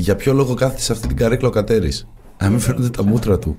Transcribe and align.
Για 0.00 0.16
ποιο 0.16 0.32
λόγο 0.32 0.54
κάθεται 0.54 0.80
σε 0.80 0.92
αυτή 0.92 1.06
την 1.08 1.16
καρέκλα 1.16 1.48
ο 1.48 1.50
Κατέρης; 1.50 2.06
Να 2.40 2.48
μην 2.48 2.58
φαίνονται 2.60 2.88
τα 2.88 3.02
μούτρα 3.04 3.38
του. 3.38 3.56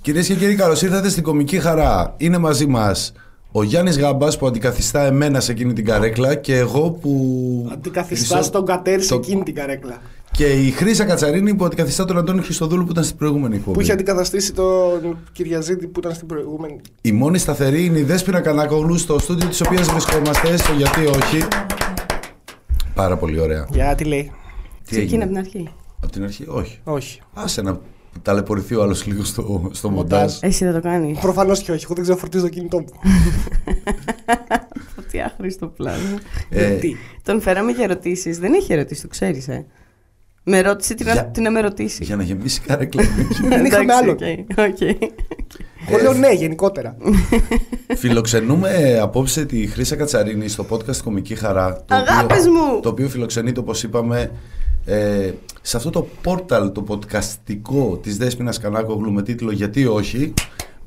Κυρίες 0.00 0.26
και 0.26 0.34
κύριοι, 0.34 0.54
καλώς 0.54 0.82
ήρθατε 0.82 1.08
στην 1.08 1.22
κομική 1.22 1.58
χαρά. 1.60 2.14
Είναι 2.16 2.38
μαζί 2.38 2.66
μας 2.66 3.12
ο 3.52 3.62
Γιάννης 3.62 3.98
Γάμπας 3.98 4.38
που 4.38 4.46
αντικαθιστά 4.46 5.00
εμένα 5.06 5.40
σε 5.40 5.52
εκείνη 5.52 5.72
την 5.72 5.84
καρέκλα 5.84 6.34
και 6.34 6.56
εγώ 6.56 6.90
που. 6.90 7.68
Αντικαθιστά 7.72 8.34
Χρυσό- 8.34 8.52
τον 8.52 8.64
Κατέρι 8.66 9.02
σε 9.02 9.08
το- 9.08 9.14
εκείνη 9.24 9.42
την 9.42 9.54
καρέκλα. 9.54 10.00
Και 10.30 10.46
η 10.46 10.70
Χρύσα 10.70 11.04
Κατσαρίνη 11.04 11.54
που 11.54 11.64
αντικαθιστά 11.64 12.04
τον 12.04 12.18
Αντώνη 12.18 12.42
Χριστοδούλου 12.42 12.84
που 12.84 12.90
ήταν 12.90 13.04
στην 13.04 13.16
προηγούμενη 13.16 13.56
εκπομπή. 13.56 13.76
Που 13.76 13.82
είχε 13.82 13.92
αντικαταστήσει 13.92 14.52
τον 14.52 15.18
Κυριαζήτη 15.32 15.86
που 15.86 15.98
ήταν 16.00 16.14
στην 16.14 16.26
προηγούμενη. 16.26 16.80
Η 17.00 17.12
μόνη 17.12 17.38
σταθερή 17.38 17.84
είναι 17.84 17.98
η 17.98 18.02
Δέσποινα 18.02 18.40
Κανάκογλου 18.40 18.98
στο 18.98 19.18
στούντιο 19.18 19.48
της 19.48 19.60
οποίας 19.60 19.88
βρισκόμαστε, 19.88 20.56
στο 20.56 20.72
Γιατί 20.72 21.06
Όχι. 21.06 21.38
Πάρα 22.94 23.16
πολύ 23.16 23.40
ωραία. 23.40 23.66
Για 23.70 23.94
τι 23.94 24.04
λέει. 24.04 24.32
Τι 24.88 24.96
Ξεκίνα 24.96 25.02
έγινε; 25.02 25.22
από 25.24 25.32
την 25.32 25.38
αρχή. 25.38 25.68
Από 26.02 26.12
την 26.12 26.22
αρχή, 26.22 26.44
όχι. 26.48 26.78
Όχι. 26.84 27.20
Άσε 27.34 27.62
να 27.62 27.80
ταλαιπωρηθεί 28.22 28.74
ο 28.74 28.82
άλλος 28.82 29.06
λίγο 29.06 29.24
στο, 29.24 29.70
στο 29.72 29.90
μοντάζ. 29.90 30.34
Εσύ 30.40 30.64
δεν 30.64 30.74
το 30.74 30.80
κάνεις. 30.80 31.18
Προφανώς 31.18 31.62
και 31.62 31.72
όχι. 31.72 31.84
Εγώ 31.84 31.94
δεν 31.94 32.02
ξέρω 32.02 32.18
φορτίζω 32.18 32.42
το 32.42 32.48
κινητό 32.48 32.78
μου. 32.78 32.86
Τι 35.10 35.20
άχρηστο 35.20 35.66
πλάνο. 35.66 36.18
Ε, 36.48 36.70
Τι. 36.70 36.92
Τον 37.22 37.40
φέραμε 37.40 37.72
για 37.72 37.84
ερωτήσεις. 37.84 38.38
Δεν 38.38 38.52
έχει 38.52 38.72
ερωτήσεις, 38.72 39.02
το 39.02 39.08
ξέρεις, 39.08 39.48
ε. 39.48 39.66
Με 40.48 40.60
ρώτησε 40.60 40.94
τι 40.94 41.04
να, 41.04 41.12
Για- 41.12 41.26
τι 41.26 41.40
να 41.40 41.50
με 41.50 41.60
ρωτήσει. 41.60 42.04
για 42.04 42.16
να 42.16 42.22
γεμίσει 42.22 42.60
η 42.64 42.66
καρέκλα. 42.66 43.02
Δεν 43.48 43.64
είχαμε 43.64 43.82
Εντάξει, 43.84 44.02
άλλο. 44.04 44.12
OK, 44.12 44.20
OK. 44.70 44.80
Εγώ 45.88 46.02
λέω 46.02 46.12
ναι, 46.12 46.32
γενικότερα. 46.32 46.96
Φιλοξενούμε 47.96 48.98
απόψε 49.02 49.44
τη 49.44 49.66
Χρύσα 49.66 49.96
Κατσαρίνη 49.96 50.48
στο 50.48 50.66
podcast 50.70 50.96
Κωμική 50.96 51.34
Χαρά. 51.34 51.84
το 51.86 51.94
Αγάπες 51.94 52.38
οποίο- 52.38 52.52
μου! 52.52 52.80
Το 52.80 52.88
οποίο 52.88 53.08
φιλοξενείται, 53.08 53.60
όπως 53.60 53.82
είπαμε, 53.82 54.30
ε, 54.88 55.30
σε 55.62 55.76
αυτό 55.76 55.90
το 55.90 56.06
πόρταλ 56.22 56.72
το 56.72 56.84
podcastικό 56.88 57.98
της 58.02 58.16
Δέσποινας 58.16 58.58
Κανάκογλου 58.58 59.12
με 59.12 59.22
τίτλο 59.22 59.52
«Γιατί 59.52 59.86
όχι». 59.86 60.34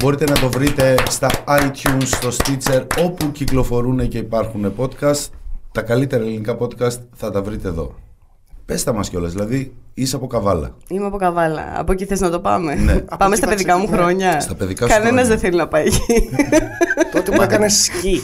Μπορείτε 0.04 0.24
να 0.24 0.40
το 0.40 0.50
βρείτε 0.50 0.96
στα 1.10 1.30
iTunes, 1.48 2.06
στο 2.06 2.30
Stitcher, 2.30 2.84
όπου 3.06 3.32
κυκλοφορούν 3.32 4.08
και 4.08 4.18
υπάρχουν 4.18 4.74
podcast. 4.78 5.26
Τα 5.72 5.82
καλύτερα 5.82 6.24
ελληνικά 6.24 6.58
podcast 6.60 6.98
θα 7.16 7.32
τα 7.32 7.42
βρείτε 7.42 7.68
εδώ. 7.68 7.96
Πες 8.66 8.84
τα 8.84 8.94
μας 8.94 9.10
κιόλας, 9.10 9.32
δηλαδή 9.34 9.74
είσαι 9.94 10.16
από 10.16 10.28
καβάλα. 10.28 10.76
Είμαι 10.90 11.06
από 11.06 11.18
καβάλα. 11.18 11.74
Από 11.76 11.92
εκεί 11.92 12.06
θες 12.06 12.20
να 12.20 12.30
το 12.30 12.40
πάμε; 12.40 12.76
Ναι. 12.76 12.92
Από 12.92 13.18
πάμε 13.18 13.36
εκεί 13.36 13.42
στα 13.42 13.48
θα 13.48 13.54
παιδικά 13.54 13.78
μου 13.78 13.84
ξεκινάμε. 13.84 14.04
χρόνια. 14.06 14.40
Στα 14.40 14.56
παιδικά 14.56 14.86
σου 14.88 14.92
Κανένας 14.92 15.12
χρόνια. 15.12 15.28
δεν 15.30 15.40
θέλει 15.40 15.58
να 15.58 15.68
πάει 15.68 15.86
εκεί. 15.86 16.30
Τότε 17.12 17.32
που 17.32 17.42
έκανες 17.42 17.84
σκι. 17.84 18.22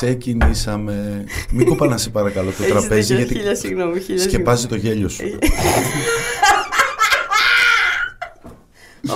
Ξεκινήσαμε. 0.00 1.24
Μην 1.52 1.66
κοπανά 1.66 1.96
σε 1.96 2.10
παρακαλώ 2.10 2.50
το 2.50 2.56
Έχεις 2.62 2.72
τραπέζι 2.72 3.14
δίκιο. 3.14 3.16
γιατί 3.16 3.34
Χίλια 3.34 3.54
συγγνώμη, 3.54 4.00
χίλια 4.00 4.22
σκεπάζει 4.22 4.66
το 4.66 4.74
γέλιο 4.74 5.08
σου. 5.08 5.24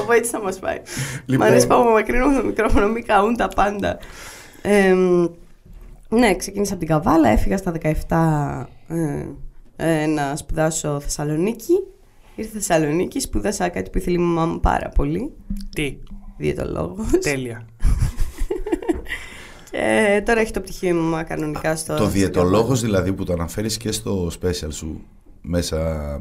Όπου 0.00 0.12
έτσι 0.12 0.30
θα 0.30 0.42
μας 0.42 0.58
πάει. 0.58 0.80
Λοιπόν. 1.25 1.47
Μ' 1.47 1.50
αρέσει 1.50 1.66
που 1.66 1.75
απομακρύνουμε 1.75 2.41
το 2.41 2.47
μικρόφωνο, 2.47 2.88
μην 2.88 3.06
καούν 3.06 3.36
τα 3.36 3.48
πάντα. 3.48 3.98
Ε, 4.62 4.94
ναι, 6.08 6.36
ξεκίνησα 6.36 6.75
από 6.75 6.84
την 6.84 6.94
Καβάλα, 6.94 7.28
έφυγα 7.28 7.56
στα 7.56 7.72
17 8.08 8.97
ε, 8.97 9.27
ε, 9.77 10.06
να 10.06 10.36
σπουδάσω 10.36 11.00
Θεσσαλονίκη. 11.00 11.72
Ήρθα 12.34 12.50
Θεσσαλονίκη, 12.53 13.20
σπούδασα 13.20 13.69
κάτι 13.69 13.91
που 13.91 13.98
ήθελε 13.98 14.16
η 14.16 14.22
μαμά 14.22 14.47
μου 14.47 14.60
πάρα 14.60 14.88
πολύ. 14.88 15.33
Τι; 15.75 15.97
Διαιτολόγος. 16.36 17.06
Τέλεια. 17.20 17.66
Και 19.73 20.23
τώρα 20.27 20.41
έχει 20.41 20.53
το 20.53 20.61
πτυχίο 20.61 20.89
η 20.89 20.92
μαμά 20.92 21.23
κανονικά 21.23 21.77
στο. 21.77 21.92
Το 21.97 22.01
στην 22.03 22.12
διαιτολόγος 22.12 22.81
δηλαδή 22.81 23.12
που 23.12 23.25
το 23.25 23.33
αναφέρεις 23.33 23.77
και 23.77 23.92
στο 23.92 24.31
special 24.41 24.69
σου 24.73 25.01
μέσα 25.41 26.20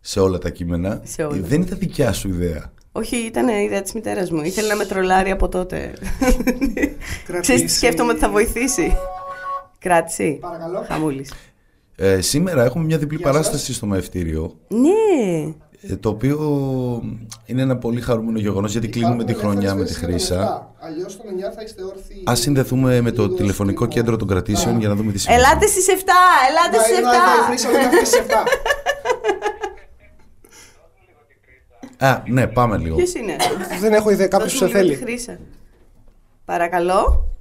σε 0.00 0.20
όλα 0.20 0.38
τα 0.38 0.50
κείμενα 0.50 1.00
Σε 1.04 1.22
όλα. 1.22 1.36
δεν 1.40 1.62
ήταν 1.62 1.78
δικιά 1.78 2.12
σου 2.12 2.28
ιδέα; 2.28 2.72
Όχι, 2.92 3.16
ήταν 3.16 3.48
η 3.48 3.62
ιδέα 3.64 3.82
της 3.82 3.92
μητέρας 3.92 4.30
μου. 4.30 4.42
Ήθελε 4.42 4.68
να 4.68 4.76
με 4.76 4.84
τρολάρει 4.84 5.30
από 5.30 5.48
τότε. 5.48 5.92
Κρατήσει- 7.26 7.40
Ξέρεις 7.40 7.62
τι 7.62 7.68
σκέφτομαι 7.70 8.10
ότι 8.10 8.20
θα 8.20 8.30
βοηθήσει. 8.30 8.96
Κράτηση. 9.78 10.38
Παρακαλώ. 10.40 10.84
Χαμούλης. 10.88 11.32
Ε, 11.96 12.20
σήμερα 12.20 12.64
έχουμε 12.64 12.84
μια 12.84 12.98
διπλή 12.98 13.16
Γεια 13.16 13.26
σας. 13.26 13.34
παράσταση 13.36 13.72
στο 13.74 13.86
Μαευτήριο 13.86 14.58
Ναι. 14.68 15.52
Ε, 15.90 15.96
το 15.96 16.08
οποίο 16.08 16.38
είναι 17.44 17.62
ένα 17.62 17.76
πολύ 17.76 18.00
χαρούμενο 18.00 18.38
γεγονός 18.38 18.72
γιατί 18.72 18.88
κλείνουμε 18.88 19.24
τη 19.24 19.34
χρονιά 19.34 19.74
με 19.74 19.84
τη 19.84 19.92
Χρύσα. 19.94 20.72
Αλλιώς 20.78 21.16
τον 21.16 21.26
9 21.26 21.54
θα 21.56 21.62
είστε 21.62 21.82
όρθιοι. 21.82 22.22
Ας 22.24 22.40
συνδεθούμε 22.40 23.00
με 23.00 23.10
το 23.10 23.28
τηλεφωνικό 23.28 23.86
κέντρο 23.86 24.16
των 24.16 24.28
κρατήσεων 24.28 24.78
για 24.78 24.88
να 24.88 24.94
δούμε 24.94 25.12
τι 25.12 25.18
συμβαίνει. 25.18 25.42
Ελάτε 25.42 25.66
στις 25.66 25.86
7! 25.88 25.92
Ελάτε 26.48 26.78
στις 26.78 28.20
7! 28.20 28.34
Α, 31.98 32.22
ναι, 32.26 32.46
πάμε 32.46 32.76
λίγο. 32.76 32.96
Ποιος 32.96 33.14
είναι; 33.14 33.36
Δεν 33.80 33.92
έχω 33.92 34.10
ιδέα, 34.10 34.26
κάποιος 34.26 34.58
Δώσ' 34.58 34.62
μου 34.62 34.68
σε 34.68 34.82
λίγο 34.82 34.94
τη 34.94 34.96
θέλει. 34.98 35.12
Χρύσα. 35.12 35.38
Παρακαλώ. 36.44 37.33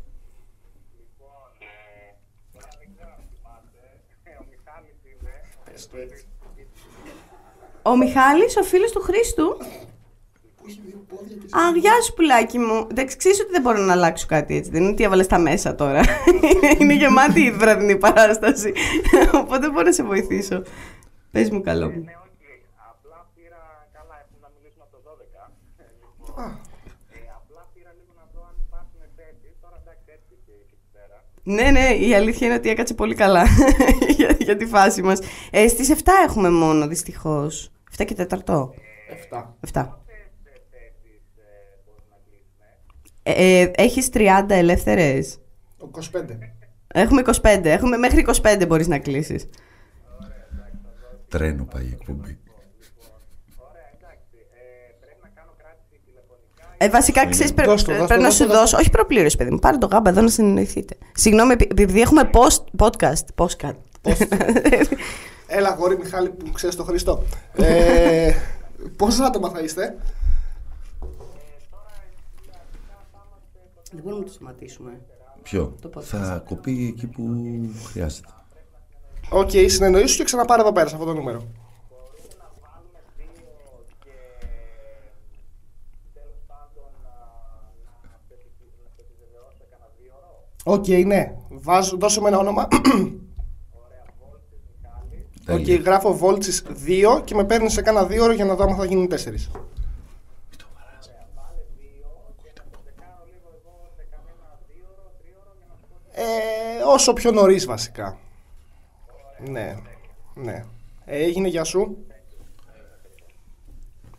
Ο 7.84 7.98
Μιχάλης, 7.98 8.58
ο 8.58 8.64
φίλος 8.64 8.92
του 8.92 9.02
Χρήστου. 9.02 9.58
Α, 11.60 11.78
γεια 11.78 12.02
σου 12.02 12.14
πουλάκι 12.14 12.58
μου. 12.60 12.88
Εντάξει, 12.92 13.18
ξέρεις 13.18 13.40
ότι 13.40 13.52
δεν 13.52 13.62
μπορώ 13.62 13.78
να 13.78 13.94
αλλάξω 13.94 14.26
κάτι 14.28 14.56
έτσι. 14.56 14.70
Δεν 14.72 14.82
είναι 14.82 14.92
ότι 14.92 15.04
έβαλες 15.04 15.28
τα 15.28 15.40
μέσα 15.40 15.76
τώρα. 15.76 16.02
είναι 16.80 16.94
γεμάτη 16.94 17.42
η 17.42 17.52
βραδινή 17.52 17.98
παράσταση. 17.98 18.74
Οπότε 19.34 19.70
μπορώ 19.70 19.86
να 19.86 19.92
σε 19.92 20.04
βοηθήσω. 20.04 20.62
Πες 21.32 21.50
μου 21.50 21.62
καλό 21.62 21.86
μου. 21.86 22.04
Ναι, 22.04 22.16
όχι. 22.26 22.54
Απλά 22.92 23.30
πήρα. 23.36 23.62
Καλά, 23.98 24.16
έχουμε 24.24 24.40
να 24.42 24.50
μιλήσουμε 24.56 24.84
από 24.88 24.98
το 24.98 25.00
12. 25.10 25.52
Λοιπόν, 26.18 26.46
ε, 27.16 27.20
απλά 27.40 27.62
πήρα 27.74 27.92
λίγο 27.98 28.12
να 28.20 28.26
δω 28.34 28.42
αν 28.50 28.56
υπάρχουν 28.68 29.02
θέσει. 29.18 29.48
Τώρα 29.64 29.78
εντάξει, 29.84 30.08
έτσι 30.18 30.34
και 30.46 30.54
εκεί 30.66 30.78
πέρα. 30.96 31.18
Ναι, 31.56 31.68
ναι, 31.78 31.86
η 32.08 32.16
αλήθεια 32.16 32.48
είναι 32.48 32.56
ότι 32.56 32.70
έκατσε 32.70 32.94
πολύ 32.94 33.16
καλά 33.16 33.44
για, 34.18 34.36
για 34.40 34.56
τη 34.58 34.66
φάση 34.66 35.02
μας. 35.02 35.20
Ε, 35.52 35.68
στις 35.68 35.90
7 35.94 35.96
έχουμε 36.28 36.50
μόνο, 36.50 36.88
δυστυχώς. 36.88 37.73
7 37.98 38.06
και 38.06 38.16
4. 38.16 38.70
7. 39.74 39.88
Ε, 43.24 43.62
ε, 43.62 43.72
έχεις 43.76 44.10
30 44.14 44.46
ελεύθερες; 44.50 45.40
25. 45.92 46.40
Έχουμε 46.88 47.22
25. 47.22 47.70
Έχουμε 47.70 47.98
μέχρι 47.98 48.20
25 48.42 48.66
μπορείς 48.68 48.88
να 48.88 49.00
κλείσεις. 49.00 49.50
Τρένο 51.28 51.64
πάει 51.66 51.84
η 51.84 51.98
εκπομπή. 52.00 52.38
Ε, 56.78 56.90
βασικά, 56.90 57.28
ξέρεις, 57.30 57.54
πρέ- 57.54 57.68
Δώσ' 57.68 57.84
το, 57.84 57.92
δώσ' 57.92 58.00
το, 58.02 58.06
πρέπει 58.08 58.22
να 58.22 58.28
δώσ' 58.28 58.38
σου 58.38 58.44
το, 58.46 58.50
δώσ' 58.50 58.60
δώσω. 58.60 58.78
Όχι 58.78 58.90
προπλήρωση, 58.90 59.38
παιδί 59.38 59.52
μου. 59.52 59.60
Πάρε 59.60 59.78
το 59.78 59.88
γάμπα 59.92 60.10
εδώ 60.10 60.22
να 60.22 60.28
συνεννοηθείτε. 60.30 60.96
Συγγνώμη, 61.14 61.52
επει- 61.54 61.72
επειδή 61.72 62.02
έχουμε 62.02 62.30
post, 62.34 62.86
podcast. 62.86 63.26
Postcat. 63.46 63.74
Έλα, 65.56 65.70
αγόρι 65.70 65.98
Μιχάλη 65.98 66.30
που 66.30 66.52
ξέρεις 66.52 66.76
το 66.76 66.84
Χριστό. 66.84 67.24
ε, 67.54 68.34
Πόσα 68.98 69.26
άτομα 69.26 69.50
θα 69.50 69.60
είστε, 69.60 69.98
Δεν 73.92 74.02
μπορούμε 74.04 74.22
να 74.22 74.28
το 74.28 74.34
σταματήσουμε. 74.34 75.02
Ποιο; 75.44 75.76
Το 75.82 75.90
podcast. 75.96 76.02
Θα 76.02 76.44
κοπεί 76.48 76.88
εκεί 76.88 77.08
που 77.08 77.24
χρειάζεται. 77.86 78.28
OK, 79.30 79.50
okay, 79.54 79.66
συνεννοήσου 79.70 80.18
και 80.18 80.24
ξαναπάρε 80.24 80.62
εδώ 80.62 80.72
πέρα 80.72 80.88
σε 80.88 80.96
αυτό 80.96 81.08
το 81.08 81.14
νούμερο. 81.14 81.44
Οκ, 90.64 90.88
ναι. 90.88 91.36
Βάζω, 91.50 91.98
δώσε 91.98 92.22
με 92.22 92.28
ένα 92.28 92.38
όνομα. 92.38 92.68
Οκ, 95.50 95.56
Τέλεια. 95.56 95.82
γράφω 95.86 96.14
Βόλτσις 96.18 96.64
2 96.86 97.22
και 97.24 97.36
με 97.36 97.44
παίρνεις 97.44 97.74
σε 97.74 97.82
κάνα 97.82 98.06
δίωρο 98.06 98.34
για 98.34 98.46
να 98.46 98.56
δω 98.56 98.64
αν 98.64 98.76
θα 98.76 98.86
γίνουν 98.86 99.08
4. 99.08 99.16
Ε, 106.16 106.24
όσο 106.86 107.14
πιο 107.14 107.32
νωρίς 107.32 107.66
βασικά. 107.66 108.18
Ναι, 109.50 109.76
ναι. 110.34 110.66
Ε, 111.06 111.24
έγινε 111.24 111.48
για 111.48 111.64
σου. 111.64 111.98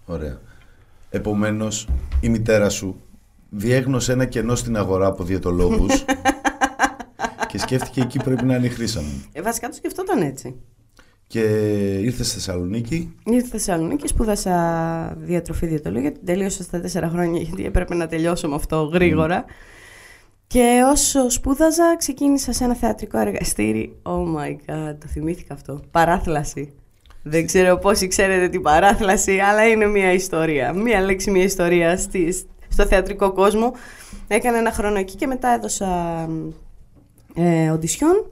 Ωραία. 0.07 0.41
Επομένως, 1.11 1.89
η 2.21 2.29
μητέρα 2.29 2.69
σου 2.69 3.01
διέγνωσε 3.51 4.13
ένα 4.13 4.25
κενό 4.25 4.55
στην 4.55 4.77
αγορά 4.77 5.07
από 5.07 5.25
διαιτολόγους 5.25 6.05
και 7.49 7.59
σκέφτηκε 7.59 8.01
εκεί 8.01 8.19
πρέπει 8.19 8.45
να 8.45 8.57
είναι 8.57 8.67
η 8.67 8.71
χρήσα 8.71 9.01
μου. 9.01 9.25
Ε, 9.33 9.43
βασικά 9.43 9.69
το 9.69 9.75
σκεφτόταν 9.75 10.23
έτσι. 10.23 10.57
Και 11.35 11.41
ήρθε 12.01 12.25
στη 12.25 12.35
Θεσσαλονίκη. 12.35 13.15
Ήρθα 13.25 13.41
στη 13.41 13.51
Θεσσαλονίκη, 13.51 14.09
σπούδασα 14.09 15.17
διατροφή 15.19 15.67
διαιτολογία. 15.67 16.13
Την 16.13 16.25
τελείωσα 16.25 16.63
στα 16.63 16.81
τέσσερα 16.81 17.09
χρόνια 17.09 17.41
γιατί 17.41 17.65
έπρεπε 17.65 17.95
να 17.95 18.07
τελειώσω 18.07 18.49
με 18.49 18.55
αυτό 18.55 18.83
γρήγορα. 18.83 19.45
Και 20.47 20.83
όσο 20.91 21.31
σπούδαζα, 21.31 21.97
ξεκίνησα 21.97 22.53
σε 22.53 22.65
ένα 22.65 22.75
θεατρικό 22.75 23.19
εργαστήρι. 23.19 23.97
Oh 24.03 24.37
my 24.37 24.51
god, 24.51 24.97
το 25.01 25.07
θυμήθηκα 25.09 25.55
αυτό. 25.55 25.81
Παράθλαση. 25.91 26.73
Δεν 27.23 27.47
ξέρω 27.47 27.79
πόσοι 27.79 28.07
ξέρετε 28.07 28.49
την 28.49 28.63
παράθλαση, 28.63 29.39
αλλά 29.39 29.67
είναι 29.67 29.87
μια 29.87 30.13
ιστορία. 30.13 30.73
Μια 30.73 31.01
λέξη, 31.01 31.31
μια 31.31 31.45
ιστορία 31.45 31.97
στη, 31.97 32.35
στο 32.69 32.87
θεατρικό 32.87 33.33
κόσμο. 33.33 33.73
Έκανα 34.29 34.59
ένα 34.59 34.73
χρόνο 34.73 34.99
εκεί 34.99 35.17
και 35.17 35.27
μετά 35.27 35.49
έδωσα 35.49 35.89
ε, 37.35 37.71
οντισιόν. 37.71 38.27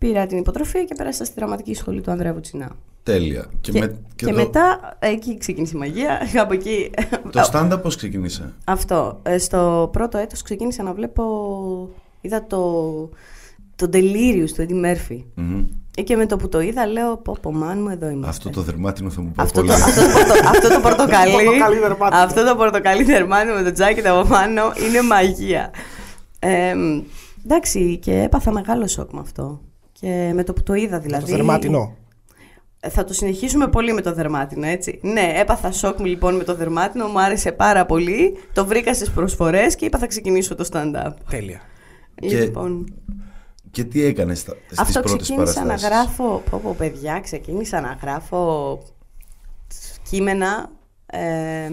Πήρα 0.00 0.26
την 0.26 0.38
υποτροφία 0.38 0.84
και 0.84 0.94
πέρασα 0.94 1.24
στη 1.24 1.34
δραματική 1.36 1.74
σχολή 1.74 2.00
του 2.00 2.10
Ανδρέα 2.10 2.32
Βουτσινά. 2.32 2.70
Τέλεια. 3.02 3.44
Και, 3.60 3.72
Και, 3.72 3.78
με, 3.78 3.98
και, 4.16 4.26
εδώ- 4.28 4.36
μετά 4.42 4.96
εκεί 4.98 5.38
ξεκίνησε 5.38 5.72
η 5.76 5.78
μαγεία. 5.78 6.18
Από 6.42 6.52
εκεί. 6.52 6.90
Το 7.30 7.48
stand-up 7.52 7.78
πώς 7.82 7.96
ξεκίνησε; 7.96 8.52
Αυτό. 8.64 9.18
Ε, 9.22 9.38
στο 9.38 9.88
πρώτο 9.92 10.18
έτος 10.18 10.42
ξεκίνησα 10.42 10.82
να 10.82 10.92
βλέπω. 10.92 11.24
Είδα 12.20 12.46
το, 12.46 12.82
το 13.76 13.88
Delirious 13.92 14.48
του 14.56 14.66
Eddie 14.68 14.84
Murphy. 14.84 15.24
Μμμ. 15.34 15.64
Ε, 15.96 16.02
Και 16.02 16.16
με 16.16 16.26
το 16.26 16.36
που 16.36 16.48
το 16.48 16.60
είδα, 16.60 16.86
λέω: 16.86 17.16
Πω, 17.16 17.36
πω, 17.40 17.52
μάν 17.52 17.82
μου, 17.82 17.88
εδώ 17.88 18.08
είμαστε. 18.08 18.28
Αυτό 18.28 18.50
το 18.50 18.60
δερμάτινο 18.62 19.10
θα 19.10 19.20
μου 19.20 19.32
πάει 19.34 19.46
Αυτό 19.46 19.60
πολύ. 19.60 19.72
το, 19.72 19.74
αυτό, 19.84 20.00
το, 20.02 20.08
πορτο- 20.12 20.48
αυτό 20.48 20.68
το 20.68 20.80
πορτοκαλί. 20.80 21.32
Πορτοκαλί 21.44 21.78
δερμάτινο. 21.78 22.22
αυτό 22.22 22.44
το 22.44 22.56
πορτοκαλί 22.56 23.04
δερμάτινο 23.04 23.54
με 23.54 23.62
το 23.62 23.72
τζάκετ 23.72 24.06
από 24.06 24.28
πάνω 24.28 24.62
είναι 24.88 25.02
μαγεία. 25.02 25.70
Ε, 26.38 26.74
εντάξει, 27.44 27.98
και 27.98 28.22
έπαθα 28.22 28.52
μεγάλο 28.52 28.86
σοκ 28.86 29.12
με 29.12 29.20
αυτό. 29.20 29.60
Και 30.00 30.30
με 30.34 30.44
το 30.44 30.52
που 30.52 30.62
το 30.62 30.74
είδα 30.74 30.96
Το 30.96 31.02
δηλαδή. 31.02 31.32
δερμάτινο. 31.32 31.96
Ε, 32.80 32.88
Θα 32.88 33.04
το 33.04 33.12
συνεχίσουμε 33.12 33.68
πολύ 33.68 33.92
με 33.92 34.00
το 34.00 34.12
δερμάτινο, 34.14 34.66
έτσι. 34.66 34.98
Ναι, 35.02 35.32
έπαθα 35.36 35.72
σοκ 35.72 35.98
μου 35.98 36.04
λοιπόν 36.04 36.36
με 36.36 36.44
το 36.44 36.54
δερμάτινο, 36.54 37.06
μου 37.06 37.20
άρεσε 37.20 37.52
πάρα 37.52 37.86
πολύ. 37.86 38.36
Το 38.52 38.66
βρήκα 38.66 38.94
στις 38.94 39.10
προσφορές 39.10 39.74
και 39.76 39.84
είπα 39.84 39.98
θα 39.98 40.06
ξεκινήσω 40.06 40.54
το 40.54 40.68
stand-up. 40.72 41.12
Τέλεια. 41.30 41.60
Και 42.14 42.38
Λοιπόν, 42.40 42.94
Και 43.70 43.84
τι 43.84 44.04
έκανες 44.04 44.38
στις 44.38 44.78
αυτό 44.78 45.00
πρώτες 45.00 45.22
ξεκίνησα 45.22 45.60
να 45.60 45.66
παραστάσεις; 45.66 45.88
γράφω. 45.88 46.42
Πω, 46.50 46.60
πω, 46.62 46.74
παιδιά, 46.78 47.20
ξεκίνησα 47.20 47.80
να 47.80 47.98
γράφω 48.02 48.78
κείμενα. 50.10 50.70
Ε, 51.06 51.70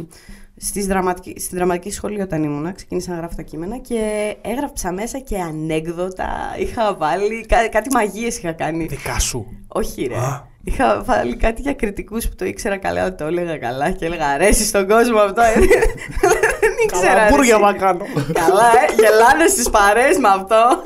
στις 0.59 0.85
δραματική, 0.87 1.39
στη 1.39 1.55
δραματική 1.55 1.91
σχολή 1.91 2.21
όταν 2.21 2.43
ήμουνα, 2.43 2.71
ξεκίνησα 2.71 3.11
να 3.11 3.17
γράφω 3.17 3.35
τα 3.35 3.41
κείμενα 3.41 3.77
και 3.77 4.35
έγραψα 4.41 4.91
μέσα 4.91 5.19
και 5.19 5.37
ανέκδοτα. 5.37 6.29
Είχα 6.57 6.95
βάλει, 6.95 7.45
κά- 7.47 7.69
κάτι 7.69 7.89
μαγείες 7.93 8.37
είχα 8.37 8.51
κάνει. 8.51 8.85
Δικά 8.85 9.19
σου. 9.19 9.45
Όχι, 9.67 10.05
ρε. 10.07 10.15
Α. 10.15 10.45
Είχα 10.63 11.01
βάλει 11.05 11.35
κάτι 11.35 11.61
για 11.61 11.73
κριτικούς 11.73 12.27
που 12.29 12.35
το 12.35 12.45
ήξερα 12.45 12.77
καλά, 12.77 13.05
ότι 13.05 13.15
το 13.17 13.25
έλεγα 13.25 13.57
καλά 13.57 13.91
και 13.91 14.05
έλεγα 14.05 14.25
αρέσει 14.27 14.65
στον 14.65 14.87
κόσμο 14.87 15.19
αυτό. 15.19 15.41
ε». 15.41 15.53
Δεν 16.61 16.71
ήξερα. 16.83 17.13
ρε, 17.13 17.19
Καλαμπούρια 17.19 17.53
εσύ. 17.53 17.63
μα 17.63 17.73
κάνω. 17.73 18.05
Καλά, 18.33 18.63
ε, 18.89 18.93
γελάνε 19.01 19.47
στις 19.47 19.69
παρέ 19.69 20.07
με 20.19 20.27
αυτό. 20.27 20.81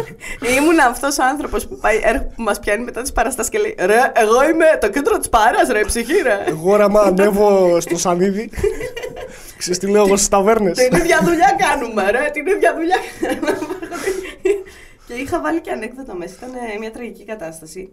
Ήμουν 0.58 0.80
αυτός 0.90 1.18
ο 1.20 1.24
άνθρωπος 1.24 1.68
που, 1.68 1.78
πάει, 1.78 2.00
έρχ- 2.04 2.24
που 2.36 2.42
μας 2.42 2.60
πιάνει 2.60 2.84
μετά 2.84 3.02
τις 3.02 3.12
παραστάσεις 3.12 3.52
και 3.52 3.58
λέει 3.58 3.76
Ρε, 3.80 4.12
εγώ 4.16 4.44
είμαι 4.50 4.66
το 4.82 4.90
κέντρο 4.90 5.18
της 5.18 5.30
παρέας, 5.30 5.68
ρε, 5.70 5.80
ψυχή, 5.86 6.22
ρε. 6.24 6.44
Εγώ 6.48 6.76
ρε, 6.76 6.84
άμα 6.84 7.00
ανέβω 7.02 7.80
στο 7.80 7.98
σανίδι. 7.98 8.50
Ξέρεις 9.62 9.80
τι 9.80 9.88
λέω 9.88 10.06
εγώ 10.06 10.16
στις 10.16 10.30
ταβέρνες. 10.30 10.78
Την 10.78 10.98
ίδια 10.98 11.20
δουλειά 11.24 11.56
κάνουμε, 11.58 12.12
ρε, 12.12 12.30
την 12.34 12.48
ίδια 12.48 12.74
δουλειά 12.76 12.98
κάνουμε. 13.22 13.58
και 15.08 15.14
είχα 15.14 15.42
βάλει 15.42 15.62
και 15.62 15.72
ανέκδοτα 15.72 16.16
μέσα. 16.16 16.34
Ήταν 16.38 16.54
ε, 16.54 16.78
μια 16.80 16.92
τραγική 16.92 17.26
κατάσταση. 17.26 17.90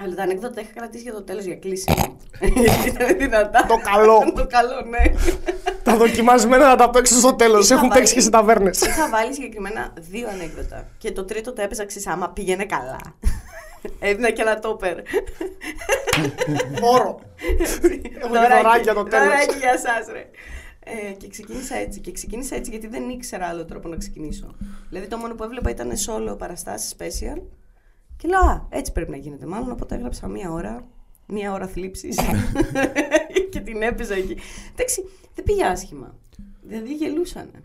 Αλλά 0.00 0.14
τα 0.14 0.22
ανέκδοτα 0.22 0.60
είχα 0.60 0.70
κρατήσει 0.74 1.02
για 1.02 1.12
το 1.12 1.22
τέλος 1.22 1.44
για 1.44 1.56
κλείσιμο. 1.56 2.16
Γιατί 2.40 2.88
ήταν 2.88 3.16
δυνατά. 3.18 3.66
Το 3.68 3.76
καλό. 3.92 4.18
το 4.40 4.46
καλό, 4.46 4.80
ναι. 4.88 5.02
Τα 5.82 5.96
δοκιμασμένα 5.96 6.68
να 6.68 6.76
τα 6.76 6.90
παίξω 6.90 7.14
στο 7.14 7.34
τέλος. 7.34 7.64
Είχα 7.64 7.74
Έχουν 7.74 7.88
βάλει- 7.88 8.00
παίξει 8.00 8.14
και 8.14 8.20
σε 8.20 8.30
ταβέρνες. 8.30 8.80
Είχα 8.80 9.08
βάλει 9.08 9.34
συγκεκριμένα 9.34 9.92
δύο 9.98 10.28
ανέκδοτα. 10.28 10.88
Και 10.98 11.12
το 11.12 11.24
τρίτο 11.24 11.52
το 11.52 11.62
έπαιζα 11.62 11.86
ξέρεις, 11.86 12.06
άμα 12.06 12.28
πήγαινε 12.30 12.64
καλά. 12.64 12.96
Έδινα 13.98 14.30
και 14.30 14.42
ένα 14.42 14.58
τόπερ. 14.58 14.96
Μόρο. 16.80 17.20
Έχω 18.20 18.32
και 18.32 18.54
δωράκια 18.62 18.94
το 18.94 19.02
τέλος. 19.02 19.26
Δωράκι 19.26 19.58
για 19.58 19.70
εσάς 19.74 20.06
ρε. 20.12 20.24
Ε, 20.84 21.12
και 21.12 21.28
ξεκίνησα 21.28 21.76
έτσι. 21.76 22.00
Και 22.00 22.12
ξεκίνησα 22.12 22.56
έτσι 22.56 22.70
γιατί 22.70 22.86
δεν 22.86 23.08
ήξερα 23.08 23.46
άλλο 23.46 23.64
τρόπο 23.64 23.88
να 23.88 23.96
ξεκινήσω. 23.96 24.54
Δηλαδή 24.88 25.06
το 25.06 25.16
μόνο 25.16 25.34
που 25.34 25.44
έβλεπα 25.44 25.70
ήταν 25.70 25.90
solo 26.06 26.38
παραστάσεις 26.38 26.94
special. 26.98 27.42
Και 28.16 28.28
λέω, 28.28 28.40
Α, 28.40 28.66
έτσι 28.70 28.92
πρέπει 28.92 29.10
να 29.10 29.16
γίνεται. 29.16 29.46
Μάλλον 29.46 29.70
οπότε 29.70 29.94
έγραψα 29.94 30.28
μία 30.28 30.50
ώρα. 30.50 30.86
Μία 31.26 31.52
ώρα 31.52 31.66
θλίψης. 31.66 32.18
και 33.50 33.60
την 33.60 33.82
έπαιζα 33.82 34.14
εκεί. 34.14 34.36
Εντάξει, 34.72 35.04
δεν 35.34 35.44
πήγε 35.44 35.64
άσχημα. 35.64 36.14
Δηλαδή 36.62 36.94
γελούσανε. 36.94 37.62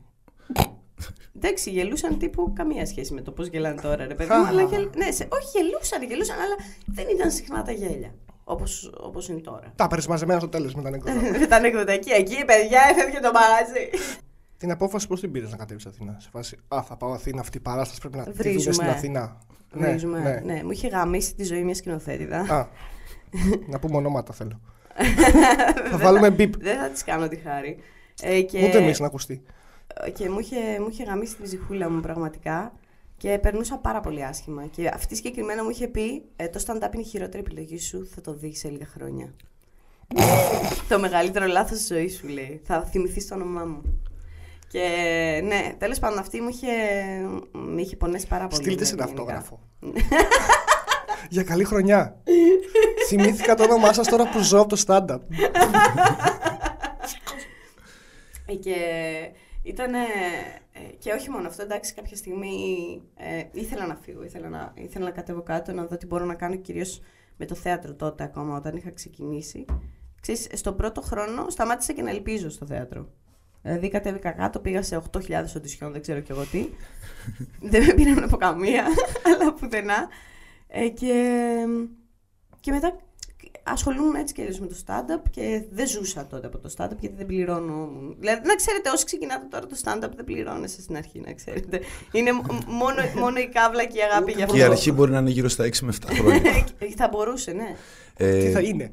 Εντάξει, 1.36 1.70
γελούσαν 1.70 2.18
τύπου 2.18 2.54
καμία 2.54 2.86
σχέση 2.86 3.14
με 3.14 3.22
το 3.22 3.32
πώς 3.32 3.48
γελάνε 3.48 3.82
τώρα, 3.82 4.08
ρε 4.08 4.16
παιδί 4.16 4.34
μου. 4.34 4.46
αλλά 4.46 4.64
γελ... 4.64 4.90
ναι, 4.96 5.12
σε... 5.12 5.28
όχι, 5.32 5.48
γελούσαν, 5.58 6.04
γελούσαν, 6.04 6.40
αλλά 6.40 6.56
δεν 6.86 7.06
ήταν 7.10 7.32
συχνά 7.32 7.64
τα 7.64 7.72
γέλια. 7.72 8.14
Όπως 8.52 8.92
όπως 9.00 9.28
είναι 9.28 9.40
τώρα. 9.40 9.74
Τα 9.76 9.88
παίρνεις 9.88 10.08
μαζεμένα 10.08 10.40
στο 10.40 10.50
τέλος 10.50 10.76
με 10.76 10.82
τα 10.82 10.88
ανέκδοτα. 10.90 11.40
με 11.40 11.48
τα 11.48 11.56
ανέκδοτα 11.56 11.92
εκεί, 11.92 12.12
εκεί, 12.12 12.46
παιδιά, 12.46 12.82
έφευγε 12.90 13.20
το 13.20 13.32
μαγαζί. 13.32 13.90
Την 14.58 14.72
απόφαση 14.72 15.08
πώς 15.08 15.20
την 15.20 15.32
πήρες 15.32 15.52
να 15.52 15.58
κατέβεις 15.58 15.86
Αθήνα; 15.86 16.18
Σε 16.20 16.30
φάση, 16.32 16.58
α, 16.68 16.84
θα 16.84 16.98
πάω 16.98 17.12
Αθήνα, 17.12 17.40
αυτή 17.42 17.58
η 17.58 17.60
παράσταση 17.60 18.00
πρέπει 18.00 18.18
να 18.18 18.24
τη 18.24 18.32
Βρίζουμε. 18.32 18.60
δούμε 18.60 18.74
στην 18.74 18.88
Αθήνα. 18.88 19.38
Βρίζουμε. 19.72 20.42
Ναι, 20.46 20.62
μου 20.64 20.72
είχε 20.72 20.88
γαμίσει 20.88 21.36
τη 21.36 21.44
ζωή 21.44 21.64
μια 21.64 21.76
σκηνοθέτηδα. 21.76 22.38
Α, 22.40 22.68
να 23.68 23.80
πούμε 23.80 23.96
ονόματα 23.98 24.34
θέλω. 24.34 24.62
θα 25.92 25.98
βάλουμε 25.98 26.30
μπιπ. 26.30 26.58
Δεν 26.58 26.80
θα 26.80 26.90
της 26.90 27.04
κάνω 27.04 27.28
τη 27.28 27.36
χάρη. 27.36 27.78
Ε, 28.22 28.42
και... 28.42 28.66
Ούτε 28.66 28.78
εμείς 28.78 29.00
να 29.00 29.06
ακουστεί. 29.06 29.42
και 30.14 30.30
μου 30.30 30.40
είχε, 30.40 30.80
μου 30.80 30.88
είχε 30.92 31.04
γαμίσει 31.04 31.36
τη 31.36 31.44
ψυχούλα 31.44 31.90
μου 31.90 32.00
πραγματικά 32.00 32.72
και 33.20 33.40
περνούσα 33.40 33.78
πάρα 33.78 34.00
πολύ 34.00 34.26
άσχημα. 34.26 34.66
Και 34.66 34.88
αυτή 34.94 35.16
συγκεκριμένα 35.16 35.64
μου 35.64 35.70
είχε 35.70 35.88
πει: 35.88 36.24
ε, 36.36 36.48
Το 36.48 36.64
stand-up 36.68 36.94
είναι 36.94 37.02
η 37.02 37.04
χειρότερη 37.04 37.44
επιλογή 37.48 37.80
σου, 37.80 38.08
θα 38.16 38.22
το 38.22 38.34
δεις 38.34 38.60
σε 38.60 38.70
λίγα 38.70 38.86
χρόνια. 38.86 39.34
το 40.90 41.00
μεγαλύτερο 41.00 41.46
λάθος 41.46 41.78
της 41.78 41.88
ζωής 41.88 42.16
σου, 42.18 42.28
λέει. 42.28 42.62
Θα 42.64 42.82
θυμηθείς 42.84 43.28
το 43.28 43.36
όνομά 43.36 43.66
μου. 43.66 44.02
Και 44.68 44.80
ναι, 45.44 45.76
τέλος 45.78 46.00
πάντων 46.00 46.18
αυτή 46.20 46.42
μου 46.42 46.50
είχε, 46.50 46.68
με 47.52 47.82
είχε 47.82 47.96
πονέσει 47.96 48.28
πάρα 48.28 48.48
πολύ. 48.48 48.62
Στείλτε 48.64 48.86
σε 48.86 48.94
ένα 48.94 49.06
γενικά. 49.06 49.22
αυτόγραφο. 49.22 49.60
Για 51.30 51.44
καλή 51.44 51.64
χρονιά. 51.64 52.22
Θυμήθηκα 53.08 53.56
το 53.56 53.64
όνομά 53.64 53.94
σας 53.94 54.08
τώρα 54.08 54.30
που 54.30 54.40
ζω 54.40 54.60
από 54.60 54.76
το 54.76 54.84
stand-up. 54.88 55.20
Ε, 58.46 58.54
Και 58.56 58.76
ήταν. 59.64 59.92
Και 61.00 61.12
όχι 61.12 61.30
μόνο 61.30 61.48
αυτό, 61.48 61.62
εντάξει, 61.62 61.94
κάποια 61.94 62.16
στιγμή 62.16 63.02
ε, 63.16 63.44
ήθελα 63.52 63.88
να 63.88 63.96
φύγω, 63.96 64.24
ήθελα 64.24 64.50
να, 64.50 64.74
ήθελα 64.76 65.06
να 65.06 65.12
κατέβω 65.12 65.42
κάτω, 65.42 65.74
να 65.74 65.86
δω 65.86 65.98
τι 65.98 66.06
μπορώ 66.06 66.26
να 66.26 66.36
κάνω 66.36 66.56
κυρίως 66.56 67.02
με 67.38 67.46
το 67.46 67.56
θέατρο 67.56 67.94
τότε 67.94 68.24
ακόμα, 68.24 68.58
όταν 68.58 68.76
είχα 68.76 68.92
ξεκινήσει. 68.92 69.66
Ξέρεις, 70.22 70.48
στον 70.54 70.76
πρώτο 70.76 71.02
χρόνο 71.02 71.50
σταμάτησα 71.50 71.94
και 71.94 72.02
να 72.02 72.10
ελπίζω 72.10 72.50
στο 72.50 72.66
θέατρο. 72.66 73.10
Δηλαδή 73.62 73.90
κατέβηκα 73.90 74.32
κάτω, 74.32 74.60
πήγα 74.60 74.82
σε 74.82 75.02
8.000 75.12 75.44
οντισιόν, 75.56 75.92
δεν 75.92 76.02
ξέρω 76.02 76.20
κι 76.20 76.32
εγώ 76.32 76.44
τι. 76.44 76.70
δεν 77.72 77.86
με 77.86 77.94
πήραν 77.94 78.24
από 78.24 78.38
καμία, 78.38 78.86
αλλά 79.34 79.54
πουθενά. 79.54 80.08
Ε, 80.68 80.90
και, 80.90 81.66
και 82.60 82.72
μετά 82.72 83.00
ασχολούμαι 83.72 84.20
έτσι 84.20 84.34
και 84.34 84.42
αλλιώς 84.42 84.60
με 84.60 84.68
το 84.68 84.76
stand-up 84.86 85.22
και 85.30 85.64
δεν 85.72 85.88
ζούσα 85.88 86.28
τότε 86.28 86.48
από 86.48 86.58
το 86.58 86.70
stand-up 86.78 86.98
γιατί 87.00 87.16
δεν 87.18 87.26
πληρώνω. 87.26 87.90
Δηλαδή, 88.20 88.48
να 88.48 88.56
ξέρετε, 88.56 88.90
όσοι 88.90 89.06
ξεκινάτε 89.06 89.46
τώρα 89.50 89.66
το 89.66 89.76
stand-up 89.84 90.10
δεν 90.16 90.26
πληρώνεσαι 90.26 90.82
στην 90.82 90.96
αρχή, 90.98 91.20
να 91.20 91.34
ξέρετε. 91.34 91.80
Είναι 92.12 92.32
μ- 92.32 92.64
μόνο, 92.68 93.02
μόνο 93.16 93.40
η 93.40 93.48
κάβλα 93.48 93.86
και 93.86 93.98
η 93.98 94.02
αγάπη 94.02 94.32
για 94.32 94.44
αυτό. 94.44 94.56
Και 94.56 94.62
η 94.62 94.66
αρχή 94.66 94.92
μπορεί 94.92 95.12
να 95.12 95.20
είναι 95.20 95.30
γύρω 95.30 95.48
στα 95.48 95.64
6 95.66 95.78
με 95.82 95.94
7 96.06 96.14
χρόνια. 96.14 96.66
θα 96.98 97.08
μπορούσε, 97.12 97.52
ναι. 97.52 97.76
Ε, 98.18 98.40
Τι 98.46 98.52
θα 98.52 98.60
είναι; 98.60 98.92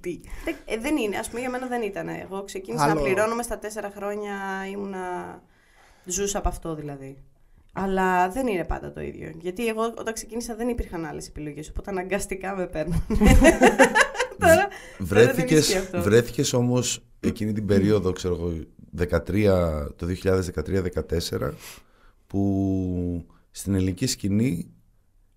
Τι; 0.00 0.20
Δεν, 0.44 0.54
ε, 0.64 0.76
δεν 0.76 0.96
είναι, 0.96 1.16
ας 1.18 1.28
πούμε 1.28 1.40
για 1.40 1.50
μένα 1.50 1.66
δεν 1.66 1.82
ήταν. 1.82 2.08
Εγώ 2.08 2.44
ξεκίνησα 2.44 2.84
Άλλο. 2.84 2.94
να 2.94 3.00
πληρώνομαι 3.00 3.42
στα 3.42 3.58
τέσσερα 3.58 3.92
χρόνια, 3.96 4.32
ήμουνα... 4.72 5.42
Ζούσα 6.04 6.38
από 6.38 6.48
αυτό 6.48 6.74
δηλαδή. 6.74 7.16
Αλλά 7.82 8.28
δεν 8.28 8.46
είναι 8.46 8.64
πάντα 8.64 8.92
το 8.92 9.00
ίδιο. 9.00 9.32
Γιατί 9.40 9.66
εγώ 9.66 9.82
όταν 9.98 10.14
ξεκίνησα 10.14 10.54
δεν 10.54 10.68
υπήρχαν 10.68 11.04
άλλες 11.04 11.28
επιλογές, 11.28 11.68
οπότε 11.68 11.90
αναγκαστικά 11.90 12.56
με 12.56 12.66
παίρνουν. 12.66 13.02
Τώρα, 14.38 14.54
τώρα 14.54 14.68
δεν 14.98 15.06
βρέθηκες, 15.06 15.58
ισχύει 15.58 15.76
αυτό. 15.76 16.02
βρέθηκες 16.02 16.52
όμως 16.52 17.04
εκείνη 17.20 17.52
την 17.52 17.66
περίοδο, 17.66 18.12
ξέρω 18.12 18.34
εγώ, 18.34 18.52
13, 18.96 19.86
το 19.96 20.06
2013-2014, 21.38 21.50
που 22.26 23.26
στην 23.50 23.74
ελληνική 23.74 24.06
σκηνή 24.06 24.70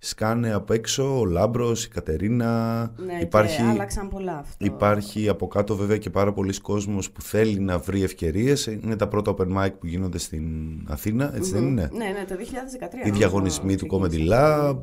σκάνε 0.03 0.53
απ' 0.53 0.69
έξω 0.69 1.19
ο 1.19 1.25
Λάμπρος, 1.25 1.85
η 1.85 1.89
Κατερίνα, 1.89 2.81
Ναι, 3.05 3.19
υπάρχει, 3.21 3.55
και 3.61 3.69
άλλαξαν 3.69 4.09
πολλά 4.09 4.37
αυτό. 4.37 4.65
υπάρχει 4.65 5.29
από 5.29 5.47
κάτω 5.47 5.75
βέβαια 5.75 5.97
και 5.97 6.09
πάρα 6.09 6.33
πολλοί 6.33 6.59
κόσμος 6.61 7.11
που 7.11 7.21
θέλει 7.21 7.59
να 7.59 7.77
βρει 7.77 8.03
ευκαιρίες. 8.03 8.65
Είναι 8.65 8.95
τα 8.95 9.07
πρώτα 9.07 9.33
open 9.37 9.57
mic 9.57 9.69
που 9.79 9.87
γίνονται 9.87 10.17
στην 10.17 10.43
Αθήνα, 10.87 11.35
έτσι 11.35 11.51
δεν 11.51 11.63
είναι; 11.63 11.89
Ναι, 11.93 12.05
ναι, 12.05 12.25
το 12.27 12.35
2013. 12.35 12.93
Οι 12.93 12.97
νομίζω 12.97 13.17
διαγωνισμοί 13.19 13.75
του 13.75 13.87
Comedy 13.91 14.07
ξεκίνησε. 14.09 14.35
Lab, 14.35 14.77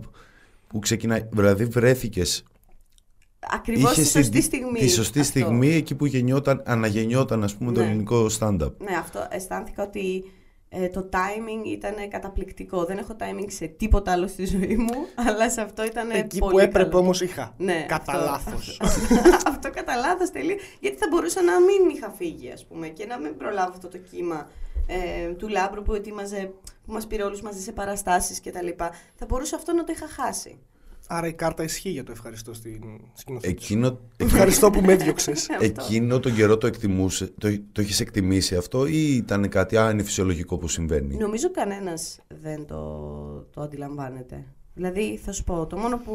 που 0.67 0.79
ξεκινάει, 0.79 1.23
δηλαδή 1.31 1.65
βρέθηκες 1.65 2.43
Ακριβώς 3.51 3.95
τη 3.95 4.01
Είχες 4.01 4.11
σωστή 4.13 4.31
τη, 4.39 4.43
στιγμή. 4.45 4.79
τη 4.79 4.89
σωστή 4.89 5.21
αυτό. 5.21 5.31
στιγμή 5.31 5.75
εκεί 5.75 5.95
που 5.95 6.07
γεννιόταν, 6.07 6.63
αναγεννιόταν 6.67 7.43
ας 7.45 7.55
πούμε 7.57 7.73
το 7.73 7.81
Ναι. 7.81 7.87
ελληνικό 7.87 8.27
stand-up. 8.39 8.73
Ναι, 8.79 8.97
αυτό 9.01 9.27
αισθάνθηκα 9.31 9.83
ότι 9.83 10.25
Ε, 10.71 10.89
το 10.89 11.09
timing 11.13 11.67
ήταν 11.67 11.95
καταπληκτικό. 12.09 12.85
Δεν 12.85 12.99
έχω 12.99 13.17
timing 13.21 13.47
σε 13.47 13.67
τίποτα 13.67 14.13
άλλο 14.13 14.27
στη 14.27 14.47
ζωή 14.47 14.77
μου, 14.77 15.07
αλλά 15.29 15.51
σε 15.51 15.61
αυτό 15.61 15.85
ήταν 15.85 16.11
Εκεί 16.11 16.39
πολύ 16.39 16.53
που 16.53 16.59
έπρεπε 16.59 16.89
καλό. 16.89 17.03
όμως 17.03 17.21
είχα. 17.21 17.55
Ναι, 17.59 17.85
Κατά 17.89 18.13
αυτό- 18.13 18.25
λάθος. 18.25 18.81
αυτό 19.51 19.71
κατά 19.71 19.97
λάθος 19.97 20.31
τελείω. 20.31 20.57
Γιατί 20.81 20.97
θα 20.97 21.07
μπορούσα 21.11 21.43
να 21.43 21.61
μην 21.61 21.89
είχα 21.97 22.11
φύγει, 22.11 22.51
ας 22.53 22.65
πούμε, 22.67 22.89
και 22.89 23.07
να 23.07 23.19
μην 23.19 23.37
προλάβω 23.37 23.71
αυτό 23.71 23.89
το 23.89 23.99
κύμα 23.99 24.49
ε, 24.87 25.29
του 25.33 25.49
Λάμπρου 25.49 25.83
που 25.83 25.95
ετοίμαζε, 25.95 26.53
που 26.87 26.93
μας 26.93 27.07
πήρε 27.07 27.23
όλους 27.23 27.41
μαζί 27.43 27.61
σε 27.61 27.73
παραστάσεις 27.73 28.41
κτλ. 28.41 28.69
Θα 29.15 29.27
μπορούσα 29.29 29.57
αυτό 29.57 29.73
να 29.73 29.85
το 29.85 29.93
είχα 29.97 30.09
χάσει. 30.09 30.59
Άρα 31.11 31.27
η 31.27 31.33
κάρτα 31.33 31.63
ισχύει 31.63 31.91
για 31.91 32.05
το 32.05 32.13
ευχαριστώ 32.13 32.55
στην 32.55 32.83
σκηνοθέτη. 33.13 33.53
Εκείνο, 33.53 33.99
Ευχαριστώ 34.17 34.71
που 34.71 34.81
με 34.81 34.93
έδιωξες. 34.93 35.51
Αυτό. 35.51 35.65
εκείνο 35.65 36.21
τον 36.21 36.35
καιρό 36.35 36.59
το 36.59 36.67
εκτιμούσε, 36.67 37.27
το, 37.39 37.49
το 37.73 37.81
έχεις 37.81 38.01
εκτιμήσει 38.01 38.57
αυτό 38.57 38.87
ή 38.87 39.17
ήταν 39.17 39.49
κάτι 39.49 39.77
α, 39.77 39.91
είναι 39.91 40.03
φυσιολογικό 40.03 40.59
που 40.59 40.69
συμβαίνει; 40.69 41.17
Νομίζω 41.17 41.51
κανένας 41.51 42.19
δεν 42.41 42.67
το, 42.67 42.77
το 43.55 43.61
αντιλαμβάνεται. 43.61 44.45
Δηλαδή, 44.75 45.21
θα 45.25 45.33
σου 45.33 45.45
πω, 45.45 45.67
το 45.67 45.77
μόνο 45.77 45.99
που, 45.99 46.15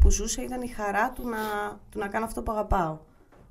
που 0.00 0.10
ζούσε 0.10 0.42
ήταν 0.42 0.62
η 0.62 0.68
χαρά 0.68 1.12
του 1.12 1.28
να, 1.28 1.38
του 1.90 1.98
να 1.98 2.08
κάνω 2.08 2.24
αυτό 2.24 2.42
που 2.42 2.52
αγαπάω. 2.52 2.98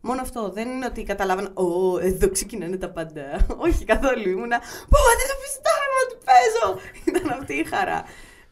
Μόνο 0.01 0.21
αυτό. 0.21 0.49
Δεν 0.49 0.69
είναι 0.69 0.85
ότι 0.85 1.03
καταλάβαινα, 1.03 1.49
Ω, 1.53 1.99
εδώ 1.99 2.29
ξεκινάνε 2.29 2.77
τα 2.77 2.89
πάντα. 2.89 3.45
Όχι 3.65 3.85
καθόλου. 3.85 4.29
Ήμουνα, 4.29 4.59
Πω, 4.89 4.97
δεν 5.19 5.27
το 5.31 5.37
πιστεύω 5.43 5.95
ότι 6.05 6.15
παίζω. 6.25 6.79
Ήταν 7.09 7.39
αυτή 7.39 7.53
η 7.53 7.63
χαρά. 7.63 8.03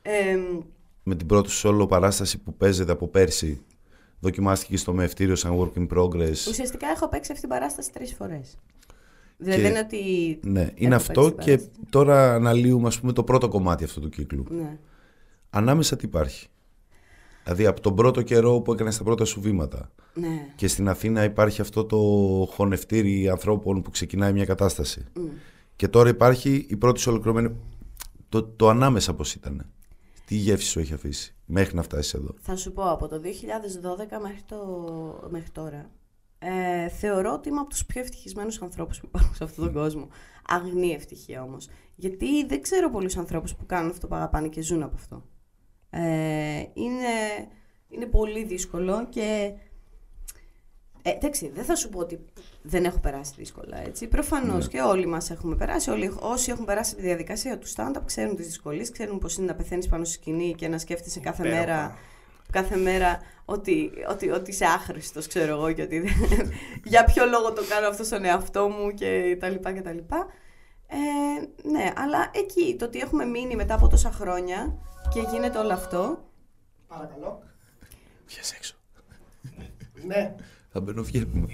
Ε, 0.02 0.38
Με 1.04 1.16
την 1.16 1.28
πρώτη 1.28 1.50
σου 1.50 1.70
όλο 1.70 1.86
παράσταση 1.86 2.38
που 2.38 2.54
παίζεται 2.54 2.92
από 2.92 3.08
πέρσι, 3.08 3.62
δοκιμάστηκε 4.20 4.78
στο 4.78 4.94
μευτήριο 4.94 5.36
σαν 5.36 5.58
work 5.60 5.78
in 5.80 5.88
progress. 5.98 6.36
ουσιαστικά 6.50 6.88
έχω 6.88 7.08
παίξει 7.10 7.32
αυτή 7.32 7.48
την 7.48 7.50
παράσταση 7.50 7.92
τρεις 7.92 8.14
φορές. 8.14 8.58
Δηλαδή 9.38 9.62
Και- 9.62 9.68
δεν 9.68 9.72
είναι 9.72 9.80
ότι. 9.80 10.40
Ναι, 10.44 10.70
είναι 10.76 10.96
έχω 10.96 11.04
αυτό 11.04 11.22
παίξει 11.22 11.36
την 11.36 11.44
και 11.44 11.52
παράσταση. 11.52 11.86
τώρα 11.90 12.34
αναλύουμε 12.34 12.88
ας 12.88 13.00
πούμε 13.00 13.14
το 13.14 13.24
πρώτο 13.24 13.48
κομμάτι 13.48 13.84
αυτού 13.84 14.00
του 14.00 14.10
κύκλου. 14.10 14.46
Ναι. 14.50 14.78
Ανάμεσα 15.50 15.96
τι 15.96 16.06
υπάρχει; 16.06 16.48
Δηλαδή 17.44 17.66
από 17.66 17.82
τον 17.82 17.96
πρώτο 17.96 18.22
καιρό 18.22 18.60
που 18.60 18.74
έκανες 18.74 18.98
τα 18.98 19.04
πρώτα 19.04 19.26
σου 19.26 19.42
βήματα 19.42 19.92
ναι. 20.14 20.48
και 20.56 20.68
στην 20.68 20.90
Αθήνα 20.90 21.24
υπάρχει 21.24 21.62
αυτό 21.62 21.86
το 21.86 21.98
χωνευτήρι 22.52 23.30
ανθρώπων 23.30 23.82
που 23.82 23.90
ξεκινάει 23.90 24.34
μια 24.34 24.46
κατάσταση. 24.46 25.06
Και 25.76 25.88
τώρα 25.88 26.10
υπάρχει 26.10 26.66
η 26.70 26.76
πρώτη 26.76 27.00
σου 27.00 27.12
ολοκληρωμένη... 27.12 27.56
Το, 28.30 28.44
το 28.44 28.70
ανάμεσα 28.70 29.14
πώς 29.14 29.34
ήταν. 29.34 29.66
Τι 30.32 30.38
γεύση 30.38 30.68
σου 30.68 30.80
έχει 30.80 30.94
αφήσει 30.94 31.36
μέχρι 31.46 31.76
να 31.76 31.82
φτάσεις 31.82 32.14
εδώ; 32.14 32.36
Θα 32.40 32.56
σου 32.56 32.72
πω, 32.72 32.90
από 32.90 33.08
το 33.08 33.22
2012 33.24 34.20
μέχρι, 34.22 34.42
το, 34.46 35.28
μέχρι 35.30 35.50
τώρα, 35.50 35.92
ε, 36.40 36.90
θεωρώ 36.90 37.34
ότι 37.34 37.50
είμαι 37.50 37.60
από 37.60 37.70
τους 37.70 37.86
πιο 37.86 38.02
ευτυχισμένους 38.02 38.62
ανθρώπους 38.62 39.00
που 39.00 39.06
υπάρχουν 39.08 39.36
σε 39.36 39.44
αυτόν 39.44 39.64
τον 39.64 39.74
κόσμο. 39.74 40.08
Αγνή 40.48 40.92
ευτυχία 40.92 41.44
όμως. 41.44 41.68
Γιατί 41.96 42.46
δεν 42.46 42.62
ξέρω 42.62 42.90
πολλούς 42.90 43.18
ανθρώπους 43.18 43.56
που 43.56 43.66
κάνουν 43.66 43.90
αυτό 43.90 44.08
που 44.08 44.16
αγαπάνε 44.16 44.48
και 44.48 44.62
ζουν 44.62 44.84
από 44.84 44.96
αυτό. 44.96 45.26
Ε, 45.90 46.64
είναι, 46.74 47.48
είναι 47.88 48.06
πολύ 48.06 48.44
δύσκολο 48.44 49.08
και... 49.10 49.54
Ε, 51.04 51.10
εντάξει, 51.10 51.50
δεν 51.54 51.64
θα 51.64 51.76
σου 51.76 51.90
πω 51.90 52.00
ότι 52.00 52.20
δεν 52.62 52.86
έχω 52.86 53.00
περάσει 53.00 53.34
δύσκολα, 53.38 53.78
έτσι. 53.86 54.08
Προφανώς 54.08 54.68
και 54.68 54.82
όλοι 54.82 55.06
μας 55.06 55.30
έχουμε 55.30 55.56
περάσει. 55.56 55.90
Όλοι, 55.90 56.14
όσοι 56.20 56.52
έχουν 56.52 56.66
περάσει 56.66 56.96
τη 56.96 57.02
διαδικασία 57.02 57.58
του 57.58 57.68
stand-up 57.76 58.02
ξέρουν 58.06 58.36
τις 58.36 58.46
δυσκολίες, 58.46 58.92
ξέρουν 58.92 59.20
πώς 59.20 59.36
είναι 59.38 59.46
να 59.46 59.56
πεθαίνεις 59.56 59.88
πάνω 59.88 60.04
στη 60.04 60.14
σκηνή 60.14 60.54
και 60.56 60.68
να 60.68 60.78
σκέφτεσαι 60.78 61.20
κάθε 61.20 61.42
Υπέροχα. 61.48 61.66
μέρα 61.66 61.98
κάθε 62.52 62.76
μέρα 62.78 63.20
ότι, 63.46 63.92
ότι, 64.10 64.30
ότι 64.30 64.52
είσαι 64.52 64.66
άχρηστος, 64.66 65.28
ξέρω 65.28 65.52
εγώ, 65.56 65.72
και 65.72 65.82
ότι 65.82 66.00
δεν- 66.00 66.52
για 66.84 67.04
ποιο 67.04 67.26
λόγο 67.26 67.54
το 67.54 67.62
κάνω 67.70 67.88
αυτό 67.88 68.04
στον 68.04 68.26
εαυτό 68.26 68.68
μου 68.70 68.92
και 68.92 69.38
τα 69.40 69.50
λοιπά 69.50 69.72
και 69.74 69.82
τα 69.82 69.92
λοιπά. 69.92 70.26
Ε, 70.88 71.68
ναι, 71.70 71.92
αλλά 71.96 72.32
εκεί 72.34 72.76
το 72.80 72.86
ότι 72.86 73.00
έχουμε 73.00 73.26
μείνει 73.26 73.56
μετά 73.56 73.74
από 73.74 73.88
τόσα 73.88 74.12
χρόνια 74.12 74.78
και 75.14 75.20
γίνεται 75.32 75.58
όλο 75.58 75.74
αυτό, 75.74 76.26
Παρακαλώ. 76.88 77.44
Βγες 78.28 78.52
έξω. 78.54 78.76
Ναι. 80.06 80.36
Θα 80.72 80.80
μπαίνω 80.82 81.04
βγαίνουμε. 81.04 81.48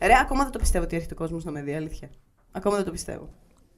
Ρε, 0.00 0.12
ακόμα 0.20 0.42
δεν 0.42 0.52
το 0.52 0.58
πιστεύω 0.58 0.84
ότι 0.84 0.96
έρχεται 0.96 1.14
ο 1.14 1.16
κόσμος 1.16 1.44
να 1.44 1.50
με 1.50 1.62
δει, 1.62 1.74
αλήθεια. 1.74 2.10
Ακόμα 2.52 2.76
δεν 2.76 2.84
το 2.84 2.90
πιστεύω. 2.90 3.28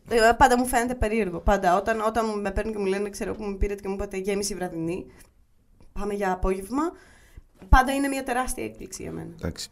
Ε, 0.09 0.33
Πάντα 0.39 0.59
μου 0.59 0.67
φαίνεται 0.67 0.95
περίεργο. 0.95 1.39
Πάντα 1.41 1.77
όταν, 1.77 2.01
όταν 2.01 2.41
με 2.41 2.51
παίρνουν 2.51 2.73
και 2.73 2.79
μου 2.79 2.87
λένε, 2.87 3.11
ξέρω 3.11 3.35
που 3.35 3.45
με 3.45 3.57
πήρατε 3.57 3.81
και 3.83 3.89
μου 3.89 3.95
είπατε 3.95 4.17
γέμιση 4.17 4.55
βραδινή, 4.55 5.07
πάμε 5.93 6.15
για 6.15 6.33
απόγευμα. 6.33 6.83
Πάντα 7.69 7.93
είναι 7.95 8.09
μια 8.09 8.23
τεράστια 8.23 8.65
έκπληξη 8.65 9.03
για 9.03 9.13
μένα. 9.13 9.31
Εντάξει. 9.39 9.69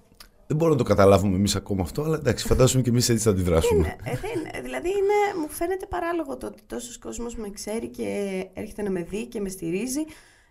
Δεν 0.47 0.57
μπορούμε 0.57 0.77
να 0.79 0.83
το 0.83 0.89
καταλάβουμε 0.89 1.37
εμείς 1.37 1.57
ακόμα 1.57 1.83
αυτό, 1.83 2.03
αλλά 2.03 2.17
εντάξει, 2.17 2.47
φαντάζομαι 2.47 2.83
και 2.83 2.91
εμείς 2.91 3.09
έτσι 3.09 3.25
θα 3.25 3.31
αντιδράσουμε. 3.31 3.97
Ε, 4.05 4.11
δεν- 4.17 4.63
δηλαδή 4.63 4.89
είναι, 4.89 5.41
μου 5.41 5.49
φαίνεται 5.49 5.87
παράλογο 5.87 6.37
το 6.37 6.47
ότι 6.47 6.63
τόσος 6.67 6.99
κόσμος 6.99 7.37
με 7.37 7.51
ξέρει 7.51 7.89
και 7.89 8.07
έρχεται 8.53 8.83
να 8.83 8.91
με 8.91 9.03
δει 9.03 9.27
και 9.27 9.41
με 9.41 9.49
στηρίζει. 9.49 10.01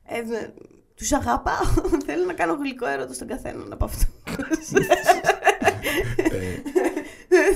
Ε, 0.04 0.22
β- 1.02 1.08
τους 1.08 1.12
αγαπάω. 1.12 1.66
Θέλω 2.06 2.26
να 2.26 2.34
κάνω 2.34 2.54
γλυκό 2.54 2.88
έρωτο 2.88 3.14
στον 3.14 3.28
καθέναν 3.28 3.68
από 3.74 3.86
αυτούς. 3.86 4.08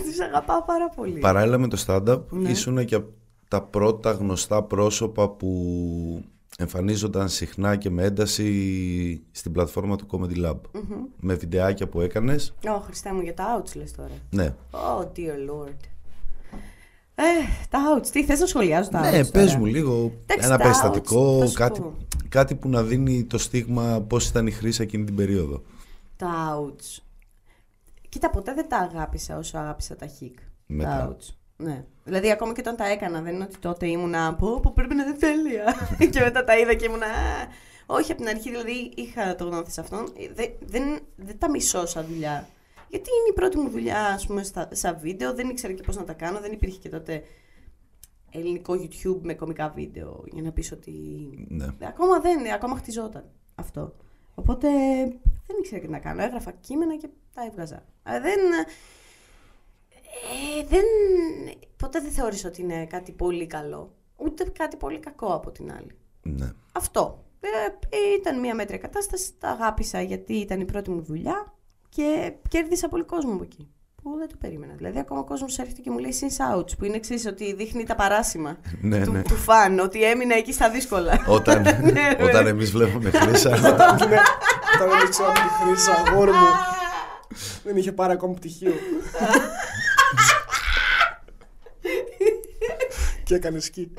τους 0.05 0.19
αγαπάω 0.19 0.63
πάρα 0.63 0.89
πολύ. 0.89 1.19
Παράλληλα 1.19 1.57
με 1.57 1.67
το 1.67 1.83
stand-up, 1.87 2.21
Ναι. 2.29 2.49
ήσουν 2.49 2.85
και 2.85 2.95
από 2.95 3.09
τα 3.47 3.61
πρώτα 3.61 4.11
γνωστά 4.11 4.63
πρόσωπα 4.63 5.29
που 5.29 6.23
εμφανίζονταν 6.57 7.29
συχνά 7.29 7.75
και 7.75 7.89
με 7.89 8.03
ένταση 8.03 9.23
στην 9.31 9.51
πλατφόρμα 9.51 9.95
του 9.95 10.07
Comedy 10.11 10.45
Lab. 10.45 10.55
Με 11.19 11.33
βιντεάκια 11.33 11.87
που 11.87 12.01
έκανες. 12.01 12.53
Ω, 12.67 12.79
Χριστέ 12.79 13.13
μου, 13.13 13.21
για 13.21 13.33
τα 13.33 13.61
outs 13.63 13.75
λες 13.75 13.91
τώρα. 13.95 14.09
Ναι, 14.29 14.53
Oh, 14.71 15.01
dear 15.01 15.49
lord. 15.51 15.75
Ε, 17.17 17.23
τα 17.69 17.79
outs. 17.97 18.07
Τι 18.07 18.23
θες 18.23 18.39
να 18.39 18.45
σχολιάζω 18.45 18.89
τα 18.89 18.99
outs 18.99 19.03
ναι 19.03 19.09
τώρα; 19.11 19.29
πες 19.31 19.55
μου 19.55 19.65
λίγο 19.65 20.11
Εντάξει, 20.25 20.47
ένα 20.47 20.57
τα 20.57 20.63
περιστατικό, 20.63 21.35
outs, 21.37 21.39
θα 21.39 21.45
σου 21.47 21.53
κάτι, 21.53 21.79
πω. 21.79 21.93
Κάτι 22.29 22.55
που 22.55 22.69
να 22.69 22.83
δίνει 22.83 23.23
το 23.23 23.37
στίγμα 23.37 24.01
πώς 24.01 24.27
ήταν 24.27 24.47
η 24.47 24.51
χρήση 24.51 24.81
εκείνη 24.81 25.03
την 25.03 25.15
περίοδο. 25.15 25.61
Τα 26.15 26.59
outs. 26.59 26.99
Κοίτα, 28.09 28.29
ποτέ 28.29 28.53
δεν 28.53 28.69
τα 28.69 28.77
αγάπησα 28.77 29.37
όσο 29.37 29.57
αγάπησα 29.57 29.95
τα 29.95 30.07
hik. 30.07 30.33
Μετά. 30.65 30.89
Τα 30.89 31.15
outs. 31.15 31.33
Ναι. 31.57 31.85
Δηλαδή, 32.03 32.31
ακόμα 32.31 32.53
και 32.53 32.59
όταν 32.59 32.75
τα 32.75 32.87
έκανα, 32.87 33.21
δεν 33.21 33.33
είναι 33.33 33.43
ότι 33.43 33.57
τότε 33.57 33.87
ήμουνα. 33.87 34.35
Πω, 34.35 34.59
πω 34.59 34.71
πρέπει 34.75 34.95
να 34.95 35.03
είναι 35.03 35.13
τέλεια. 35.13 35.75
και 36.11 36.19
μετά 36.19 36.43
τα 36.43 36.57
είδα 36.57 36.73
και 36.73 36.85
ήμουνα. 36.85 37.05
«Α». 37.05 37.47
Όχι 37.85 38.11
από 38.11 38.21
την 38.21 38.29
αρχή, 38.29 38.49
δηλαδή 38.49 38.91
είχα 38.95 39.35
το 39.35 39.43
γνώθι 39.43 39.71
σε 39.71 39.81
αυτόν. 39.81 40.13
Δεν, 40.33 40.49
δεν, 40.59 40.99
δεν 41.15 41.37
τα 41.39 41.49
μισώ 41.49 41.85
σαν 41.85 42.05
δουλειά. 42.05 42.47
Γιατί 42.89 43.09
είναι 43.09 43.29
η 43.29 43.33
πρώτη 43.33 43.57
μου 43.57 43.69
δουλειά, 43.69 44.05
ας 44.05 44.25
πούμε, 44.25 44.43
στα, 44.43 44.69
σαν 44.71 44.97
βίντεο. 45.01 45.33
Δεν 45.33 45.49
ήξερα 45.49 45.73
και 45.73 45.81
πώς 45.81 45.95
να 45.95 46.03
τα 46.03 46.13
κάνω. 46.13 46.39
Δεν 46.39 46.51
υπήρχε 46.51 46.77
και 46.77 46.89
τότε 46.89 47.23
ελληνικό 48.35 48.73
YouTube 48.73 49.19
με 49.21 49.33
κομικά 49.33 49.69
βίντεο 49.69 50.23
για 50.31 50.41
να 50.41 50.51
πεις 50.51 50.71
ότι. 50.71 50.91
Ναι. 51.47 51.67
Ακόμα 51.81 52.19
δεν, 52.19 52.53
ακόμα 52.53 52.75
χτιζόταν 52.77 53.23
αυτό. 53.55 53.95
Οπότε 54.35 54.67
δεν 55.47 55.57
ήξερα 55.59 55.81
τι 55.81 55.87
να 55.87 55.99
κάνω. 55.99 56.21
Έγραφα 56.21 56.51
κείμενα 56.51 56.97
και 56.97 57.09
τα 57.33 57.45
έβγαζα. 57.45 57.85
Αλλά 58.03 58.19
δεν. 58.21 58.39
Ε, 60.59 60.63
δεν 60.67 60.83
ποτέ 61.77 61.99
δεν 61.99 62.11
θεώρησα 62.11 62.47
ότι 62.47 62.61
είναι 62.61 62.85
κάτι 62.85 63.11
πολύ 63.11 63.47
καλό. 63.47 63.93
Ούτε 64.17 64.43
κάτι 64.43 64.77
πολύ 64.77 64.99
κακό 64.99 65.33
από 65.33 65.51
την 65.51 65.71
άλλη. 65.71 65.95
ναι. 66.21 66.51
Αυτό. 66.71 67.23
Ε, 67.39 67.95
ήταν 68.19 68.39
μια 68.39 68.55
μέτρια 68.55 68.77
κατάσταση. 68.77 69.33
Τα 69.39 69.49
αγάπησα 69.49 70.01
γιατί 70.01 70.33
ήταν 70.33 70.59
η 70.59 70.65
πρώτη 70.65 70.89
μου 70.89 71.01
δουλειά 71.01 71.53
και 71.89 72.33
κέρδισα 72.49 72.89
πολύ 72.89 73.03
κόσμο 73.03 73.33
από 73.33 73.43
εκεί. 73.43 73.69
Που 74.05 74.17
δεν 74.17 74.27
το 74.27 74.35
περίμενα. 74.39 74.73
Δηλαδή, 74.77 74.99
ακόμα 74.99 75.19
ο 75.19 75.23
κόσμος 75.23 75.57
έρχεται 75.59 75.81
και 75.81 75.89
μου 75.89 75.97
λέει 75.97 76.13
since 76.19 76.55
outs, 76.57 76.77
που 76.77 76.85
είναι 76.85 76.95
εξή, 76.95 77.27
ότι 77.27 77.53
δείχνει 77.53 77.83
τα 77.83 77.95
παράσημα 77.95 78.57
Ναι, 78.81 79.03
του, 79.05 79.11
ναι. 79.11 79.21
του 79.21 79.35
φαν, 79.35 79.79
ότι 79.79 80.03
έμεινα 80.03 80.35
εκεί 80.35 80.53
στα 80.53 80.69
δύσκολα. 80.69 81.25
Όταν, 81.27 81.61
Ναι, 81.93 82.17
όταν 82.21 82.43
ναι. 82.43 82.49
εμείς 82.49 82.71
βλέπαμε 82.71 83.09
χρήσα, 83.09 83.49
Ναι, 83.49 83.67
Όταν 83.67 83.97
δεν 83.97 85.09
ξέρω 85.09 85.31
τη 85.31 85.39
χρήση 85.63 85.89
αγόρι 86.05 86.31
μου. 86.31 86.47
Δεν 87.63 87.77
είχε 87.77 87.91
πάρει 87.91 88.13
ακόμα 88.13 88.33
πτυχίο. 88.33 88.71
και 93.23 93.35
έκανε 93.35 93.59
σκι. 93.59 93.91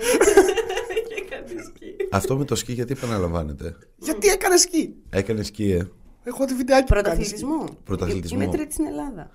Και 1.09 1.15
έκανε 1.27 1.63
σκι. 1.63 1.97
αυτό 2.11 2.37
με 2.37 2.45
το 2.45 2.55
σκι 2.55 2.73
γιατί 2.73 2.93
επαναλαμβάνεται; 2.93 3.77
Γιατί 3.97 4.29
έκανε 4.29 4.57
σκι; 4.57 4.95
Έκανε 5.11 5.43
σκι, 5.43 5.71
ε. 5.73 5.89
Έχω 6.25 6.45
τη 6.45 6.55
βιντεάκι 6.55 6.95
που 6.95 7.01
κάνεις 7.03 7.29
σκι. 7.29 7.41
Πρωταθλητισμό. 7.41 7.79
Πρωταθλητισμό. 7.85 8.43
Είμαι 8.43 8.53
τρίτη 8.53 8.73
στην 8.73 8.87
Ελλάδα. 8.87 9.31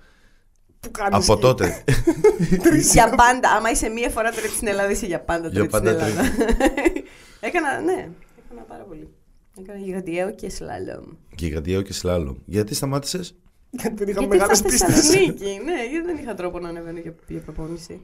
Που 0.82 0.90
κάνεις 0.90 1.14
Από 1.14 1.32
σκι. 1.32 1.40
τότε. 1.40 1.84
για 2.92 3.08
πάντα. 3.08 3.50
Άμα 3.56 3.70
είσαι 3.70 3.88
μία 3.88 4.08
φορά 4.10 4.30
τρίτη 4.30 4.54
στην 4.54 4.68
Ελλάδα, 4.68 4.90
είσαι 4.90 5.06
για 5.06 5.20
πάντα 5.20 5.48
Για 5.48 5.60
τρίτη 5.60 5.76
στην 5.76 5.84
πάντα 5.84 6.04
Ελλάδα. 6.06 6.22
έκανα, 7.46 7.80
ναι, 7.80 8.08
έκανα 8.44 8.62
πάρα 8.68 8.82
πολύ. 8.82 9.08
Έκανα 9.60 9.78
γιγαντιαίο 9.78 10.30
και 10.34 10.50
σλάλομ. 10.50 11.04
Γιγαντιαίο 11.36 11.82
και 11.82 11.92
σλάλομ. 11.92 12.36
Γιατί 12.44 12.74
σταμάτησες; 12.74 13.34
Γιατί 13.70 13.94
δεν 13.96 14.08
είχαμε 14.08 14.26
Γιατί 14.26 14.36
μεγάλες 14.36 14.58
στα 14.58 14.68
πίστες. 14.68 14.94
Θεσσαλονίκη, 14.94 15.60
ναι, 15.64 15.86
γιατί 15.90 16.06
δεν 16.06 16.16
είχα 16.16 16.34
τρόπο 16.34 16.58
να 16.58 16.68
ανεβαίνω 16.68 16.98
για, 16.98 17.14
για 17.28 17.40
προπόνηση. 17.40 18.00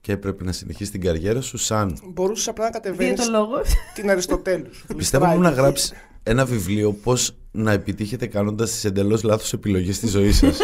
Και 0.00 0.12
έπρεπε 0.12 0.44
να 0.44 0.52
συνεχίσεις 0.52 0.90
την 0.90 1.00
καριέρα 1.00 1.40
σου 1.40 1.56
σαν. 1.56 1.98
Μπορούσες 2.04 2.48
απλά 2.48 2.64
να 2.64 2.70
κατεβαίνεις 2.70 3.14
Δίνει 3.14 3.30
το 3.30 3.38
λόγο. 3.38 3.62
την 3.94 4.10
Αριστοτέλους. 4.10 4.84
Πιστεύω 4.96 5.26
μου 5.26 5.40
να 5.40 5.50
γράψεις 5.50 5.92
ένα 6.22 6.44
βιβλίο 6.44 6.92
πώς 6.92 7.36
να 7.50 7.72
επιτύχετε 7.72 8.26
κάνοντας 8.26 8.70
τις 8.70 8.84
εντελώς 8.84 9.22
λάθος 9.22 9.52
επιλογές 9.52 9.96
στη 9.96 10.06
ζωή 10.06 10.32
σας. 10.32 10.58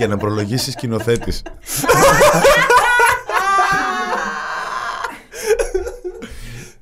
Και 0.00 0.06
να 0.06 0.16
προλογίσεις 0.16 0.72
σκηνοθέτης. 0.72 1.42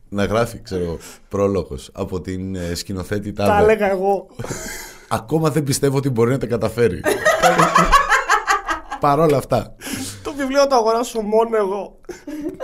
να 0.09 0.25
γράφει, 0.25 0.61
ξέρω, 0.63 0.99
πρόλογος 1.29 1.91
από 1.93 2.21
την 2.21 2.55
ε, 2.55 2.75
σκηνοθέτη 2.75 3.33
Τα 3.33 3.45
Τάδε. 3.47 3.63
έλεγα 3.63 3.91
εγώ. 3.91 4.27
Ακόμα 5.09 5.51
δεν 5.51 5.63
πιστεύω 5.63 5.97
ότι 5.97 6.11
μπορεί 6.11 6.31
να 6.31 6.39
τα 6.39 6.47
καταφέρει. 6.47 7.01
Παρ' 9.01 9.19
όλα 9.19 9.37
αυτά. 9.37 9.75
Το 10.23 10.33
βιβλίο 10.33 10.67
το 10.67 10.75
αγοράσω 10.75 11.21
μόνο 11.21 11.57
εγώ. 11.57 12.01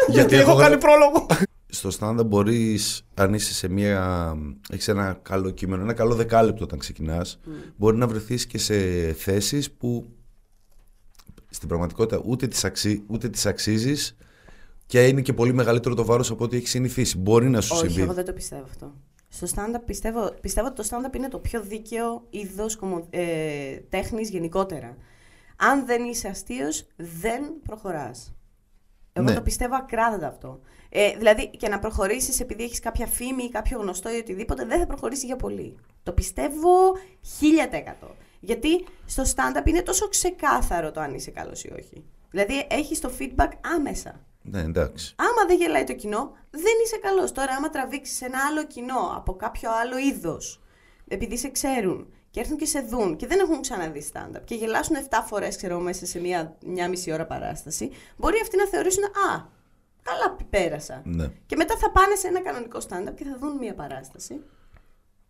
Γιατί 0.08 0.36
έχω 0.36 0.50
έχω 0.50 0.58
κάνει 0.60 0.74
γρα- 0.76 0.78
πρόλογο. 0.90 1.26
Στο 1.66 1.88
stand 2.00 2.26
μπορείς, 2.26 3.02
αν 3.14 3.34
είσαι 3.34 3.54
σε 3.54 3.68
μια. 3.68 4.32
έχεις 4.70 4.88
ένα 4.88 5.18
καλό 5.22 5.50
κείμενο, 5.50 5.82
ένα 5.82 5.92
καλό 5.92 6.14
δεκάλεπτο 6.14 6.64
όταν 6.64 6.78
ξεκινάς, 6.78 7.38
μπορεί 7.76 7.96
να 7.96 8.06
βρεθείς 8.06 8.46
και 8.46 8.58
σε 8.58 8.74
θέσεις 9.18 9.72
που 9.72 10.06
στην 11.54 11.68
πραγματικότητα 11.68 12.22
ούτε 12.24 12.48
τι 12.48 12.60
αξι... 12.64 13.04
ούτε 13.06 13.28
τις 13.28 13.46
αξίζεις 13.46 14.16
και 14.86 15.06
είναι 15.06 15.20
και 15.20 15.32
πολύ 15.32 15.52
μεγαλύτερο 15.52 15.94
το 15.94 16.04
βάρος 16.04 16.30
από 16.30 16.44
ό,τι 16.44 16.56
έχεις 16.56 16.70
συνηθίσει. 16.70 17.18
Μπορεί 17.18 17.48
να 17.48 17.60
σου 17.60 17.74
Όχι, 17.76 17.86
συμβεί. 17.86 18.00
εγώ 18.02 18.12
δεν 18.12 18.24
το 18.24 18.32
πιστεύω 18.32 18.62
αυτό. 18.64 18.94
Στο 19.28 19.46
stand-up 19.54 19.80
πιστεύω, 19.86 20.34
πιστεύω 20.40 20.66
ότι 20.66 20.82
το 20.82 20.88
stand-up 20.90 21.16
είναι 21.16 21.28
το 21.28 21.38
πιο 21.38 21.60
δίκαιο 21.62 22.26
είδος 22.30 22.78
ε, 23.10 23.76
τέχνης 23.88 24.30
γενικότερα. 24.30 24.96
Αν 25.56 25.86
δεν 25.86 26.04
είσαι 26.04 26.28
αστείος, 26.28 26.86
δεν 26.96 27.42
προχωράς. 27.62 28.34
Εγώ 29.12 29.26
Ναι. 29.26 29.34
το 29.34 29.40
πιστεύω 29.42 29.74
ακράδαντα 29.76 30.26
αυτό. 30.26 30.60
Ε, 30.88 31.16
δηλαδή 31.16 31.50
και 31.50 31.68
να 31.68 31.78
προχωρήσεις 31.78 32.40
επειδή 32.40 32.62
έχεις 32.62 32.80
κάποια 32.80 33.06
φήμη 33.06 33.42
ή 33.44 33.48
κάποιο 33.48 33.78
γνωστό 33.80 34.14
ή 34.14 34.18
οτιδήποτε, 34.18 34.64
δεν 34.64 34.78
θα 34.78 34.86
προχωρήσει 34.86 35.26
για 35.26 35.36
πολύ. 35.36 35.76
Το 36.02 36.12
πιστεύω 36.12 36.70
1000%. 37.40 38.16
Γιατί 38.44 38.84
στο 39.06 39.22
stand-up 39.22 39.66
είναι 39.66 39.82
τόσο 39.82 40.08
ξεκάθαρο 40.08 40.90
το 40.90 41.00
αν 41.00 41.14
είσαι 41.14 41.30
καλός 41.30 41.64
ή 41.64 41.72
όχι. 41.78 42.04
Δηλαδή 42.30 42.66
έχεις 42.70 43.00
το 43.00 43.10
feedback 43.18 43.50
άμεσα. 43.76 44.20
Ναι, 44.42 44.60
εντάξει. 44.60 45.14
Άμα 45.18 45.46
δεν 45.46 45.56
γελάει 45.56 45.84
το 45.84 45.94
κοινό, 45.94 46.32
δεν 46.50 46.72
είσαι 46.84 46.96
καλός. 46.96 47.32
Τώρα, 47.32 47.54
άμα 47.54 47.70
τραβήξεις 47.70 48.22
ένα 48.22 48.38
άλλο 48.50 48.66
κοινό 48.66 49.12
από 49.16 49.36
κάποιο 49.36 49.70
άλλο 49.82 49.98
είδος, 49.98 50.62
επειδή 51.08 51.36
σε 51.38 51.48
ξέρουν 51.48 52.12
και 52.30 52.40
έρθουν 52.40 52.56
και 52.56 52.66
σε 52.66 52.80
δουν 52.80 53.16
και 53.16 53.26
δεν 53.26 53.38
έχουν 53.38 53.60
ξαναδεί 53.60 54.10
stand-up 54.12 54.40
και 54.44 54.54
γελάσουν 54.54 54.96
7 54.96 55.00
φορές, 55.26 55.56
ξέρω 55.56 55.78
μέσα 55.78 56.06
σε 56.06 56.20
μία, 56.20 56.56
μια 56.66 56.88
μισή 56.88 57.12
ώρα 57.12 57.26
παράσταση, 57.26 57.90
μπορεί 58.16 58.38
αυτοί 58.42 58.56
να 58.56 58.66
θεωρήσουν 58.66 59.04
Α, 59.04 59.46
καλά 60.02 60.36
πέρασα. 60.50 61.02
Ναι. 61.04 61.30
Και 61.46 61.56
μετά 61.56 61.76
θα 61.76 61.90
πάνε 61.90 62.14
σε 62.14 62.26
ένα 62.26 62.40
κανονικό 62.40 62.78
stand-up 62.88 63.14
και 63.14 63.24
θα 63.24 63.36
δουν 63.38 63.56
μία 63.56 63.74
παράσταση 63.74 64.44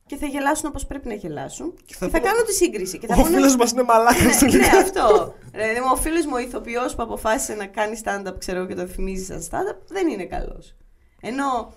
και 0.07 0.17
θα 0.17 0.27
γελάσουν 0.27 0.67
όπως 0.69 0.87
πρέπει 0.87 1.09
να 1.09 1.15
γελάσουν 1.15 1.75
και 1.87 1.95
θα, 1.99 2.09
θα 2.09 2.19
πω- 2.19 2.27
κάνουν 2.27 2.45
τη 2.45 2.55
σύγκριση. 2.55 2.99
Και 2.99 3.07
θα 3.07 3.15
Ο 3.15 3.23
πούνε- 3.23 3.35
φίλος 3.37 3.57
μας 3.57 3.71
είναι 3.71 3.83
μαλάκας 3.83 4.23
ναι, 4.25 4.33
στο 4.33 4.47
ναι, 4.47 4.67
αυτό. 4.83 5.35
Ρε, 5.55 5.63
παιδί 5.67 5.81
μου, 5.81 5.87
ο 5.93 5.97
φίλος 5.97 6.25
μου, 6.25 6.33
ο 6.35 6.39
ηθοποιός 6.39 6.95
που 6.95 7.03
αποφάσισε 7.03 7.55
να 7.55 7.67
κάνει 7.67 8.01
stand-up, 8.05 8.35
ξέρω 8.39 8.67
και 8.67 8.75
το 8.75 8.87
θυμίζει 8.87 9.25
σαν 9.25 9.41
stand-up, 9.51 9.77
δεν 9.89 10.09
είναι 10.09 10.25
καλός. 10.25 10.75
Ενώ 11.21 11.73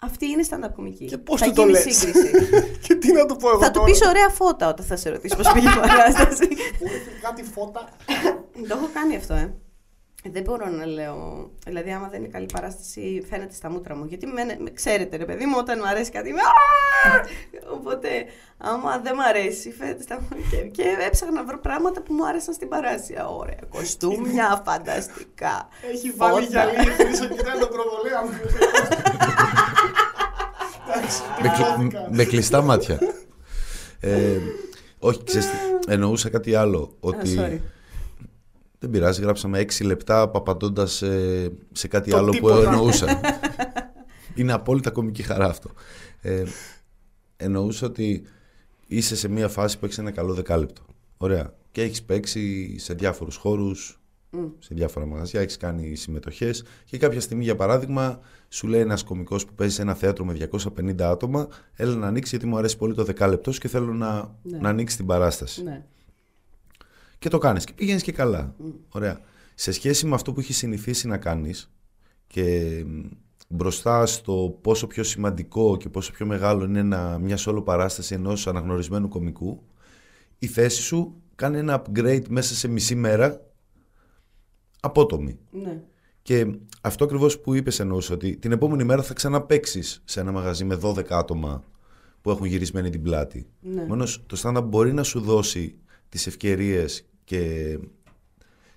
αυτή 0.00 0.26
είναι 0.26 0.44
stand-up 0.50 0.70
κομική. 0.76 1.04
Και 1.04 1.18
πώς 1.18 1.40
θα 1.40 1.46
του 1.46 1.52
το 1.52 1.60
γίνει 1.60 1.72
λες; 1.72 1.96
σύγκριση. 1.96 2.30
Και 2.86 2.94
τι 2.94 3.12
να 3.12 3.26
του 3.26 3.36
πω 3.36 3.48
εγώ. 3.48 3.58
θα 3.58 3.66
του 3.70 3.72
τώρα; 3.78 3.84
πεις 3.90 4.00
ωραία 4.06 4.28
φώτα 4.28 4.68
όταν 4.68 4.86
θα 4.86 4.96
σε 4.96 5.08
ρωτήσει 5.10 5.36
πώς 5.36 5.52
πήγε 5.52 5.68
η 5.68 5.74
παράσταση. 5.80 6.46
Μου 6.80 6.86
έφυγε 6.86 7.18
κάτι 7.22 7.42
φώτα; 7.42 7.88
το 8.68 8.76
έχω 8.76 8.88
κάνει 8.94 9.16
αυτό, 9.16 9.34
ε. 9.34 9.54
Δεν 10.32 10.42
μπορώ 10.42 10.68
να 10.70 10.86
λέω. 10.86 11.50
Δηλαδή, 11.66 11.90
άμα 11.92 12.08
δεν 12.08 12.20
είναι 12.20 12.28
καλή 12.32 12.46
παράσταση, 12.52 13.24
φαίνεται 13.30 13.54
στα 13.54 13.70
μούτρα 13.70 13.96
μου. 13.96 14.04
Γιατί 14.04 14.26
με, 14.26 14.42
με 14.58 14.70
ξέρετε, 14.70 15.16
ρε 15.16 15.24
παιδί 15.24 15.44
μου, 15.46 15.54
όταν 15.58 15.78
μου 15.82 15.88
αρέσει 15.88 16.10
κάτι. 16.10 16.28
είμαι, 16.28 16.40
«Α!» 16.40 16.54
Οπότε, 17.72 18.08
άμα 18.58 18.98
δεν 18.98 19.12
μου 19.16 19.22
αρέσει, 19.28 19.72
φαίνεται 19.72 20.02
στα 20.02 20.20
μούτρα. 20.20 20.38
Και, 20.50 20.56
και 20.56 20.82
έψαχνα 21.06 21.34
να 21.34 21.44
βρω 21.44 21.58
πράγματα 21.58 22.02
που 22.02 22.12
μου 22.14 22.26
άρεσαν 22.26 22.54
στην 22.54 22.68
παράσταση. 22.68 23.14
Α, 23.14 23.26
Ωραία. 23.26 23.58
Κοστούμια, 23.68 24.60
φανταστικά. 24.66 25.68
Έχει 25.92 26.10
βάλει 26.16 26.32
φώτα. 26.32 26.46
γυαλί. 26.72 26.90
Χρήσο 26.90 27.26
κοιτάει 27.28 27.58
τον 27.58 27.68
προβολέα 27.68 28.22
μου. 28.24 28.30
Εντάξει, 30.88 31.20
με, 31.42 31.48
κλει- 31.48 31.54
τρελάθηκα. 31.56 32.08
με 32.10 32.24
κλειστά 32.24 32.62
μάτια. 32.62 32.98
Ε, 34.00 34.38
όχι, 34.98 35.24
ξέρεις, 35.24 35.46
τι, 35.46 35.56
εννοούσα 35.92 36.28
κάτι 36.28 36.54
άλλο. 36.54 36.78
Α, 36.78 36.96
Ότι 37.00 37.36
sorry. 37.38 37.60
Δεν 38.78 38.90
πειράζει, 38.90 39.22
γράψαμε 39.22 39.60
6 39.60 39.84
λεπτά 39.84 40.20
απαντώντα 40.20 40.86
σε, 40.86 41.08
σε 41.72 41.88
κάτι 41.88 42.10
Το 42.10 42.16
άλλο 42.16 42.30
τίποτα. 42.30 42.54
που 42.54 42.60
εννοούσα. 42.62 43.20
Είναι 44.34 44.52
απόλυτα 44.52 44.90
κομική 44.90 45.22
χαρά 45.22 45.46
αυτό. 45.46 45.70
Ε, 46.20 46.42
εννοούσα 47.36 47.86
ότι 47.86 48.22
είσαι 48.86 49.16
σε 49.16 49.28
μια 49.28 49.48
φάση 49.48 49.78
που 49.78 49.84
έχεις 49.84 49.98
ένα 49.98 50.10
καλό 50.10 50.34
δεκάλεπτο. 50.34 50.82
Ωραία. 51.16 51.54
Και 51.70 51.82
έχεις 51.82 52.02
παίξει 52.02 52.74
σε 52.78 52.94
διάφορους 52.94 53.36
χώρους, 53.36 54.00
σε 54.58 54.74
διάφορα 54.74 55.06
μαγαζιά, 55.06 55.40
έχεις 55.40 55.56
κάνει 55.56 55.94
συμμετοχές 55.94 56.64
και 56.84 56.98
κάποια 56.98 57.20
στιγμή, 57.20 57.44
για 57.44 57.56
παράδειγμα, 57.56 58.20
σου 58.48 58.66
λέει 58.66 58.80
ένας 58.80 59.02
κωμικό 59.02 59.36
που 59.36 59.54
παίζει 59.54 59.74
σε 59.74 59.82
ένα 59.82 59.94
θέατρο 59.94 60.24
με 60.24 60.32
250 60.32 61.00
άτομα, 61.10 61.48
έλα 61.74 61.94
να 61.94 62.06
ανοίξει 62.06 62.30
γιατί 62.30 62.46
μου 62.50 62.56
αρέσει 62.58 62.76
πολύ 62.76 62.94
το 62.94 63.04
δεκάλεπτος 63.04 63.58
και 63.58 63.68
θέλω 63.68 63.92
να, 63.92 64.34
Ναι. 64.42 64.58
να 64.58 64.68
ανοίξει 64.68 64.96
την 64.96 65.06
παράσταση. 65.06 65.62
Ναι. 65.62 65.84
Και 67.26 67.32
το 67.32 67.38
κάνεις 67.38 67.64
και 67.64 67.72
πηγαίνεις 67.72 68.02
και 68.02 68.12
καλά. 68.12 68.54
Ωραία. 68.88 69.20
Σε 69.54 69.72
σχέση 69.72 70.06
με 70.06 70.14
αυτό 70.14 70.32
που 70.32 70.40
έχεις 70.40 70.56
συνηθίσει 70.56 71.06
να 71.06 71.18
κάνεις 71.18 71.70
και 72.26 72.84
μ, 72.86 73.00
μπροστά 73.48 74.06
στο 74.06 74.58
πόσο 74.60 74.86
πιο 74.86 75.02
σημαντικό 75.02 75.76
και 75.76 75.88
πόσο 75.88 76.12
πιο 76.12 76.26
μεγάλο 76.26 76.64
είναι 76.64 76.78
ένα, 76.78 77.18
μια 77.18 77.36
solo 77.38 77.64
παράσταση 77.64 78.14
ενός 78.14 78.46
αναγνωρισμένου 78.46 79.08
κομικού, 79.08 79.62
η 80.38 80.46
θέση 80.46 80.82
σου 80.82 81.22
κάνει 81.34 81.58
ένα 81.58 81.82
upgrade 81.82 82.28
μέσα 82.28 82.54
σε 82.54 82.68
μισή 82.68 82.94
μέρα 82.94 83.46
απότομη. 84.80 85.38
ναι. 85.50 85.82
Και 86.22 86.46
αυτό 86.80 87.04
ακριβώς 87.04 87.40
που 87.40 87.54
είπες 87.54 87.80
εννοούσα 87.80 88.14
ότι 88.14 88.36
την 88.36 88.52
επόμενη 88.52 88.84
μέρα 88.84 89.02
θα 89.02 89.14
ξαναπαίξεις 89.14 90.02
σε 90.04 90.20
ένα 90.20 90.32
μαγαζί 90.32 90.64
με 90.64 90.78
12 90.82 91.02
άτομα 91.08 91.64
που 92.20 92.30
έχουν 92.30 92.46
γυρισμένη 92.46 92.90
την 92.90 93.02
πλάτη. 93.02 93.46
Ναι. 93.60 93.86
Μόνος 93.86 94.24
το 94.26 94.40
stand-up 94.42 94.64
μπορεί 94.64 94.92
να 94.92 95.02
σου 95.02 95.20
δώσει 95.20 95.78
τις 96.08 96.26
ευκαιρίες 96.26 97.06
και 97.26 97.78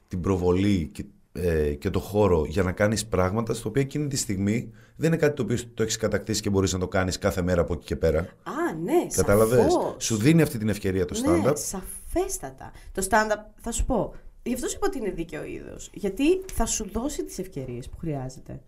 την 0.08 0.22
προβολή 0.22 0.90
και, 0.92 1.06
ε, 1.32 1.74
και 1.74 1.90
το 1.90 2.00
χώρο 2.00 2.46
για 2.46 2.64
να 2.64 2.72
κάνεις 2.72 3.06
πράγματα 3.08 3.54
στο 3.54 3.70
οποίο 3.70 3.82
εκείνη 3.82 4.08
τη 4.08 4.18
στιγμή 4.18 4.72
δεν 4.96 5.08
είναι 5.08 5.22
κάτι 5.22 5.36
το 5.36 5.42
οποίο 5.42 5.58
το 5.74 5.84
έχεις 5.84 5.98
κατακτήσει 5.98 6.42
και 6.42 6.50
μπορείς 6.50 6.74
να 6.74 6.80
το 6.80 6.88
κάνεις 6.88 7.18
κάθε 7.18 7.42
μέρα 7.42 7.62
από 7.62 7.74
εκεί 7.74 7.86
και 7.86 7.96
πέρα. 7.96 8.20
Α, 8.20 8.74
ναι, 8.84 9.08
Κατάλαβες; 9.16 9.74
σαφώς. 9.74 10.06
Σου 10.06 10.18
δίνει 10.18 10.42
αυτή 10.42 10.58
την 10.58 10.70
ευκαιρία 10.70 11.06
το 11.06 11.22
stand-up. 11.26 11.44
Ναι, 11.44 11.56
σαφέστατα. 11.56 12.72
Το 12.92 13.08
stand-up, 13.10 13.44
θα 13.56 13.72
σου 13.72 13.86
πω, 13.86 14.14
γι' 14.44 14.54
αυτό 14.54 14.68
σου 14.68 14.76
είπα 14.76 14.88
ότι 14.88 14.98
είναι 14.98 15.12
δίκαιο 15.12 15.44
είδος. 15.46 15.90
Γιατί 15.94 16.42
θα 16.54 16.66
σου 16.66 16.90
δώσει 16.92 17.24
τις 17.26 17.40
ευκαιρίες 17.40 17.90
που 17.90 17.98
χρειάζεται. 17.98 18.62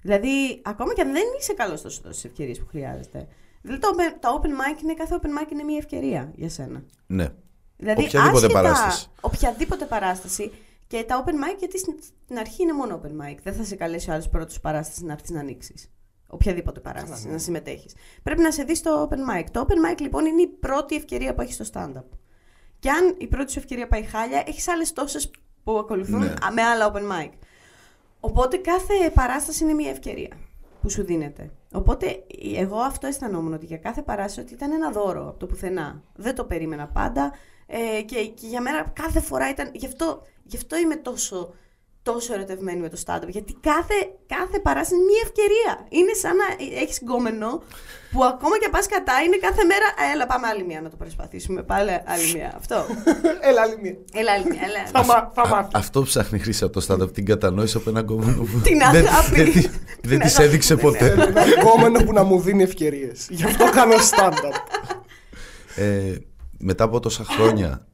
Δηλαδή, 0.00 0.60
ακόμα 0.62 0.94
και 0.94 1.00
αν 1.00 1.12
δεν 1.12 1.24
είσαι 1.40 1.52
καλός, 1.52 1.80
θα 1.80 1.88
σου 1.88 2.00
δώσει 2.02 2.14
τις 2.14 2.24
ευκαιρίες 2.24 2.58
που 2.58 2.66
χρειάζεται. 2.66 3.28
Δηλαδή, 3.62 3.80
το, 3.80 3.88
open- 3.96 4.16
το 4.20 4.40
open 4.42 4.46
mic 4.46 4.82
είναι, 4.82 4.94
κάθε 4.94 5.18
open 5.22 5.26
mic 5.26 5.52
είναι 5.52 5.62
μια 5.62 5.76
ευκαιρία 5.76 6.32
για 6.36 6.48
σένα. 6.48 6.82
Ναι. 7.06 7.28
Δηλαδή, 7.78 8.04
Οποιαδήποτε 8.04 8.46
άσχετα- 8.46 8.62
παράσταση. 8.62 9.06
Οποιαδήποτε 9.20 9.84
παράσταση. 9.84 10.52
Και 10.86 11.04
τα 11.04 11.24
open 11.24 11.30
mic, 11.30 11.56
γιατί 11.58 11.78
στην, 11.78 11.94
στην 12.24 12.38
αρχή 12.38 12.62
είναι 12.62 12.72
μόνο 12.72 13.00
open 13.02 13.06
mic. 13.24 13.36
Δεν 13.42 13.54
θα 13.54 13.64
σε 13.64 13.76
καλέσει 13.76 14.10
ο 14.10 14.12
άλλος 14.12 14.28
πρώτος 14.28 14.60
παράστασης 14.60 15.02
να 15.02 15.12
έρθεις 15.12 15.30
να 15.30 15.40
ανοίξεις. 15.40 15.90
Οποιαδήποτε 16.28 16.80
παράσταση, 16.80 17.28
να 17.28 17.38
συμμετέχεις. 17.38 17.94
Πρέπει 18.22 18.40
να 18.42 18.50
σε 18.52 18.62
δεις 18.62 18.78
στο 18.78 19.08
open 19.10 19.14
mic. 19.40 19.44
Το 19.50 19.66
open 19.68 19.92
mic 19.92 20.00
λοιπόν 20.00 20.26
είναι 20.26 20.42
η 20.42 20.46
πρώτη 20.46 20.94
ευκαιρία 20.96 21.34
που 21.34 21.40
έχεις 21.40 21.54
στο 21.54 21.64
stand-up. 21.72 22.04
Και 22.78 22.90
αν 22.90 23.14
η 23.18 23.26
πρώτη 23.26 23.52
σου 23.52 23.58
ευκαιρία 23.58 23.88
πάει 23.88 24.02
χάλια, 24.02 24.42
έχεις 24.46 24.68
άλλες 24.68 24.92
τόσες 24.92 25.30
που 25.64 25.78
ακολουθούν 25.78 26.18
Ναι. 26.18 26.26
α, 26.46 26.52
με 26.52 26.62
άλλα 26.62 26.92
open 26.92 26.96
mic. 27.24 27.30
Οπότε 28.20 28.56
κάθε 28.56 28.94
παράσταση 29.14 29.64
είναι 29.64 29.72
μια 29.72 29.90
ευκαιρία 29.90 30.36
που 30.82 30.90
σου 30.90 31.04
δίνεται. 31.04 31.50
Οπότε 31.72 32.24
εγώ 32.56 32.76
αυτό 32.78 33.06
αισθανόμουν 33.06 33.52
ότι 33.52 33.66
για 33.66 33.76
κάθε 33.78 34.02
παράσταση 34.02 34.40
ότι 34.40 34.52
ήταν 34.54 34.72
ένα 34.72 34.90
δώρο 34.90 35.28
από 35.28 35.38
το 35.38 35.46
πουθενά. 35.46 36.02
Δεν 36.14 36.34
το 36.34 36.44
περίμενα 36.44 36.86
πάντα 36.88 37.32
ε, 37.70 38.02
και, 38.02 38.16
και 38.16 38.46
για 38.46 38.60
μένα 38.60 38.92
κάθε 39.02 39.20
φορά 39.20 39.48
ήταν. 39.50 39.70
Γι' 39.72 39.86
αυτό, 39.86 40.22
γι 40.42 40.56
αυτό 40.56 40.76
είμαι 40.78 40.96
τόσο, 40.96 41.54
τόσο 42.02 42.34
ερωτευμένη 42.34 42.80
με 42.80 42.88
το 42.88 42.98
stand-up. 43.06 43.28
Γιατί 43.28 43.52
κάθε, 43.60 43.94
κάθε 44.26 44.58
παράσταση 44.58 44.94
είναι 44.94 45.04
μια 45.04 45.22
ευκαιρία. 45.24 45.86
Είναι 45.88 46.12
σαν 46.22 46.36
να 46.36 46.44
έχεις 46.82 46.98
γκόμενο 47.02 47.62
που 48.12 48.24
ακόμα 48.24 48.58
και 48.58 48.68
πας 48.70 48.86
κατά 48.86 49.12
είναι 49.26 49.36
κάθε 49.36 49.64
μέρα. 49.64 49.86
«Α, 49.86 50.12
Έλα, 50.14 50.26
πάμε 50.26 50.46
άλλη 50.46 50.64
μία 50.64 50.80
να 50.80 50.90
το 50.90 50.96
προσπαθήσουμε. 50.96 51.62
Πάλι 51.62 51.90
άλλη 51.90 52.32
μία. 52.34 52.52
Αυτό. 52.56 52.86
Έλα, 53.48 53.62
άλλη 53.62 53.78
μία. 53.82 53.94
Έλα, 54.12 54.32
άλλη 54.32 54.44
μία. 54.50 54.60
Έλα. 54.64 54.86
Θα, 54.94 55.04
μα, 55.04 55.32
θα 55.34 55.42
Α- 55.42 55.48
μάθεις. 55.48 55.70
αυτό 55.74 56.02
ψάχνει 56.02 56.38
χρήση 56.38 56.64
από 56.64 56.80
το 56.80 56.86
stand-up, 56.88 57.12
την 57.12 57.24
κατανόηση 57.26 57.76
από 57.76 57.90
έναν 57.90 58.06
κόμμα 58.06 58.34
που 58.36 58.60
Την 58.62 58.78
δεν, 58.92 59.06
αγάπη. 59.06 59.34
δεν, 59.42 59.52
τη- 59.52 59.60
δεν 59.60 59.70
Την 60.08 60.18
της 60.20 60.30
αγάπη. 60.32 60.42
έδειξε 60.48 60.76
ποτέ. 60.76 61.06
Ένα 61.10 61.44
γκόμενο 61.60 62.04
που 62.04 62.12
να 62.12 62.22
μου 62.22 62.40
δίνει 62.40 62.62
ευκαιρίες. 62.62 63.26
Γι' 63.30 63.44
αυτό 63.44 63.70
κάνω 63.70 63.94
stand-up. 63.94 64.54
Ε, 66.58 66.64
μετά 66.64 66.84
από 66.84 67.00
τόσα 67.00 67.24
χρόνια 67.24 67.86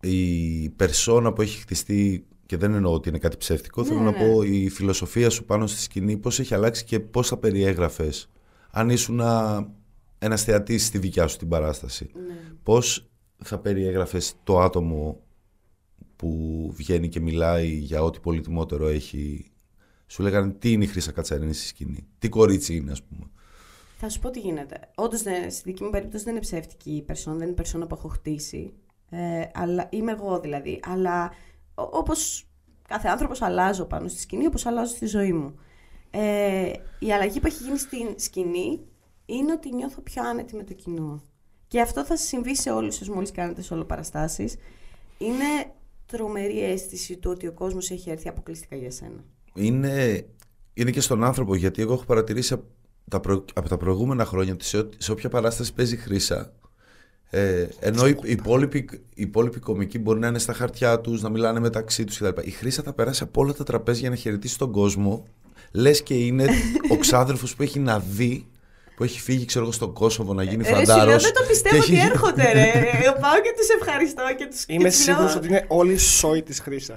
η 0.00 0.68
περσόνα 0.70 1.32
που 1.32 1.42
έχει 1.42 1.60
χτιστεί 1.60 2.26
και 2.46 2.56
δεν 2.56 2.74
εννοώ 2.74 2.92
ότι 2.92 3.08
είναι 3.08 3.18
κάτι 3.18 3.36
ψεύτικο 3.36 3.84
θέλω 3.84 4.00
να 4.00 4.10
ναι. 4.10 4.18
πω 4.18 4.42
η 4.42 4.68
φιλοσοφία 4.68 5.30
σου 5.30 5.44
πάνω 5.44 5.66
στη 5.66 5.80
σκηνή 5.80 6.16
πώς 6.16 6.38
έχει 6.38 6.54
αλλάξει 6.54 6.84
και 6.84 7.00
πώς 7.00 7.28
θα 7.28 7.36
περιέγραφες 7.36 8.30
αν 8.70 8.90
ήσουν 8.90 9.20
ένας 10.18 10.44
θεατής 10.44 10.86
στη 10.86 10.98
δικιά 10.98 11.26
σου 11.26 11.36
την 11.36 11.48
παράσταση 11.48 12.10
Ναι. 12.14 12.52
πώς 12.62 13.10
θα 13.44 13.58
περιέγραφες 13.58 14.34
το 14.44 14.60
άτομο 14.60 15.22
που 16.18 16.72
βγαίνει 16.74 17.08
και 17.08 17.20
μιλάει 17.20 17.68
για 17.68 18.02
ό,τι 18.02 18.20
πολύτιμότερο 18.20 18.86
έχει. 18.86 19.50
Σου 20.06 20.22
λέγανε 20.22 20.52
τι 20.52 20.72
είναι 20.72 20.84
η 20.84 20.86
Χρύσα 20.86 21.12
Κατσαρίνη 21.12 21.52
στη 21.52 21.66
σκηνή; 21.66 22.06
Τι 22.18 22.28
κορίτσι 22.28 22.76
είναι, 22.76 22.90
ας 22.90 23.02
πούμε; 23.02 23.30
Θα 24.00 24.08
σου 24.08 24.20
πω 24.20 24.30
τι 24.30 24.40
γίνεται. 24.40 24.80
Όντως, 24.94 25.20
στη 25.20 25.62
δική 25.64 25.84
μου 25.84 25.90
περίπτωση 25.90 26.24
δεν 26.24 26.32
είναι 26.32 26.42
ψεύτικη 26.42 26.90
η 26.90 27.02
περσόνα, 27.02 27.36
δεν 27.36 27.42
είναι 27.42 27.52
η 27.52 27.56
περσόνα 27.56 27.86
που 27.86 27.94
έχω 27.94 28.08
χτίσει. 28.08 28.72
Ε, 29.10 29.42
αλλά 29.54 29.88
είμαι 29.90 30.12
εγώ 30.12 30.40
δηλαδή. 30.40 30.80
Αλλά 30.84 31.32
όπως 31.74 32.46
κάθε 32.88 33.08
άνθρωπος 33.08 33.42
αλλάζω 33.42 33.84
πάνω 33.84 34.08
στη 34.08 34.20
σκηνή, 34.20 34.46
όπως 34.46 34.66
αλλάζω 34.66 34.94
στη 34.94 35.06
ζωή 35.06 35.32
μου. 35.32 35.54
Ε, 36.10 36.72
η 36.98 37.12
αλλαγή 37.12 37.40
που 37.40 37.46
έχει 37.46 37.62
γίνει 37.62 37.78
στην 37.78 38.14
σκηνή 38.16 38.80
είναι 39.26 39.52
ότι 39.52 39.74
νιώθω 39.74 40.00
πιο 40.00 40.28
άνετη 40.28 40.56
με 40.56 40.64
το 40.64 40.72
κοινό. 40.72 41.22
Και 41.68 41.80
αυτό 41.80 42.04
θα 42.04 42.16
συμβεί 42.16 42.56
σε 42.56 42.70
όλους 42.70 42.94
σας 42.94 43.08
μόλις 43.08 43.30
κάνετε 43.30 43.62
όλο 43.70 43.84
παραστάσεις. 43.84 44.56
Είναι 45.18 45.72
τρομερή 46.06 46.64
αίσθηση 46.64 47.16
του 47.16 47.30
ότι 47.30 47.46
ο 47.46 47.52
κόσμος 47.52 47.90
έχει 47.90 48.10
έρθει 48.10 48.28
αποκλειστικά 48.28 48.76
για 48.76 48.90
σένα. 48.90 49.24
Είναι, 49.54 50.26
είναι 50.74 50.90
και 50.90 51.00
στον 51.00 51.24
άνθρωπο, 51.24 51.54
γιατί 51.54 51.82
εγώ 51.82 51.92
έχω 51.92 52.04
παρατηρήσει 52.04 52.52
από 52.52 52.64
τα, 53.08 53.20
προ, 53.20 53.44
από 53.54 53.68
τα 53.68 53.76
προηγούμενα 53.76 54.24
χρόνια 54.24 54.52
ότι 54.52 54.64
σε, 54.64 54.88
σε 54.98 55.12
όποια 55.12 55.28
παράσταση 55.28 55.72
παίζει 55.72 55.96
χρήσα, 55.96 56.52
ε, 57.30 57.66
ενώ 57.80 58.06
οι, 58.06 58.18
οι, 58.22 58.30
υπόλοιποι, 58.30 58.88
οι 58.92 59.22
υπόλοιποι 59.22 59.60
κομικοί 59.60 59.98
μπορεί 59.98 60.18
να 60.18 60.26
είναι 60.26 60.38
στα 60.38 60.52
χαρτιά 60.52 61.00
τους, 61.00 61.22
να 61.22 61.28
μιλάνε 61.28 61.60
μεταξύ 61.60 62.04
τους 62.04 62.18
κτλ. 62.18 62.40
Η 62.42 62.50
Χρήσα 62.50 62.82
θα 62.82 62.92
περάσει 62.92 63.22
από 63.22 63.40
όλα 63.40 63.52
τα 63.52 63.64
τραπέζια 63.64 64.00
για 64.00 64.10
να 64.10 64.16
χαιρετήσει 64.16 64.58
τον 64.58 64.72
κόσμο. 64.72 65.26
Λες 65.72 66.02
και 66.02 66.14
είναι 66.14 66.48
ο 66.88 66.96
ξάδερφο 66.96 67.46
που 67.56 67.62
έχει 67.62 67.78
να 67.78 67.98
δει 67.98 68.46
που 68.98 69.04
έχει 69.04 69.20
φύγει, 69.20 69.44
ξέρω 69.44 69.64
εγώ, 69.64 69.72
στον 69.72 69.92
Κόσοβο 69.92 70.34
να 70.34 70.42
γίνει 70.42 70.64
φαντάρος. 70.64 71.22
δεν 71.22 71.32
το 71.32 71.44
πιστεύω 71.48 71.76
ότι 71.76 71.94
έχει... 71.94 72.06
έρχονται, 72.06 72.52
ρε. 72.52 72.72
Πάω 73.20 73.40
και 73.42 73.54
τους 73.56 73.68
ευχαριστώ 73.80 74.22
και 74.36 74.44
του 74.44 74.56
Είμαι 74.66 74.90
σίγουρος 74.90 75.34
ότι 75.34 75.46
είναι 75.46 75.64
όλοι 75.68 75.98
σόι 75.98 76.42
της 76.42 76.60
Χρήσα. 76.60 76.96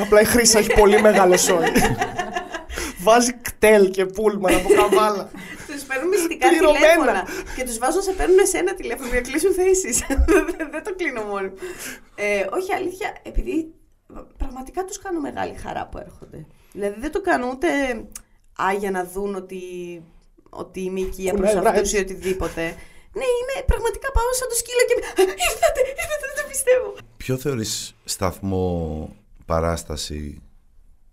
Απλά 0.00 0.20
η 0.20 0.24
Χρήσα 0.24 0.58
έχει 0.58 0.72
πολύ 0.74 1.00
μεγάλο 1.00 1.36
σόι. 1.36 1.64
Βάζει 3.04 3.32
κτέλ 3.58 3.90
και 3.90 4.06
πούλμαν 4.06 4.54
από 4.54 4.68
καβάλα. 4.74 5.30
τους 5.66 5.82
παίρνουν 5.82 6.08
μυστικά 6.08 6.48
τηλέφωνα 6.48 7.26
και 7.56 7.64
τους 7.64 7.78
βάζω 7.78 8.00
σε 8.00 8.12
παίρνουν 8.12 8.46
σε 8.46 8.58
ένα 8.58 8.74
τηλέφωνο 8.74 9.08
για 9.08 9.20
να 9.20 9.28
κλείσουν 9.28 9.52
θέσεις. 9.52 9.98
δεν 10.74 10.84
το 10.84 10.94
κλείνω 10.96 11.22
μόνο. 11.22 11.52
Ε, 12.14 12.46
όχι, 12.50 12.72
αλήθεια, 12.72 13.16
επειδή 13.22 13.74
πραγματικά 14.36 14.84
τους 14.84 14.98
κάνω 14.98 15.20
μεγάλη 15.20 15.54
χαρά 15.54 15.86
που 15.86 15.98
έρχονται. 15.98 16.46
Δηλαδή 16.72 17.00
δεν 17.00 17.12
το 17.12 17.20
κάνω 17.20 17.48
ούτε 17.52 17.68
α, 18.62 18.72
για 18.78 18.90
να 18.90 19.04
δουν 19.04 19.34
ότι 19.34 19.62
ότι 20.50 20.80
είμαι 20.80 21.00
οικία 21.00 21.34
προς 21.34 21.54
αυτούς 21.54 21.92
ή 21.92 21.98
οτιδήποτε. 21.98 22.62
Ναι, 23.12 23.24
είμαι 23.38 23.64
πραγματικά 23.66 24.10
πάω 24.12 24.32
σαν 24.32 24.48
το 24.48 24.54
σκύλο 24.54 24.82
και. 24.88 24.94
Ήρθατε, 25.22 25.80
ήρθατε, 25.80 26.24
δεν 26.34 26.42
το 26.42 26.48
πιστεύω. 26.48 26.94
Ποιο 27.16 27.36
θεωρείς 27.36 27.94
σταθμό 28.04 29.16
παράσταση 29.46 30.42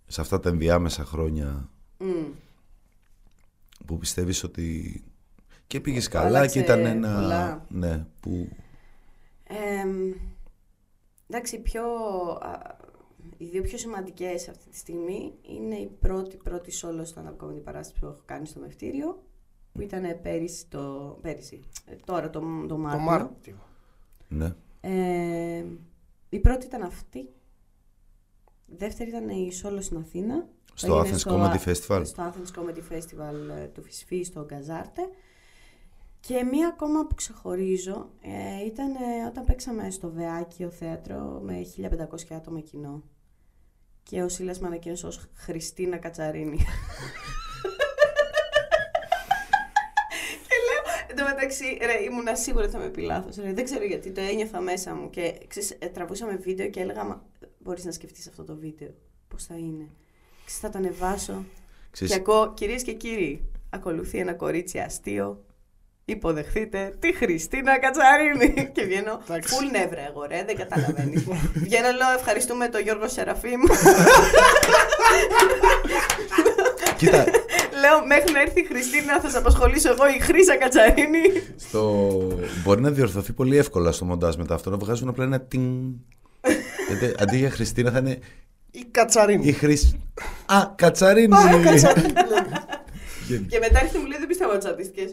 σε 0.06 0.20
αυτά 0.20 0.40
τα 0.40 0.48
ενδιάμεσα 0.48 1.04
χρόνια 1.04 1.70
mm. 2.00 2.30
που 3.86 3.98
πιστεύεις 3.98 4.44
ότι 4.44 5.02
και 5.66 5.80
πήγες 5.80 6.08
καλά 6.08 6.46
και 6.46 6.58
ήταν 6.58 6.86
ένα... 6.86 7.14
Πολλά. 7.14 7.66
Ναι, 7.68 8.06
που... 8.20 8.48
Ε, 9.44 9.86
εντάξει, 11.28 11.58
πιο, 11.58 11.84
οι 13.36 13.44
δύο 13.44 13.62
πιο 13.62 13.78
σημαντικές 13.78 14.48
αυτή 14.48 14.68
τη 14.68 14.76
στιγμή 14.76 15.32
είναι 15.42 15.74
η 15.74 15.86
πρώτη 16.00 16.36
πρώτη 16.36 16.72
solo 16.82 17.02
stand-up 17.14 17.46
comedy 17.46 17.62
παράσταση 17.64 18.00
που 18.00 18.06
έχω 18.06 18.22
κάνει 18.24 18.46
στο 18.46 18.60
Μευτήριο 18.60 19.22
που 19.72 19.82
ήταν 19.82 20.20
πέρυσι, 20.22 20.66
το, 20.68 21.18
πέρυσι 21.22 21.60
ε, 21.84 21.94
τώρα 22.04 22.30
το, 22.30 22.40
το 22.68 22.76
Μάρτιο. 22.76 22.98
Το 22.98 23.04
Μάρτιο. 23.04 23.56
Ναι. 24.28 24.54
Ε, 24.80 25.64
η 26.28 26.38
πρώτη 26.38 26.66
ήταν 26.66 26.82
αυτή. 26.82 27.18
Η 28.66 28.74
δεύτερη 28.76 29.10
ήταν 29.10 29.28
η 29.28 29.50
solo 29.62 29.78
στην 29.80 29.96
Αθήνα. 29.96 30.48
Στο 30.78 31.00
Athens 31.00 31.32
Comedy 31.32 31.58
Festival. 31.64 32.02
Στο 32.04 32.32
Athens 32.32 32.60
Comedy 32.60 32.82
Festival 32.92 33.58
ε, 33.62 33.66
του 33.66 33.82
Φυσφή 33.82 34.22
στο 34.22 34.44
Γκαζάρτε. 34.44 35.02
Και 36.20 36.44
μία 36.44 36.68
ακόμα 36.68 37.06
που 37.06 37.14
ξεχωρίζω 37.14 38.10
ε, 38.20 38.64
ήταν 38.66 38.94
ε, 38.94 39.26
όταν 39.28 39.44
παίξαμε 39.44 39.90
στο 39.90 40.10
Βεάκιο 40.10 40.70
θέατρο 40.70 41.40
με 41.44 41.66
1500 41.76 42.34
άτομα 42.36 42.60
κοινό 42.60 43.02
και 44.02 44.22
ο 44.22 44.28
Σίλας 44.28 44.60
με 44.60 44.66
ανακοίνωσε 44.66 45.06
ως 45.06 45.28
Χριστίνα 45.34 45.96
Κατσαρίνη. 45.96 46.56
και 50.46 50.54
λέω, 50.66 50.82
εν 51.08 51.16
τω 51.16 51.24
μεταξύ, 51.24 51.78
ρε, 51.80 52.02
ήμουνα 52.02 52.34
σίγουρη 52.34 52.64
ότι 52.64 52.72
θα 52.72 52.78
με 52.78 52.88
πει 52.88 53.00
λάθος, 53.00 53.36
Δεν 53.36 53.64
ξέρω 53.64 53.84
γιατί, 53.84 54.10
το 54.10 54.20
ένιωθα 54.20 54.60
μέσα 54.60 54.94
μου 54.94 55.10
και 55.10 55.40
ξέρεις, 55.46 55.70
ε, 55.78 55.86
τραβούσαμε 55.86 56.36
βίντεο 56.36 56.68
και 56.68 56.80
έλεγα, 56.80 57.04
Μα, 57.04 57.24
μπορείς 57.58 57.84
να 57.84 57.92
σκεφτείς 57.92 58.28
αυτό 58.28 58.44
το 58.44 58.56
βίντεο, 58.56 58.94
πώς 59.28 59.44
θα 59.44 59.54
είναι. 59.56 59.88
Ξέρεις, 60.46 60.60
θα 60.60 60.70
το 60.70 60.78
ανεβάσω. 60.78 61.44
Ξέρεις... 61.90 62.12
Και 62.12 62.20
ακούω, 62.20 62.54
κυρίες 62.54 62.82
και 62.82 62.92
κύριοι, 62.92 63.48
ακολουθεί 63.70 64.18
ένα 64.18 64.34
κορίτσι 64.34 64.78
αστείο 64.78 65.46
Υποδεχτείτε 66.08 66.94
τη 66.98 67.14
Χριστίνα 67.14 67.78
Κατσαρίνη. 67.78 68.54
και 68.74 68.84
βγαίνω. 68.84 69.20
Φουλ 69.42 69.66
νεύρα 69.70 70.06
εγώ, 70.10 70.24
ρε, 70.24 70.44
δεν 70.46 70.56
καταλαβαίνεις. 70.56 71.24
βγαίνω, 71.54 71.90
λέω 71.90 72.12
ευχαριστούμε 72.18 72.68
τον 72.68 72.80
Γιώργο 72.80 73.08
Σεραφείμ. 73.08 73.60
Κοίτα. 76.98 77.24
Λέω 77.80 78.06
μέχρι 78.06 78.32
να 78.32 78.40
έρθει 78.40 78.60
η 78.60 78.64
Χριστίνα 78.64 79.20
θα 79.20 79.28
σε 79.30 79.38
απασχολήσω 79.38 79.90
εγώ 79.90 80.06
η 80.16 80.20
Χρύσα 80.20 80.56
Κατσαρίνη. 80.56 81.42
Στο... 81.56 82.10
Μπορεί 82.64 82.80
να 82.80 82.90
διορθωθεί 82.90 83.32
πολύ 83.32 83.56
εύκολα 83.56 83.92
στο 83.92 84.04
μοντάζ 84.04 84.34
μετά 84.34 84.54
αυτό 84.54 84.70
να 84.70 84.76
βγάζουν 84.76 85.08
απλά 85.08 85.24
ένα 85.24 85.40
τιν. 85.40 85.94
Γιατί 86.88 87.14
αντί 87.18 87.36
για 87.36 87.50
Χριστίνα 87.50 87.90
θα 87.90 87.98
είναι. 87.98 88.18
Η 88.80 88.84
Κατσαρίνη. 88.90 89.46
Η 89.46 89.52
Χρυσ... 89.52 89.94
Α, 90.46 90.58
Κατσαρίνη. 90.76 91.34
Α, 91.36 91.60
Κατσαρίνη. 91.64 92.12
και 93.50 93.58
μετά 93.58 93.78
έρχεται 93.80 93.98
μου 93.98 94.06
λέει 94.06 94.18
δεν 94.18 94.28
πιστεύω 94.28 94.56
τις 94.58 94.68
αντίστοιχε. 94.72 95.06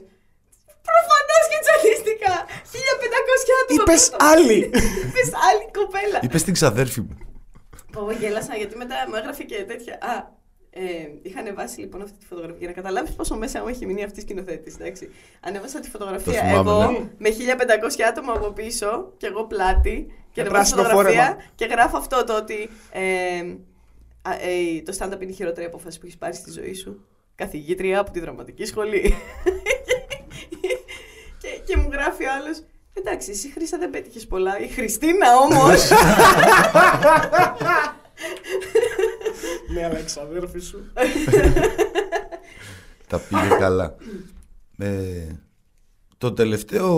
Προφανώς 0.89 1.45
και 1.51 1.59
τσαλίστηκα! 1.63 2.33
1500 2.73 3.49
άτομα. 3.59 3.81
Είπες 3.81 4.03
άλλη. 4.31 4.59
Είπες 5.07 5.29
άλλη 5.47 5.65
κοπέλα. 5.77 6.19
Είπες 6.21 6.43
την 6.43 6.53
ξαδέρφη 6.53 7.01
μου. 7.01 7.17
Πω, 7.91 8.11
γέλασα 8.11 8.55
γιατί 8.55 8.75
μετά 8.77 8.95
μου 9.07 9.15
έγραφε 9.15 9.43
και 9.43 9.63
τέτοια. 9.63 9.93
Α, 9.93 10.13
ε, 10.75 11.09
είχα 11.21 11.39
ανεβάσει 11.39 11.79
λοιπόν 11.79 12.01
αυτή 12.01 12.17
τη 12.17 12.25
φωτογραφία 12.25 12.57
για 12.59 12.67
να 12.67 12.73
καταλάβεις 12.73 13.15
πόσο 13.15 13.35
μέσα 13.35 13.61
μου 13.61 13.67
έχει 13.67 13.85
μείνει 13.85 14.03
αυτή 14.03 14.19
η 14.19 14.21
σκηνοθέτη. 14.21 14.71
Ανέβασα 15.39 15.79
τη 15.79 15.89
φωτογραφία 15.89 16.43
εγώ 16.43 16.91
ναι. 16.91 17.09
με 17.17 17.29
1500 17.99 18.01
άτομα 18.09 18.33
από 18.33 18.51
πίσω 18.51 19.13
και 19.17 19.27
εγώ 19.27 19.45
πλάτη 19.45 20.13
και 20.31 20.41
ανεβάζω 20.41 20.75
τη 20.75 20.81
φωτογραφία 20.81 21.37
και 21.55 21.65
γράφω 21.65 21.97
αυτό 21.97 22.23
το 22.23 22.37
ότι 22.37 22.69
ε, 22.91 23.37
ε, 24.41 24.81
το 24.81 24.97
stand-up 24.99 25.21
είναι 25.21 25.31
η 25.31 25.33
χειρότερη 25.33 25.65
απόφαση 25.65 25.99
που 25.99 26.05
έχεις 26.05 26.17
πάρει 26.17 26.35
στη 26.35 26.51
ζωή 26.51 26.73
σου. 26.73 27.05
Καθηγήτρια 27.35 27.99
από 27.99 28.11
τη 28.11 28.19
δραματική 28.19 28.65
σχολή. 28.65 29.01
και, 31.41 31.47
και 31.65 31.77
μου 31.77 31.89
γράφει 31.91 32.25
ο 32.25 32.29
άλλος. 32.41 32.63
Εντάξει, 32.93 33.31
εσύ 33.31 33.51
Χρήσα 33.51 33.77
δεν 33.77 33.89
πέτυχες 33.89 34.27
πολλά. 34.27 34.59
Η 34.59 34.67
Χριστίνα 34.67 35.37
όμως. 35.37 35.89
ναι, 39.73 39.85
αλλά 39.85 39.97
εξαδέρφη 39.97 40.59
σου. 40.59 40.83
Τα 43.07 43.19
πήγε 43.19 43.55
καλά. 43.59 43.95
Ε, 44.77 45.27
το 46.17 46.33
τελευταίο 46.33 46.95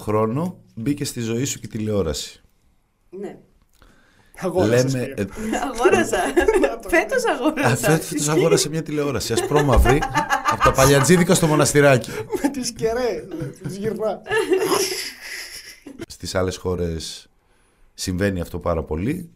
χρόνο 0.00 0.62
μπήκε 0.74 1.04
στη 1.04 1.20
ζωή 1.20 1.44
σου 1.44 1.60
και 1.60 1.68
τηλεόραση. 1.68 2.42
Ναι. 3.10 3.38
Αγόρασα. 4.38 4.98
Λέμε, 4.98 5.14
ε, 5.16 5.24
αγόρασα. 5.72 6.18
Φέτος 6.88 7.24
αγόρασα. 7.26 7.98
Φέτος 7.98 8.28
αγόρασα 8.28 8.68
μια 8.68 8.82
τηλεόραση 8.82 9.32
ασπρόμαυρη 9.32 10.02
από 10.50 10.62
τα 10.62 10.72
παλιατζίδικα 10.72 11.34
στο 11.34 11.46
μοναστηράκι. 11.46 12.10
Με 12.42 12.48
τις 12.48 12.72
κερέ, 12.72 13.26
τις 13.62 13.76
γυρνά. 13.76 14.22
Στις 16.06 16.34
άλλες 16.34 16.56
χώρες 16.56 17.28
συμβαίνει 17.94 18.40
αυτό 18.40 18.58
πάρα 18.58 18.82
πολύ 18.82 19.30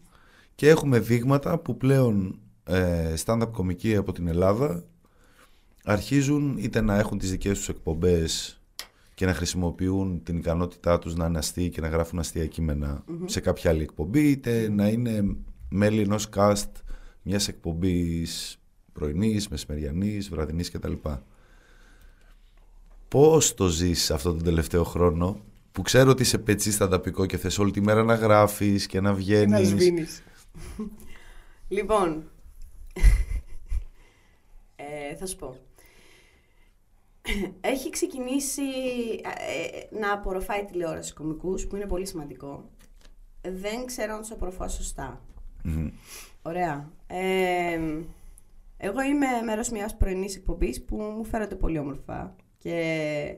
και 0.55 0.69
έχουμε 0.69 0.99
δείγματα 0.99 1.57
που 1.57 1.77
πλέον 1.77 2.39
ε, 2.71 3.13
stand-up 3.25 3.49
κομικοί 3.51 3.95
από 3.95 4.11
την 4.11 4.27
Ελλάδα 4.27 4.83
αρχίζουν 5.83 6.57
είτε 6.57 6.81
να 6.81 6.97
έχουν 6.97 7.17
τις 7.17 7.31
δικές 7.31 7.57
τους 7.57 7.69
εκπομπές 7.69 8.61
και 9.13 9.25
να 9.25 9.33
χρησιμοποιούν 9.33 10.23
την 10.23 10.37
ικανότητά 10.37 10.99
τους 10.99 11.15
να 11.15 11.25
είναι 11.25 11.37
αστείοι 11.37 11.69
και 11.69 11.81
να 11.81 11.87
γράφουν 11.87 12.19
αστεία 12.19 12.49
σε 13.25 13.39
κάποια 13.39 13.71
άλλη 13.71 13.81
εκπομπή, 13.81 14.29
είτε 14.29 14.69
να 14.69 14.87
είναι 14.87 15.35
μέλη 15.69 16.01
ενός 16.01 16.29
cast 16.35 16.69
μιας 17.21 17.47
εκπομπής 17.47 18.59
πρωινής, 18.93 19.47
μεσημεριανής, 19.47 20.29
βραδινής 20.29 20.71
κτλ. 20.71 20.93
Πώς 23.07 23.53
το 23.53 23.67
ζεις 23.67 24.11
αυτό 24.11 24.29
τον 24.29 24.43
τελευταίο 24.43 24.83
χρόνο 24.83 25.41
που 25.71 25.81
ξέρω 25.81 26.09
ότι 26.09 26.21
είσαι 26.21 26.37
πετσί 26.37 26.71
στα 26.71 26.87
ταπικό 26.87 27.25
και 27.25 27.37
θες 27.37 27.59
όλη 27.59 27.71
τη 27.71 27.81
μέρα 27.81 28.03
να 28.03 28.13
γράφεις 28.13 28.85
και 28.85 29.01
να 29.01 29.13
βγαίνεις; 29.13 29.49
Να 29.49 29.59
λοιπόν, 31.67 32.23
ε, 34.75 35.15
θα 35.15 35.25
σου 35.25 35.35
πω. 35.35 35.55
Έχει 37.61 37.89
ξεκινήσει 37.89 38.61
ε, 39.23 39.95
να 39.99 40.13
απορροφάει 40.13 40.65
τηλεόραση 40.65 41.13
κομικούς, 41.13 41.67
που 41.67 41.75
είναι 41.75 41.85
πολύ 41.87 42.05
σημαντικό. 42.05 42.69
Δεν 43.41 43.85
ξέρω 43.85 44.13
αν 44.13 44.19
τους 44.21 44.31
απορροφά 44.31 44.67
σωστά. 44.67 45.21
Μμμ. 45.63 45.89
Ωραία. 46.41 46.91
Ε, 47.07 47.79
εγώ 48.77 49.01
είμαι 49.01 49.27
μέρος 49.45 49.69
μιας 49.69 49.97
πρωινής 49.97 50.35
εκπομπής 50.35 50.83
που 50.85 50.95
μου 50.97 51.23
φέρονται 51.23 51.55
πολύ 51.55 51.77
όμορφα 51.77 52.35
και, 52.57 53.35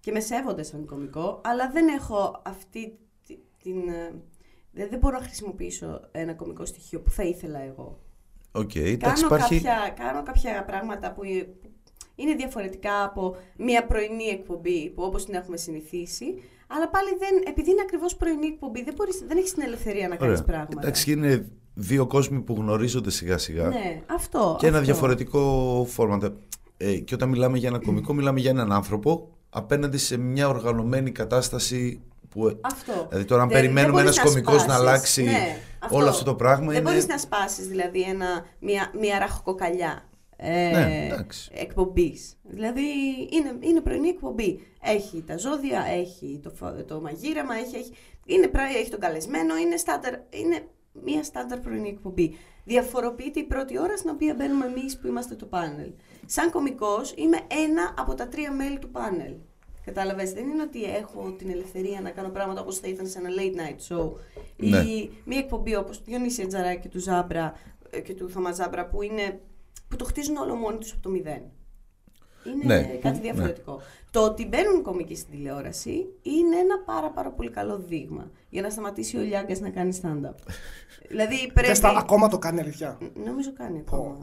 και 0.00 0.12
με 0.12 0.20
σέβονται 0.20 0.62
σαν 0.62 0.86
κομικό, 0.86 1.40
αλλά 1.44 1.70
δεν 1.70 1.88
έχω 1.88 2.42
αυτή 2.44 2.98
τη- 3.26 3.38
την... 3.62 3.88
ε, 3.88 4.14
Δεν, 4.72 4.88
δεν 4.88 4.98
μπορώ 4.98 5.18
να 5.18 5.24
χρησιμοποιήσω 5.24 6.00
ένα 6.12 6.34
κομικό 6.34 6.64
στοιχείο 6.64 7.00
που 7.00 7.10
θα 7.10 7.22
ήθελα 7.22 7.58
εγώ. 7.60 7.98
Οκ, 8.52 8.74
εντάξει, 8.74 9.22
Κάνω, 9.22 9.34
υπάρχει. 9.34 9.54
κάποια, 9.60 9.94
κάνω 10.04 10.22
κάποια 10.22 10.64
πράγματα 10.64 11.12
που 11.12 11.22
ε- 11.22 11.46
που 11.60 11.68
είναι 12.14 12.34
διαφορετικά 12.34 13.04
από 13.04 13.36
μια 13.56 13.86
πρωινή 13.86 14.24
εκπομπή 14.24 14.90
που 14.94 15.02
όπως 15.02 15.24
την 15.24 15.34
έχουμε 15.34 15.56
συνηθίσει, 15.56 16.24
αλλά 16.66 16.88
πάλι 16.88 17.08
δεν, 17.18 17.42
επειδή 17.46 17.70
είναι 17.70 17.80
ακριβώς 17.80 18.16
πρωινή 18.16 18.46
εκπομπή, 18.46 18.84
δεν, 18.84 18.94
μπορείς, 18.96 19.24
δεν 19.28 19.36
έχεις 19.36 19.52
την 19.54 19.62
ελευθερία 19.62 20.08
να 20.08 20.16
κάνεις 20.16 20.40
Ωραία. 20.40 20.52
πράγματα. 20.52 20.80
Εντάξει, 20.80 21.12
είναι 21.12 21.46
δύο 21.74 22.06
κόσμοι 22.06 22.40
που 22.40 22.54
γνωρίζονται 22.54 23.10
σιγά 23.10 23.38
σιγά. 23.38 23.68
Ναι, 23.68 24.02
αυτό. 24.06 24.56
Και 24.58 24.66
ένα 24.66 24.78
αυτό. 24.78 24.90
διαφορετικό 24.90 25.84
φορμάτ. 25.88 26.18
Ε, 26.76 26.94
και 26.94 27.14
όταν 27.14 27.28
μιλάμε 27.28 27.58
για 27.58 27.68
ένα 27.68 27.78
κωμικό, 27.78 28.14
μιλάμε 28.14 28.40
για 28.40 28.50
έναν 28.50 28.72
άνθρωπο 28.72 29.28
απέναντι 29.50 29.98
σε 29.98 30.16
μια 30.16 30.48
οργανωμένη 30.48 31.10
κατάσταση 31.10 32.00
που. 32.32 32.48
ε, 32.48 32.56
Αυτό. 32.60 33.06
Δηλαδή 33.08 33.24
τώρα 33.26 33.42
αν 33.42 33.48
Δεν- 33.48 33.60
περιμένουμε 33.60 33.94
δεν 33.94 34.02
μπορείς 34.04 34.18
ένας 34.18 34.34
να 34.34 34.40
κωμικός 34.40 34.54
να 34.66 34.74
σπάσεις. 34.74 34.80
αλλάξει 34.88 35.22
Ναι, 35.22 35.56
όλο 35.90 36.08
αυτό 36.08 36.24
το 36.24 36.34
πράγμα 36.34 36.66
Δεν 36.72 36.80
είναι- 36.80 36.90
μπορείς 36.90 37.06
να 37.06 37.18
σπάσεις 37.18 37.66
δηλαδή 37.66 38.00
ένα, 38.02 38.44
μια, 38.58 38.90
μια 38.98 39.18
ραχοκοκαλιά 39.18 40.06
ε, 40.36 40.70
Ναι, 40.70 41.06
εντάξει. 41.10 41.50
εκπομπής. 41.54 42.36
Δηλαδή 42.42 42.82
είναι, 43.30 43.56
είναι 43.60 43.80
πρωινή 43.80 44.08
εκπομπή. 44.08 44.60
Έχει 44.82 45.22
τα 45.26 45.36
ζώδια, 45.36 45.84
έχει 45.90 46.40
το, 46.42 46.50
φα- 46.50 46.84
το 46.84 47.00
μαγείρεμα, 47.00 47.54
έχει, 47.54 47.76
έχει, 47.76 47.92
είναι, 48.26 48.46
πρα- 48.48 48.76
έχει 48.78 48.90
τον 48.90 49.00
καλεσμένο, 49.00 49.56
είναι, 49.56 49.76
στάνταρ, 49.76 50.12
είναι 50.30 50.66
μια 51.04 51.22
στάνταρ 51.22 51.58
πρωινή 51.58 51.88
εκπομπή. 51.88 52.36
Διαφοροποιείται 52.64 53.40
η 53.40 53.44
πρώτη 53.44 53.78
ώρα 53.80 53.96
στην 53.96 54.10
οποία 54.10 54.34
μπαίνουμε 54.34 54.66
εμείς 54.66 54.98
που 54.98 55.06
είμαστε 55.06 55.34
το 55.34 55.46
πάνελ. 55.46 55.90
Σαν 56.26 56.50
κωμικός 56.50 57.12
είμαι 57.16 57.38
ένα 57.64 57.94
από 57.98 58.14
τα 58.14 58.28
τρία 58.28 58.52
μέλη 58.52 58.78
του 58.78 58.90
πάνελ. 58.90 59.32
Κατάλαβες, 59.84 60.32
δεν 60.32 60.48
είναι 60.48 60.62
ότι 60.62 60.84
έχω 60.84 61.34
την 61.38 61.50
ελευθερία 61.50 62.00
να 62.00 62.10
κάνω 62.10 62.28
πράγματα 62.28 62.60
όπως 62.60 62.78
θα 62.78 62.88
ήταν 62.88 63.06
σε 63.06 63.18
ένα 63.18 63.28
late 63.38 63.56
night 63.56 63.96
show 63.96 64.12
Ναι. 64.56 64.78
ή 64.78 65.10
μια 65.24 65.38
εκπομπή 65.38 65.76
όπως 65.76 65.98
του 65.98 66.04
Διονύση 66.06 66.46
Τζαράκη 66.46 66.80
και 66.80 66.88
του 66.88 66.98
Ζάμπρα 67.00 67.54
ε, 67.90 68.00
και 68.00 68.14
του 68.14 68.28
Θωμά 68.30 68.52
Ζάμπρα 68.52 68.86
που, 68.86 69.02
είναι, 69.02 69.40
που 69.88 69.96
το 69.96 70.04
χτίζουν 70.04 70.36
όλο 70.36 70.54
μόνοι 70.54 70.78
τους 70.78 70.92
από 70.92 71.02
το 71.02 71.08
μηδέν. 71.10 71.42
Είναι 72.44 72.64
Ναι, 72.74 72.82
κάτι 72.82 73.16
ναι. 73.16 73.22
διαφορετικό. 73.22 73.80
Το 74.10 74.24
ότι 74.24 74.46
μπαίνουν 74.46 74.82
κομικοί 74.82 75.16
στην 75.16 75.30
τηλεόραση 75.30 76.06
είναι 76.22 76.56
ένα 76.56 76.78
πάρα 76.84 77.10
πάρα 77.10 77.30
πολύ 77.30 77.50
καλό 77.50 77.78
δείγμα 77.78 78.30
για 78.48 78.62
να 78.62 78.70
σταματήσει 78.70 79.16
ο 79.18 79.20
Λιάγκας 79.20 79.60
να 79.60 79.70
κάνει 79.70 79.98
stand-up. 80.02 80.34
δηλαδή 81.08 81.36
Και 81.46 81.52
πρέπει... 81.52 81.74
στα, 81.74 81.88
ακόμα 81.98 82.28
το 82.28 82.38
κάνει 82.38 82.60
αλήθεια. 82.60 82.98
Νομίζω 83.24 83.52
κάνει 83.52 83.78
ακόμα. 83.78 84.16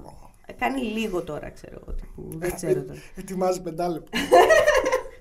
Ε, 0.46 0.54
Κάνει 0.54 0.82
λίγο 0.82 1.24
τώρα, 1.24 1.50
ξέρω 1.50 1.80
εγώ. 1.82 1.94
τύπου, 1.96 2.28
Δεν 2.38 2.56
ξέρω 2.56 2.84
τώρα. 2.84 3.00
Ετοιμάζει 3.16 3.62
πεντάλεπτο. 3.62 4.10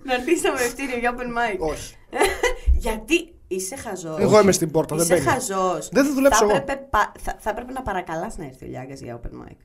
να 0.09 0.15
έρθει 0.15 0.37
στο 0.39 0.53
μευτήριο 0.53 0.99
για 0.99 1.15
open 1.17 1.27
mic. 1.39 1.59
Όχι. 1.59 1.95
Γιατί 2.85 3.35
είσαι 3.49 3.77
χαζός. 3.77 4.19
Εγώ 4.21 4.41
είμαι 4.41 4.53
στην 4.53 4.71
πόρτα, 4.71 4.97
δεν 4.97 5.05
Είσαι 5.05 5.15
μπαίνει. 5.15 5.27
χαζός. 5.27 5.89
Δεν 5.89 6.05
θα 6.05 6.13
δουλέψω 6.13 6.45
εγώ. 6.45 6.65
Θα, 7.21 7.37
θα 7.39 7.51
έπρεπε 7.51 7.73
να 7.73 7.83
παρακαλάς 7.83 8.37
να 8.37 8.45
έρθει 8.45 8.65
ο 8.65 8.69
Λιάγκας 8.69 9.01
για 9.01 9.21
open 9.21 9.49
mic. 9.49 9.57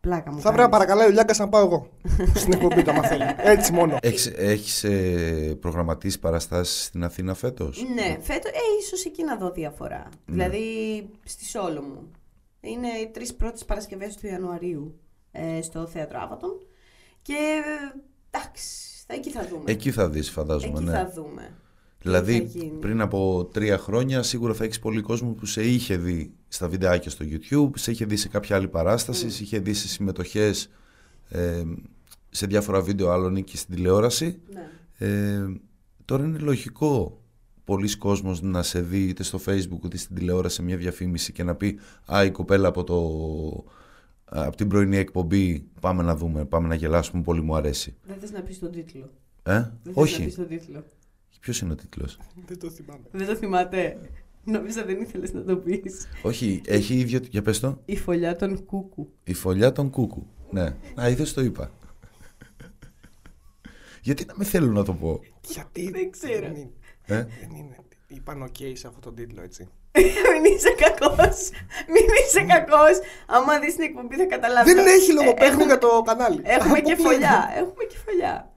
Πλάκα 0.00 0.32
μου. 0.32 0.40
Θα 0.40 0.48
πρέπει 0.48 0.62
να 0.62 0.68
παρακαλάει 0.68 1.06
ο 1.06 1.10
Λιάγκας 1.10 1.38
να 1.38 1.48
πάω 1.48 1.64
εγώ. 1.64 1.88
Στην 2.40 2.52
εκπομπή 2.52 2.82
του, 2.82 2.90
άμα 2.90 3.02
θέλει. 3.02 3.22
Έτσι 3.36 3.72
μόνο. 3.72 3.96
Έχεις, 4.02 4.26
έχεις 4.36 4.84
ε, 4.84 5.56
προγραμματίσει 5.60 6.18
παραστάσεις 6.18 6.84
στην 6.84 7.04
Αθήνα 7.04 7.34
φέτος; 7.34 7.84
Ναι, 7.94 8.16
φέτο, 8.20 8.48
ε, 8.48 8.58
ίσως 8.80 9.04
εκεί 9.04 9.24
να 9.24 9.36
δω 9.36 9.50
διαφορά. 9.50 10.08
Δηλαδή 10.26 10.64
στη 11.24 11.44
Σόλο 11.44 11.82
μου. 11.82 12.10
Είναι 12.60 12.88
οι 12.88 13.06
τρεις 13.12 13.34
πρώτες 13.34 13.64
Παρασκευές 13.64 14.16
του 14.16 14.26
Ιανουαρίου 14.26 15.00
ε, 15.32 15.62
στο 15.62 15.86
θέατρο 15.86 16.18
Άβατον. 16.22 16.66
Και 17.22 17.32
ε, 17.32 18.00
εντάξει, 18.30 18.66
θα, 18.70 18.91
εκεί 19.14 19.30
θα 19.30 19.46
δούμε. 19.50 19.62
Εκεί 19.64 19.90
θα 19.90 20.08
δεις 20.08 20.30
φαντάζομαι, 20.30 20.72
εκεί 20.78 20.84
ναι. 20.84 20.92
θα 20.92 21.12
δούμε. 21.14 21.54
τι 21.98 22.08
Δηλαδή 22.08 22.36
θα 22.36 22.58
γίνει. 22.58 22.78
πριν 22.80 23.00
από 23.00 23.48
τρία 23.52 23.78
χρόνια 23.78 24.22
σίγουρα 24.22 24.54
θα 24.54 24.64
έχεις 24.64 24.78
πολύ 24.78 25.00
κόσμο 25.00 25.30
που 25.30 25.46
σε 25.46 25.62
είχε 25.62 25.96
δει 25.96 26.32
στα 26.48 26.68
βιντεάκια 26.68 27.10
στο 27.10 27.24
YouTube, 27.28 27.70
σε 27.76 27.90
είχε 27.90 28.04
δει 28.04 28.16
σε 28.16 28.28
κάποια 28.28 28.56
άλλη 28.56 28.68
παράσταση, 28.68 29.30
σε 29.30 29.42
είχε 29.42 29.58
δει 29.58 29.74
σε 29.74 29.88
συμμετοχές 29.88 30.70
ε, 31.28 31.62
σε 32.30 32.46
διάφορα 32.46 32.80
βίντεο 32.80 33.10
άλλων 33.10 33.36
ή 33.36 33.42
και 33.42 33.56
στην 33.56 33.74
τηλεόραση. 33.74 34.40
Ναι. 34.52 35.06
Ε, 35.06 35.60
τώρα 36.04 36.24
είναι 36.24 36.38
λογικό 36.38 37.22
πολλοί 37.64 37.96
κόσμος 37.96 38.42
να 38.42 38.62
σε 38.62 38.80
δει 38.80 39.02
είτε 39.02 39.22
στο 39.22 39.40
facebook 39.46 39.84
είτε 39.84 39.96
στην 39.96 40.16
τηλεόραση 40.16 40.54
σε 40.54 40.62
μια 40.62 40.76
διαφήμιση 40.76 41.32
και 41.32 41.42
να 41.42 41.54
πει 41.54 41.78
«Α, 42.12 42.24
η 42.24 42.30
κοπέλα 42.30 42.68
από, 42.68 42.84
το, 42.84 43.00
από 44.34 44.56
την 44.56 44.68
πρωινή 44.68 44.96
εκπομπή 44.96 45.64
πάμε 45.80 46.02
να 46.02 46.16
δούμε, 46.16 46.44
πάμε 46.44 46.68
να 46.68 46.74
γελάσουμε, 46.74 47.22
πολύ 47.22 47.42
μου 47.42 47.56
αρέσει». 47.56 47.96
Δεν 48.06 48.16
θες 48.18 48.30
να 48.30 48.42
πεις 48.42 48.58
τον 48.58 48.70
τίτλο; 48.70 49.10
Ε, 49.42 49.52
Δεν 49.52 49.70
θες 49.82 49.84
να 49.84 49.92
πεις 49.92 50.02
όχι. 50.02 50.34
τον 50.34 50.46
τίτλο; 50.46 50.84
Ποιος 51.40 51.60
είναι 51.60 51.72
ο 51.72 51.74
τίτλος; 51.74 52.18
Δεν 52.46 52.58
το 52.58 52.70
θυμάμαι. 52.70 53.02
Δεν 53.10 53.26
το 53.26 53.34
θυμάται. 53.34 53.98
Νόμιζα 54.44 54.84
δεν 54.84 55.00
ήθελες 55.00 55.32
να 55.32 55.44
το 55.44 55.56
πεις. 55.56 56.06
όχι, 56.22 56.60
έχει 56.66 56.94
ίδιο... 56.94 57.20
Για 57.30 57.42
πες 57.42 57.60
το. 57.60 57.78
Η 57.84 57.96
φωλιά 57.96 58.36
των 58.36 58.64
κούκου. 58.64 59.12
Η 59.24 59.32
φωλιά 59.34 59.72
των 59.72 59.90
κούκου. 59.90 60.26
Ναι. 60.50 60.74
Α, 61.00 61.08
είδες 61.08 61.32
το 61.32 61.40
είπα. 61.40 61.70
Γιατί 64.02 64.24
να 64.24 64.34
μην 64.36 64.46
θέλω 64.46 64.72
να 64.72 64.84
το 64.84 64.94
πω; 64.94 65.20
Γιατί. 65.48 65.90
Δεν 65.90 66.10
ξέρω. 66.10 66.40
Δεν 66.40 66.56
είναι. 66.56 66.70
Ε; 67.04 67.14
Δεν 67.40 67.50
είναι. 67.56 67.76
Είπαν 68.06 68.42
οκ 68.42 68.56
σε 68.72 68.86
αυτό 68.86 69.00
τον 69.00 69.14
τίτλο, 69.14 69.42
έτσι. 69.42 69.68
Μην 70.42 70.52
είσαι 70.54 70.70
κακός. 70.84 71.38
Μην 71.92 72.04
είσαι 72.24 72.42
κακός. 72.54 72.98
Άμα 73.26 73.58
δεις 73.58 73.74
την 73.74 73.84
εκπομπή 73.84 74.16
θα 74.16 74.24
καταλάβεις. 74.24 74.74
Δεν 74.74 74.86
έχει 74.86 75.12
λογοπαίγνιο 75.12 75.66
για 75.66 75.78
το 75.78 76.02
κανάλι. 76.06 76.40
Έχουμε 76.44 76.78
Από 76.78 76.88
και 76.88 76.96
πού 76.96 77.02
φωλιά. 77.02 77.50
Έχουμε 77.56 77.84
και 77.90 77.96
φωλιά. 78.06 78.50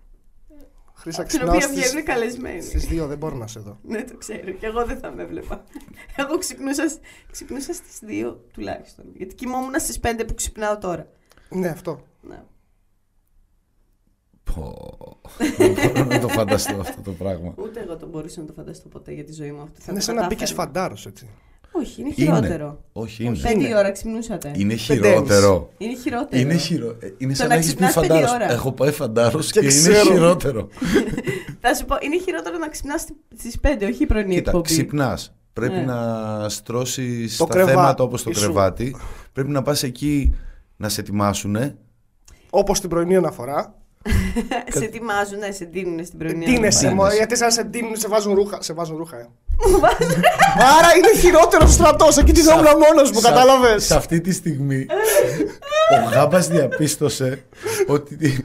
Χρήσα 0.95 1.19
Την 1.19 1.27
ξυπνάω 1.27 1.55
οποία 1.55 1.67
στις- 1.67 1.79
βγαίνουν 1.83 2.03
καλεσμένοι. 2.05 2.61
Στις 2.61 2.85
δύο 2.85 3.07
δεν 3.07 3.17
μπορώ 3.17 3.35
να 3.35 3.47
σε 3.47 3.59
δω. 3.59 3.79
Ναι, 3.81 4.03
το 4.03 4.17
ξέρω. 4.17 4.51
Και 4.51 4.65
εγώ 4.65 4.85
δεν 4.85 4.97
θα 4.99 5.11
με 5.11 5.23
έβλεπα. 5.23 5.63
Εγώ 6.21 6.37
ξυπνούσα, 6.37 6.83
ξυπνούσα 7.31 7.73
στις 7.73 7.99
2 8.07 8.35
τουλάχιστον. 8.53 9.05
Γιατί 9.13 9.35
κοιμόμουν 9.35 9.73
στις 9.79 9.99
5 10.03 10.23
που 10.27 10.33
ξυπνάω 10.33 10.77
τώρα. 10.77 11.07
Ναι, 11.49 11.67
αυτό. 11.67 12.01
Ναι. 12.21 12.43
Πω. 14.53 14.73
Δεν 15.57 15.71
μπορώ 15.93 16.05
να 16.05 16.19
το 16.19 16.27
φανταστώ 16.27 16.77
αυτό 16.79 17.01
το 17.01 17.11
πράγμα. 17.11 17.53
Ούτε 17.57 17.79
εγώ 17.81 17.95
το 17.97 18.07
μπορούσα 18.07 18.39
να 18.41 18.45
το 18.47 18.53
φανταστώ 18.53 18.87
ποτέ 18.89 19.11
για 19.11 19.23
τη 19.23 19.33
ζωή 19.33 19.51
μου 19.51 19.61
αυτή. 19.61 19.79
Θα 19.81 19.85
Είναι 19.91 19.99
το 19.99 20.05
σαν 20.05 20.15
να 20.15 20.27
μπήκες 20.27 20.49
κατάφερα. 20.49 20.67
φαντάρος, 20.73 21.05
έτσι. 21.05 21.27
Όχι, 21.71 22.01
είναι 22.01 22.11
χειρότερο. 22.13 22.83
Όχι, 22.93 23.23
είναι. 23.23 23.37
Πέντε 23.37 23.63
η 23.63 23.65
Είναι. 23.69 23.77
ώρα 23.77 23.91
ξυπνούσατε. 23.91 24.47
Είναι 24.55 24.57
Πέντε 24.63 24.75
χειρότερο. 24.75 25.69
Είναι 25.77 25.95
χειρότερο. 25.95 26.41
Είναι, 26.41 26.55
χειρο... 26.55 26.95
ε, 26.99 27.13
είναι 27.17 27.31
Το 27.31 27.37
σαν 27.37 27.47
να 27.47 27.53
να 27.53 27.59
έχεις 27.59 27.75
πει 27.75 27.85
ξυπνάς 27.85 27.93
πέντε 27.93 28.07
φαντάρος. 28.07 28.31
ώρα. 28.33 28.51
Έχω 28.51 28.71
πάει 28.71 28.91
φαντάρος 28.91 29.51
Και 29.51 29.59
και, 29.59 29.65
είναι 29.65 29.75
ξέρω. 29.75 30.11
χειρότερο. 30.11 30.67
Θα 31.61 31.73
σου 31.73 31.85
πω, 31.85 31.95
είναι 32.01 32.17
χειρότερο 32.19 32.57
να 32.57 32.69
ξυπνάς 32.69 33.01
στι 33.37 33.59
5, 33.61 33.67
όχι 33.83 34.03
η 34.03 34.05
πρωινή 34.05 34.33
Κοίτα, 34.35 34.49
εκπομπή. 34.49 34.67
ξυπνάς. 34.67 35.35
Πρέπει 35.53 35.73
Ναι. 35.75 35.81
να 35.81 36.49
στρώσεις 36.49 37.37
Το 37.37 37.45
τα 37.45 37.53
κρεβάτι 37.53 37.75
θέματα 37.77 38.03
όπως 38.03 38.23
το 38.23 38.33
σου. 38.33 38.39
κρεβάτι. 38.39 38.95
Πρέπει 39.33 39.49
να 39.49 39.61
πας 39.61 39.83
εκεί 39.83 40.35
να 40.77 40.89
σε 40.89 41.01
ετοιμάσουν. 41.01 41.57
Όπως 42.49 42.79
την 42.79 42.89
πρωινή 42.89 43.15
αναφορά. 43.15 43.75
σε 44.77 44.83
ετοιμάζουν, 44.83 45.37
ναι, 45.39 45.51
σε 45.51 45.65
δίνουν 45.71 46.05
στην 46.05 46.17
πρωινή 46.19 46.45
Ντύνεσαι, 46.45 46.87
αναφορά. 46.87 47.09
μω, 47.09 47.15
γιατί 47.15 47.37
σαν 47.37 47.51
σε 47.51 47.63
ντύνουν, 47.63 47.95
σε 47.95 48.07
βάζουν 48.07 48.33
ρούχα. 48.33 48.61
Σε 48.61 48.73
βάζουν 48.73 48.97
ρούχα, 48.97 49.17
ε. 49.17 49.27
Άρα 50.77 50.87
είναι 50.97 51.19
χειρότερος 51.19 51.73
στρατός. 51.73 52.17
Εκεί 52.17 52.31
την 52.31 52.43
ήμουν 52.43 52.63
μόνος 52.63 53.11
μου, 53.11 53.19
κατάλαβες; 53.21 53.85
Σε 53.85 53.95
αυτή 53.95 54.21
τη 54.21 54.31
στιγμή 54.33 54.85
ο 56.05 56.09
Γάμπας 56.13 56.47
διαπίστωσε 56.47 57.43
ότι 57.87 58.15
τη- 58.17 58.37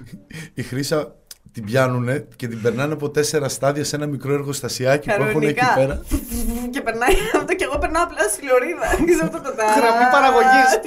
η 0.55 0.63
Χρύσα 0.63 1.15
την 1.53 1.65
πιάνουνε 1.65 2.27
και 2.37 2.49
την 2.49 2.63
περνάνε 2.63 2.93
από 2.93 3.11
τέσσερα 3.11 3.49
στάδια 3.49 3.85
σε 3.85 3.97
ένα 3.97 4.07
μικρό 4.07 4.33
εργοστασιάκι 4.33 5.09
που 5.17 5.23
έχουν 5.23 5.43
εκεί 5.43 5.55
Κανονικά. 5.55 5.75
πέρα. 5.75 6.03
και 6.73 6.81
περνάει 6.81 7.15
αυτό 7.37 7.55
και 7.55 7.65
εγώ 7.65 7.79
περνάω 7.79 8.03
απλά 8.03 8.29
στη 8.29 8.47
λωρίδα. 8.47 8.87
Ξέρω 9.11 9.27
αυτό 9.27 9.41
το 9.43 9.55
τάρα. 9.57 9.75
Γραμμή 9.81 10.05
παραγωγής. 10.13 10.81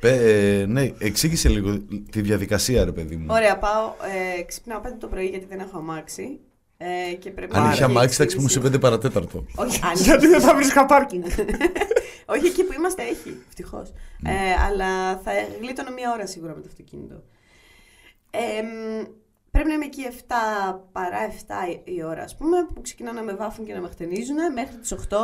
Ε, 0.00 0.64
ναι, 0.68 0.90
εξήγησε 0.98 1.48
λίγο 1.48 1.78
τη 2.10 2.20
διαδικασία, 2.20 2.84
ρε 2.84 2.92
παιδί 2.92 3.16
μου. 3.16 3.26
Ωραία, 3.28 3.58
πάω. 3.58 3.92
Ε, 4.38 4.42
ξυπνάω 4.42 4.80
5 4.84 4.88
το 5.00 5.06
πρωί 5.06 5.26
γιατί 5.26 5.46
δεν 5.48 5.58
έχω 5.58 5.78
αμάξι. 5.78 6.40
Ε, 6.76 7.14
και 7.14 7.30
πρέπει 7.30 7.56
Αν 7.56 7.62
να 7.62 7.66
είχε 7.68 7.82
έχει 7.82 7.90
αμάξει, 7.90 8.16
θα 8.16 8.24
ξυπνούσε 8.24 8.58
εξήγηση. 8.58 8.78
5 8.78 8.82
παρατέταρτο. 8.82 9.44
Όχι, 9.54 9.80
αν 9.84 9.92
Γιατί 9.94 10.26
δεν 10.26 10.40
θα 10.40 10.54
βρεις 10.54 10.72
πάρκινγκ. 10.88 11.24
Όχι, 12.26 12.46
εκεί 12.46 12.64
που 12.64 12.72
είμαστε 12.72 13.02
έχει, 13.02 13.42
ευτυχώς. 13.48 13.92
Ε, 14.24 14.64
αλλά 14.66 15.16
θα 15.24 15.30
γλίτωνα 15.60 15.90
μία 15.90 16.12
ώρα 16.12 16.26
σίγουρα 16.26 16.54
με 16.54 16.60
το 16.60 16.66
αυτοκίνητο. 16.70 17.22
Ε, 18.30 18.62
μ, 18.62 19.04
πρέπει 19.52 19.68
να 19.68 19.74
είμαι 19.74 19.84
εκεί 19.84 20.02
7 20.10 20.34
παρά 20.92 21.18
7 21.28 21.80
η 21.84 22.02
ώρα, 22.04 22.22
ας 22.22 22.36
πούμε, 22.36 22.56
που 22.74 22.80
ξεκινάνε 22.80 23.20
να 23.20 23.24
με 23.24 23.34
βάφουν 23.34 23.64
και 23.64 23.74
να 23.74 23.80
με 23.80 23.88
χτενίζουν 23.88 24.36
μέχρι 24.54 24.76
τις 24.76 24.92
8, 24.92 25.16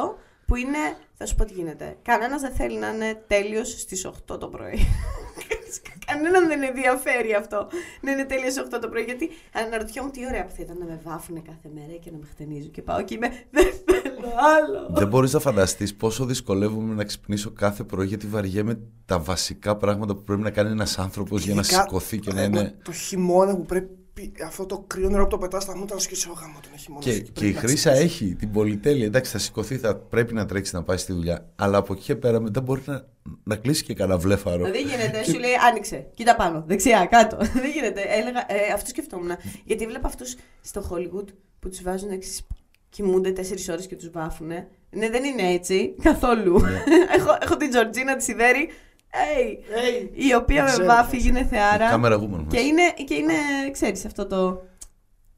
που 0.47 0.57
είναι. 0.57 0.79
Θα 1.14 1.27
σου 1.27 1.35
πω 1.35 1.45
τι 1.45 1.53
γίνεται. 1.53 1.97
Κανένας 2.03 2.41
δεν 2.41 2.53
θέλει 2.53 2.79
να 2.79 2.88
είναι 2.88 3.25
τέλειος 3.27 3.81
στις 3.81 4.07
8 4.07 4.38
το 4.38 4.49
πρωί. 4.49 4.79
Κανέναν 6.07 6.49
δεν 6.49 6.62
ενδιαφέρει 6.62 7.35
αυτό 7.35 7.69
να 8.01 8.11
είναι 8.11 8.25
τέλεια 8.25 8.51
σε 8.51 8.67
8 8.73 8.79
το 8.81 8.88
πρωί. 8.88 9.03
Γιατί 9.03 9.31
αναρωτιόμουν 9.53 10.11
τι 10.12 10.27
ωραία 10.27 10.45
που 10.45 10.53
θα 10.57 10.62
ήταν 10.62 10.79
να 10.79 10.85
με 10.85 11.01
βάφουν 11.05 11.43
κάθε 11.43 11.69
μέρα 11.75 11.93
και 12.01 12.11
να 12.11 12.19
με 12.19 12.27
χτενίζουν. 12.31 12.71
Και 12.71 12.83
πάω 12.83 13.03
και 13.03 13.14
είμαι. 13.14 13.29
Δεν 13.57 13.73
θέλω 13.87 14.33
άλλο. 14.57 14.88
Δεν 14.91 15.09
μπορείς 15.09 15.33
να 15.33 15.41
φανταστείς 15.41 15.95
πόσο 15.95 16.25
δυσκολεύομαι 16.25 16.95
να 16.95 17.05
ξυπνήσω 17.05 17.51
κάθε 17.51 17.85
πρωί 17.85 18.07
γιατί 18.07 18.27
βαριέμαι 18.27 18.79
τα 19.05 19.19
βασικά 19.19 19.77
πράγματα 19.77 20.14
που 20.14 20.23
πρέπει 20.23 20.43
να 20.43 20.51
κάνει 20.51 20.71
ένας 20.71 20.99
άνθρωπος 20.99 21.45
για 21.45 21.55
να 21.55 21.61
Ειδικά, 21.61 21.81
σηκωθεί 21.83 22.19
και 22.19 22.33
να 22.33 22.41
ε, 22.41 22.45
είναι. 22.45 22.75
Το 22.83 22.93
χειμώνα 22.93 23.57
που 23.57 23.64
πρέπει 23.64 23.97
αυτό 24.46 24.66
το 24.66 24.85
κρύο 24.87 25.09
νερό 25.09 25.22
που 25.22 25.28
το 25.28 25.38
πετάς 25.38 25.62
στα 25.62 25.76
μούτρα 25.76 25.94
να 25.94 26.00
σκίσει 26.00 26.28
ο 26.28 26.33
γάμο 26.33 26.59
τον 26.70 26.78
χειμώνα. 26.78 27.04
Και, 27.04 27.20
και 27.20 27.46
η 27.46 27.52
Χρύσα 27.52 27.90
έχει 27.90 28.35
την 28.35 28.50
πολυτέλεια. 28.50 29.07
Εντάξει, 29.07 29.33
θα 29.33 29.38
σηκωθεί, 29.38 29.78
θα 29.78 29.96
πρέπει 29.96 30.35
να 30.35 30.46
τρέξει 30.46 30.74
να 30.74 30.83
πάει 30.83 30.96
στη 30.96 31.12
δουλειά. 31.12 31.48
Αλλά 31.57 31.78
από 31.78 31.92
εκεί 31.92 32.02
και 32.02 32.16
πέρα 32.16 32.40
μετά 32.40 32.61
μπορεί 32.61 32.83
να, 32.85 33.07
να 33.42 33.57
κλείσει 33.57 33.85
και 33.85 33.94
κανένα 33.94 34.18
βλέφαρο. 34.18 34.64
Δεν 34.64 34.87
γίνεται, 34.87 35.24
σου 35.24 35.38
λέει 35.38 35.52
άνοιξε. 35.68 36.07
Κοίτα 36.14 36.37
πάνω, 36.37 36.64
δεξιά, 36.66 37.07
κάτω. 37.11 37.37
Δεν 37.62 37.70
γίνεται. 37.74 38.00
Έλεγα, 38.00 38.44
ε, 38.48 38.72
αυτό 38.74 38.88
σκεφτόμουν. 38.88 39.31
Γιατί 39.64 39.87
βλέπω 39.87 40.07
αυτούς 40.07 40.37
στο 40.61 40.88
Hollywood 40.90 41.26
που 41.59 41.68
τους 41.68 41.83
βάζουν 41.83 42.11
έξι. 42.11 42.44
Κοιμούνται 42.90 43.33
4 43.37 43.42
ώρες 43.70 43.87
και 43.87 43.96
τους 43.96 44.11
βάφουνε. 44.11 44.68
Ναι, 44.90 45.11
δεν 45.11 45.24
είναι 45.24 45.52
έτσι 45.52 45.94
καθόλου. 46.02 46.61
έχω, 47.16 47.38
έχω 47.40 47.57
την 47.57 47.70
Τζορτζίνα 47.70 48.16
τη 48.16 48.22
Σιδέρη. 48.22 48.68
Hey, 49.11 49.49
Hey, 49.51 50.09
η 50.12 50.35
οποία 50.35 50.62
με 50.62 50.68
ξέρω 50.71 50.85
βάφει, 50.87 51.14
πώς. 51.16 51.25
γίνεται 51.25 51.47
θεάρα. 51.51 51.88
Κάμερα 51.90 52.16
woman 52.16 52.44
Και 52.49 52.57
μας. 52.57 52.64
είναι, 52.66 52.83
και 53.07 53.14
είναι 53.14 53.33
ξέρεις, 53.73 54.05
αυτό 54.05 54.27
το. 54.27 54.62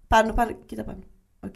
Πάνω, 0.09 0.33
πάνω, 0.33 0.51
κοίτα 0.67 0.85
πάνω. 0.85 0.99
Οκ. 1.47 1.55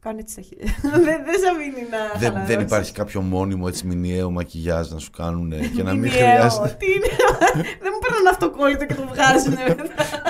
Κάνω 0.00 0.18
έτσι 0.18 0.32
στα 0.32 0.42
χέρια. 0.42 0.74
δεν, 0.82 1.02
δεν 1.04 1.38
σε 1.40 1.48
αφήνει 1.54 1.86
να. 1.90 2.18
Δεν, 2.18 2.32
δεν 2.32 2.32
χαλαρώσεις. 2.32 2.62
υπάρχει 2.66 2.92
κάποιο 2.92 3.20
μόνιμο 3.20 3.64
έτσι 3.68 3.86
μηνιαίο 3.86 4.30
μακιγιάζ 4.30 4.88
να 4.90 4.98
σου 4.98 5.10
κάνουν 5.10 5.50
και 5.76 5.82
να 5.82 5.92
μην 5.92 6.00
Μηνιαίο, 6.00 6.18
χρειάζεται. 6.30 6.76
Τι 6.78 6.86
είναι. 6.92 7.06
δεν 7.54 7.90
μου 7.92 7.98
παίρνουν 8.08 8.26
αυτοκόλλητο 8.30 8.86
και 8.86 8.94
το 8.94 9.02
βγάζουν 9.12 9.52
μετά. 9.68 9.84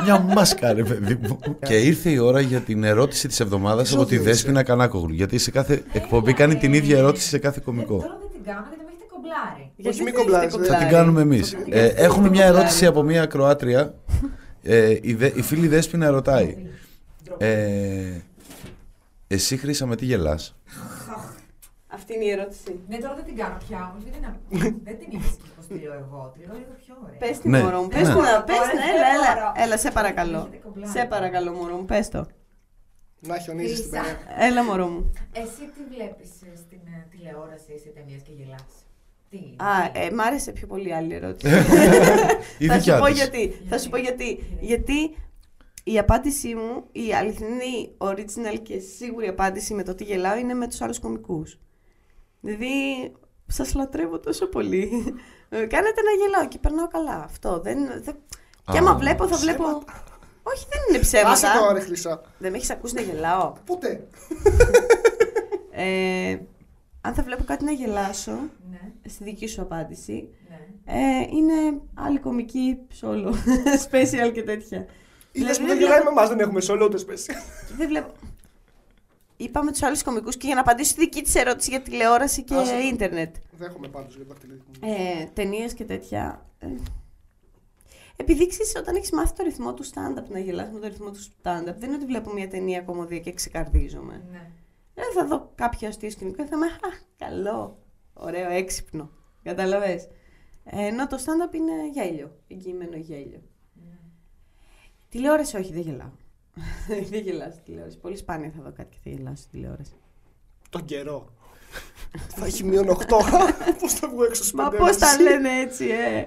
Μια 0.04 0.18
μάσκα, 0.18 0.72
ρε 0.72 0.82
παιδί 0.82 1.18
μου. 1.28 1.38
και 1.66 1.74
ήρθε 1.80 2.10
η 2.10 2.18
ώρα 2.18 2.40
για 2.40 2.60
την 2.60 2.84
ερώτηση 2.84 3.28
της 3.28 3.40
εβδομάδας 3.40 3.92
από 3.92 3.98
τη 4.04 4.14
Επεισόδιο 4.14 4.32
Δέσποινα 4.32 4.62
Κανάκογλου. 4.62 5.14
Γιατί 5.14 5.38
σε 5.38 5.50
κάθε 5.50 5.82
εκπομπή 5.92 6.32
κάνει 6.32 6.56
την 6.56 6.72
ίδια 6.72 6.98
ερώτηση 6.98 7.28
σε 7.28 7.38
κάθε 7.38 7.58
Ε, 7.58 7.62
κωμικό. 7.62 7.96
Τώρα 7.96 8.18
δεν 8.20 8.28
την 8.32 8.42
κάνω 8.44 8.66
γιατί 8.68 8.76
με 8.76 8.81
έχετε 8.81 8.81
κομπλάρει. 9.32 9.72
Γιατί 9.76 9.96
μην 10.02 10.04
δεν 10.04 10.14
κομπλάρεις, 10.14 10.54
έχετε 10.54 10.62
δεν. 10.68 10.72
Θα 10.72 10.78
την 10.78 10.84
κομπλάρεις; 10.86 10.96
κάνουμε 10.96 11.20
εμείς. 11.20 11.50
Θα 11.50 11.56
την 11.62 11.72
Ε, 11.72 11.76
κάνουμε. 11.76 12.00
έχουμε 12.00 12.28
μια 12.28 12.44
Κομπλάρεις. 12.44 12.58
ερώτηση 12.60 12.86
από 12.86 13.02
μια 13.02 13.26
ακροάτρια. 13.26 13.94
Ε, 14.62 14.98
η, 15.02 15.14
δε- 15.14 15.32
η 15.34 15.42
φίλη 15.42 15.68
Δέσποινα 15.68 16.10
ρωτάει. 16.10 16.56
Ε, 17.38 18.20
εσύ 19.26 19.56
Χρύσα 19.56 19.86
με 19.86 19.96
τι 19.96 20.04
γελάς; 20.04 20.54
Αυτή 21.94 22.14
είναι 22.14 22.24
η 22.24 22.30
ερώτηση. 22.30 22.80
Ναι, 22.88 22.96
τώρα 22.98 23.14
δεν 23.14 23.24
την 23.24 23.36
κάνω 23.36 23.56
πια 23.68 23.90
όμως. 23.92 24.02
Γιατί 24.04 24.20
να. 24.20 24.36
δεν 24.86 24.98
την 24.98 25.08
είπες 25.10 25.30
και 25.42 25.48
πώς 25.56 25.66
τη 25.66 25.74
λέω 25.74 25.92
εγώ. 25.92 26.32
Τη 26.34 26.38
λέω 26.46 26.54
λίγο 26.62 26.74
πιο 26.86 26.94
ωραία. 27.04 27.16
Πες 27.18 27.38
την 27.38 27.50
Ναι, 27.50 27.62
μωρό 27.62 27.80
μου, 27.82 27.88
ναι. 27.88 27.94
πες 27.98 28.08
την, 28.08 28.16
Ναι. 28.20 28.42
πες 28.48 28.58
την, 28.70 28.78
Ωραία, 28.78 28.94
έλα, 28.94 29.08
έλα, 29.16 29.32
μπορώ. 29.34 29.52
έλα, 29.64 29.76
σε 29.78 29.90
παρακαλώ. 29.90 30.38
Έχετε 30.38 30.56
κομπλάρει. 30.64 30.92
Σε 30.98 31.04
παρακαλώ 31.14 31.52
μωρό 31.52 31.76
μου, 31.76 31.84
πες 31.84 32.08
το. 32.08 32.26
Να 33.28 33.38
χιονίζεις 33.38 33.78
στην 33.78 33.90
Χρύσα. 33.90 34.02
παρέα. 34.26 34.46
Έλα 34.48 34.62
μωρό 34.64 34.86
μου. 34.92 35.12
Εσύ 35.42 35.62
τι 35.74 35.80
βλέπεις 35.94 36.30
στην 36.64 36.82
ε, 36.96 36.98
τηλεόραση 37.12 37.70
ή 37.76 37.78
σε 37.84 37.88
ταινίες 37.96 38.22
και 38.26 38.32
γελάς; 38.38 38.72
Τι. 39.32 39.38
Α, 39.64 39.90
ε, 40.04 40.10
μ' 40.10 40.20
άρεσε 40.20 40.52
πιο 40.52 40.66
πολύ 40.66 40.94
άλλη 40.94 41.14
ερώτηση. 41.14 41.54
Η 42.58 42.66
θα 42.66 42.72
σου 42.74 42.78
δικιά 42.78 42.98
πω 42.98 43.04
της. 43.06 43.14
γιατί. 43.16 43.60
Θα 43.68 43.78
σου 43.78 43.88
πω 43.90 43.96
γιατί. 43.96 44.56
Γιατί 44.60 45.16
η 45.84 45.98
απάντησή 45.98 46.54
μου, 46.54 46.84
η 46.92 47.14
αληθινή, 47.14 47.94
original 47.98 48.58
και 48.62 48.78
σίγουρη 48.78 49.28
απάντηση 49.28 49.74
με 49.74 49.82
το 49.82 49.94
τι 49.94 50.04
γελάω 50.04 50.36
είναι 50.38 50.54
με 50.54 50.68
τους 50.68 50.80
άλλους 50.80 50.98
κομικούς. 50.98 51.58
Δηλαδή, 52.40 52.68
σας 53.46 53.74
λατρεύω 53.74 54.18
τόσο 54.20 54.46
πολύ. 54.46 54.90
Ε, 55.48 55.66
Κάνετε 55.66 56.00
να 56.02 56.10
γελάω 56.24 56.48
και 56.48 56.58
περνάω 56.58 56.88
καλά. 56.88 57.22
Αυτό. 57.24 57.60
Δεν, 57.60 57.78
δεν... 58.02 58.14
Και 58.72 58.78
άμα 58.78 58.90
Α, 58.90 58.96
βλέπω, 58.96 59.26
θα 59.28 59.36
βλέπω... 59.36 59.64
Όχι, 60.42 60.66
δεν 60.68 60.80
είναι 60.88 60.98
Άσε 60.98 61.22
τώρα, 61.22 61.34
ψέματα. 61.34 61.72
ρε 61.72 61.80
Χρυσά. 61.80 62.20
Δεν 62.38 62.50
με 62.50 62.56
έχεις 62.56 62.70
ακούσει 62.70 62.94
να 62.94 63.00
γελάω; 63.00 63.52
Ποτέ. 63.66 64.06
Ε, 65.70 66.38
αν 67.00 67.14
θα 67.14 67.22
βλέπω 67.22 67.44
κάτι 67.44 67.64
να 67.64 67.72
γελάσω, 67.72 68.30
Ναι, 68.32 68.48
στη 69.08 69.24
δική 69.24 69.46
σου 69.46 69.62
απάντηση, 69.62 70.28
ναι. 70.48 70.58
ε, 70.94 71.26
είναι 71.30 71.80
άλλη 71.94 72.18
κομική 72.18 72.78
solo, 73.00 73.32
special 73.90 74.32
και 74.32 74.42
τέτοια. 74.42 74.86
Είδες 75.32 75.58
που 75.58 75.64
Δηλαδή, 75.64 75.66
δεν 75.66 75.66
δεν 75.66 75.78
γελάει 75.78 76.02
με 76.02 76.08
εμάς, 76.10 76.28
δεν 76.28 76.40
έχουμε 76.40 76.60
σolo 76.68 76.82
ούτε 76.84 76.98
σπέση. 76.98 77.32
Δεν 77.76 77.88
βλέπω. 77.88 78.12
Είπαμε 79.36 79.70
τους 79.70 79.82
άλλους 79.82 80.02
κομικούς 80.02 80.36
και 80.36 80.46
για 80.46 80.54
να 80.54 80.60
απαντήσω 80.60 80.90
στη 80.90 81.00
δική 81.00 81.22
της 81.22 81.34
ερώτηση 81.34 81.70
για 81.70 81.80
τηλεόραση 81.80 82.42
και 82.42 82.54
Άσε 82.54 82.72
το. 82.74 82.78
ίντερνετ. 82.86 83.34
Δέχομαι 83.58 83.88
πάντως 83.88 84.14
για 84.16 84.24
το 84.24 84.28
δαχτυλίδι 84.32 84.62
μου. 84.66 84.88
Ε, 85.20 85.24
Ταινίες 85.32 85.74
και 85.74 85.84
τέτοια. 85.84 86.46
Ε, 86.58 86.66
επειδή 88.16 88.46
ξέρεις, 88.46 88.76
όταν 88.76 88.94
έχεις 88.96 89.10
μάθει 89.12 89.34
το 89.34 89.42
ρυθμό 89.42 89.74
του 89.74 89.84
stand-up, 89.84 90.24
να 90.28 90.38
γελάς 90.38 90.70
με 90.70 90.78
το 90.80 90.86
ρυθμό 90.88 91.10
του 91.10 91.20
stand-up, 91.22 91.74
δεν 91.78 91.82
είναι 91.88 91.94
ότι 91.94 92.04
βλέπω 92.04 92.32
μια 92.32 92.48
ταινία 92.48 92.80
κομμωδία 92.80 93.18
και 93.18 93.32
ξεκαρδίζομαι. 93.32 94.22
ναι. 94.30 94.50
Ε, 94.94 95.02
θα 95.14 95.26
δω 95.26 95.52
κάποιο 95.54 95.88
αστείο 95.88 96.10
σκηνικό 96.10 96.42
και 96.42 96.48
θα 96.48 96.56
είμαι 96.56 96.66
Α, 96.66 96.90
καλό, 97.16 97.78
ωραίο, 98.24 98.50
έξυπνο. 98.50 99.10
Καταλαβες. 99.42 100.08
Ε, 100.64 100.86
ενώ 100.86 101.06
το 101.06 101.16
stand-up 101.20 101.54
είναι 101.54 101.72
γέλιο, 101.92 102.36
εγγυημένο 102.48 102.96
γέλιο. 102.96 103.42
Τηλεόραση 105.08 105.56
όχι, 105.56 105.72
δεν 105.72 105.82
γελάω. 105.82 106.10
δεν 107.10 107.20
γελάω 107.22 107.50
στη 107.50 107.60
τηλεόραση. 107.64 107.98
Πολύ 107.98 108.16
σπάνια 108.16 108.52
θα 108.56 108.62
δω 108.62 108.72
κάτι 108.72 108.88
και 108.90 108.98
θα 109.04 109.10
γελάω 109.10 109.36
στη 109.36 109.48
τηλεόραση. 109.50 109.92
Τον 110.70 110.84
καιρό. 110.84 111.28
Θα 112.36 112.44
έχει 112.46 112.64
μείον 112.64 112.86
8. 112.88 112.94
Πώς 113.80 113.92
θα 113.92 114.08
βγω 114.08 114.24
έξω 114.24 114.42
στις 114.42 114.52
Μα 114.52 114.68
πέντε 114.68 114.82
πώς 114.82 114.96
τα 114.98 115.06
ώρες. 115.12 115.20
λένε 115.20 115.48
έτσι, 115.60 115.86
ε. 115.88 116.26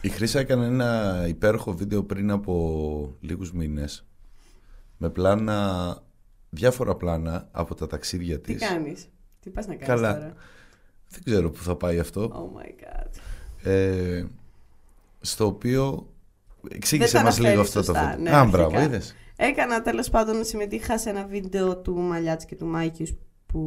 Η 0.00 0.08
Χρύσα 0.08 0.38
έκανε 0.38 0.66
ένα 0.66 1.24
υπέροχο 1.28 1.72
βίντεο 1.72 2.02
πριν 2.04 2.30
από 2.30 3.16
λίγους 3.20 3.52
μήνες 3.52 4.06
με 4.96 5.10
πλάνα, 5.10 5.98
διάφορα 6.50 6.94
πλάνα 6.96 7.48
από 7.52 7.74
τα 7.74 7.86
ταξίδια 7.86 8.40
Τι 8.40 8.52
της. 8.54 8.68
κάνεις, 8.68 9.08
τι 9.40 9.50
πας 9.50 9.66
να 9.66 9.72
κάνεις 9.74 9.86
Καλά. 9.86 10.14
τώρα; 10.18 10.34
Δεν 11.14 11.22
ξέρω 11.24 11.50
που 11.50 11.62
θα 11.62 11.76
πάει 11.76 11.98
αυτό. 11.98 12.30
Oh 12.54 12.58
my 12.60 12.66
god. 12.68 13.08
Ε, 13.70 14.24
στο 15.20 15.46
οποίο 15.46 16.08
εξήγησε 16.68 17.10
Δεν 17.10 17.20
τα 17.20 17.26
μας 17.26 17.38
λίγο 17.38 17.52
αναφέρεις 17.52 17.76
αυτό 17.76 17.92
το 17.92 17.98
σωστά, 17.98 18.16
βίντεο. 18.16 18.32
ναι, 18.32 18.38
Α, 18.38 18.44
μπράβο, 18.44 18.64
αρχικά. 18.76 18.82
είδες. 18.82 19.14
Έκανα 19.36 19.82
τέλος 19.82 20.10
πάντων, 20.10 20.44
συμμετείχα 20.44 20.98
σε 20.98 21.10
ένα 21.10 21.26
βίντεο 21.26 21.76
του 21.78 21.96
Μαλιάτση 21.96 22.46
και 22.46 22.54
του 22.56 22.66
Mikeius 22.66 23.12
που 23.46 23.60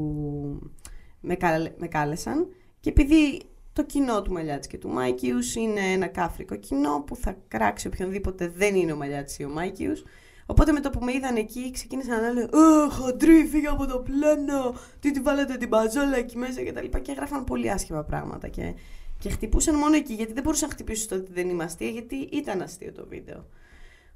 με, 1.20 1.36
καλε- 1.36 1.80
με 1.80 1.88
κάλεσαν 1.88 2.48
και 2.80 2.90
επειδή 2.90 3.42
το 3.74 3.84
κοινό 3.86 4.22
του 4.22 4.32
Μαλιάτση 4.32 4.70
και 4.70 4.78
του 4.78 4.90
Mikeius 4.89 5.56
είναι 5.56 5.82
ένα 5.94 6.08
κάφρικο 6.08 6.56
κοινό 6.56 7.04
που 7.08 7.16
θα 7.16 7.38
κράξει 7.48 7.88
οποιονδήποτε 7.88 8.48
δεν 8.56 8.76
είναι 8.76 8.92
ο 8.92 8.96
Μαλιάτσης 8.96 9.39
ή 9.40 9.44
ο 9.44 9.50
Mikeius 9.50 10.04
Οπότε 10.50 10.72
με 10.72 10.80
το 10.80 10.90
που 10.90 11.04
με 11.04 11.14
είδαν 11.14 11.36
εκεί 11.36 11.72
ξεκίνησαν 11.72 12.22
να 12.22 12.28
λένε 12.32 12.42
«Ε, 12.42 12.90
χοντρή, 12.94 13.48
φύγε 13.52 13.68
από 13.68 13.86
το 13.88 14.00
πλάνο, 14.00 14.76
τι 15.00 15.12
τη 15.12 15.20
βάλετε 15.20 15.58
την 15.58 15.68
μπαζόλα 15.68 16.18
εκεί 16.18 16.38
μέσα» 16.38 16.62
και 16.62 16.74
τα 16.74 16.82
λοιπά 16.82 17.00
και 17.00 17.12
έγραφαν 17.12 17.44
πολύ 17.44 17.72
άσχημα 17.72 18.04
πράγματα 18.04 18.48
και, 18.48 18.74
και 19.20 19.30
χτυπούσαν 19.30 19.76
μόνο 19.76 19.96
εκεί 19.96 20.14
γιατί 20.14 20.34
δεν 20.34 20.44
μπορούσαν 20.44 20.68
να 20.68 20.74
χτυπήσουν 20.74 21.04
στο 21.04 21.16
ότι 21.16 21.32
δεν 21.34 21.50
είμαι 21.50 21.64
αστεία 21.64 21.90
γιατί 21.90 22.16
ήταν 22.16 22.62
αστείο 22.62 22.92
το 22.92 23.06
βίντεο. 23.10 23.46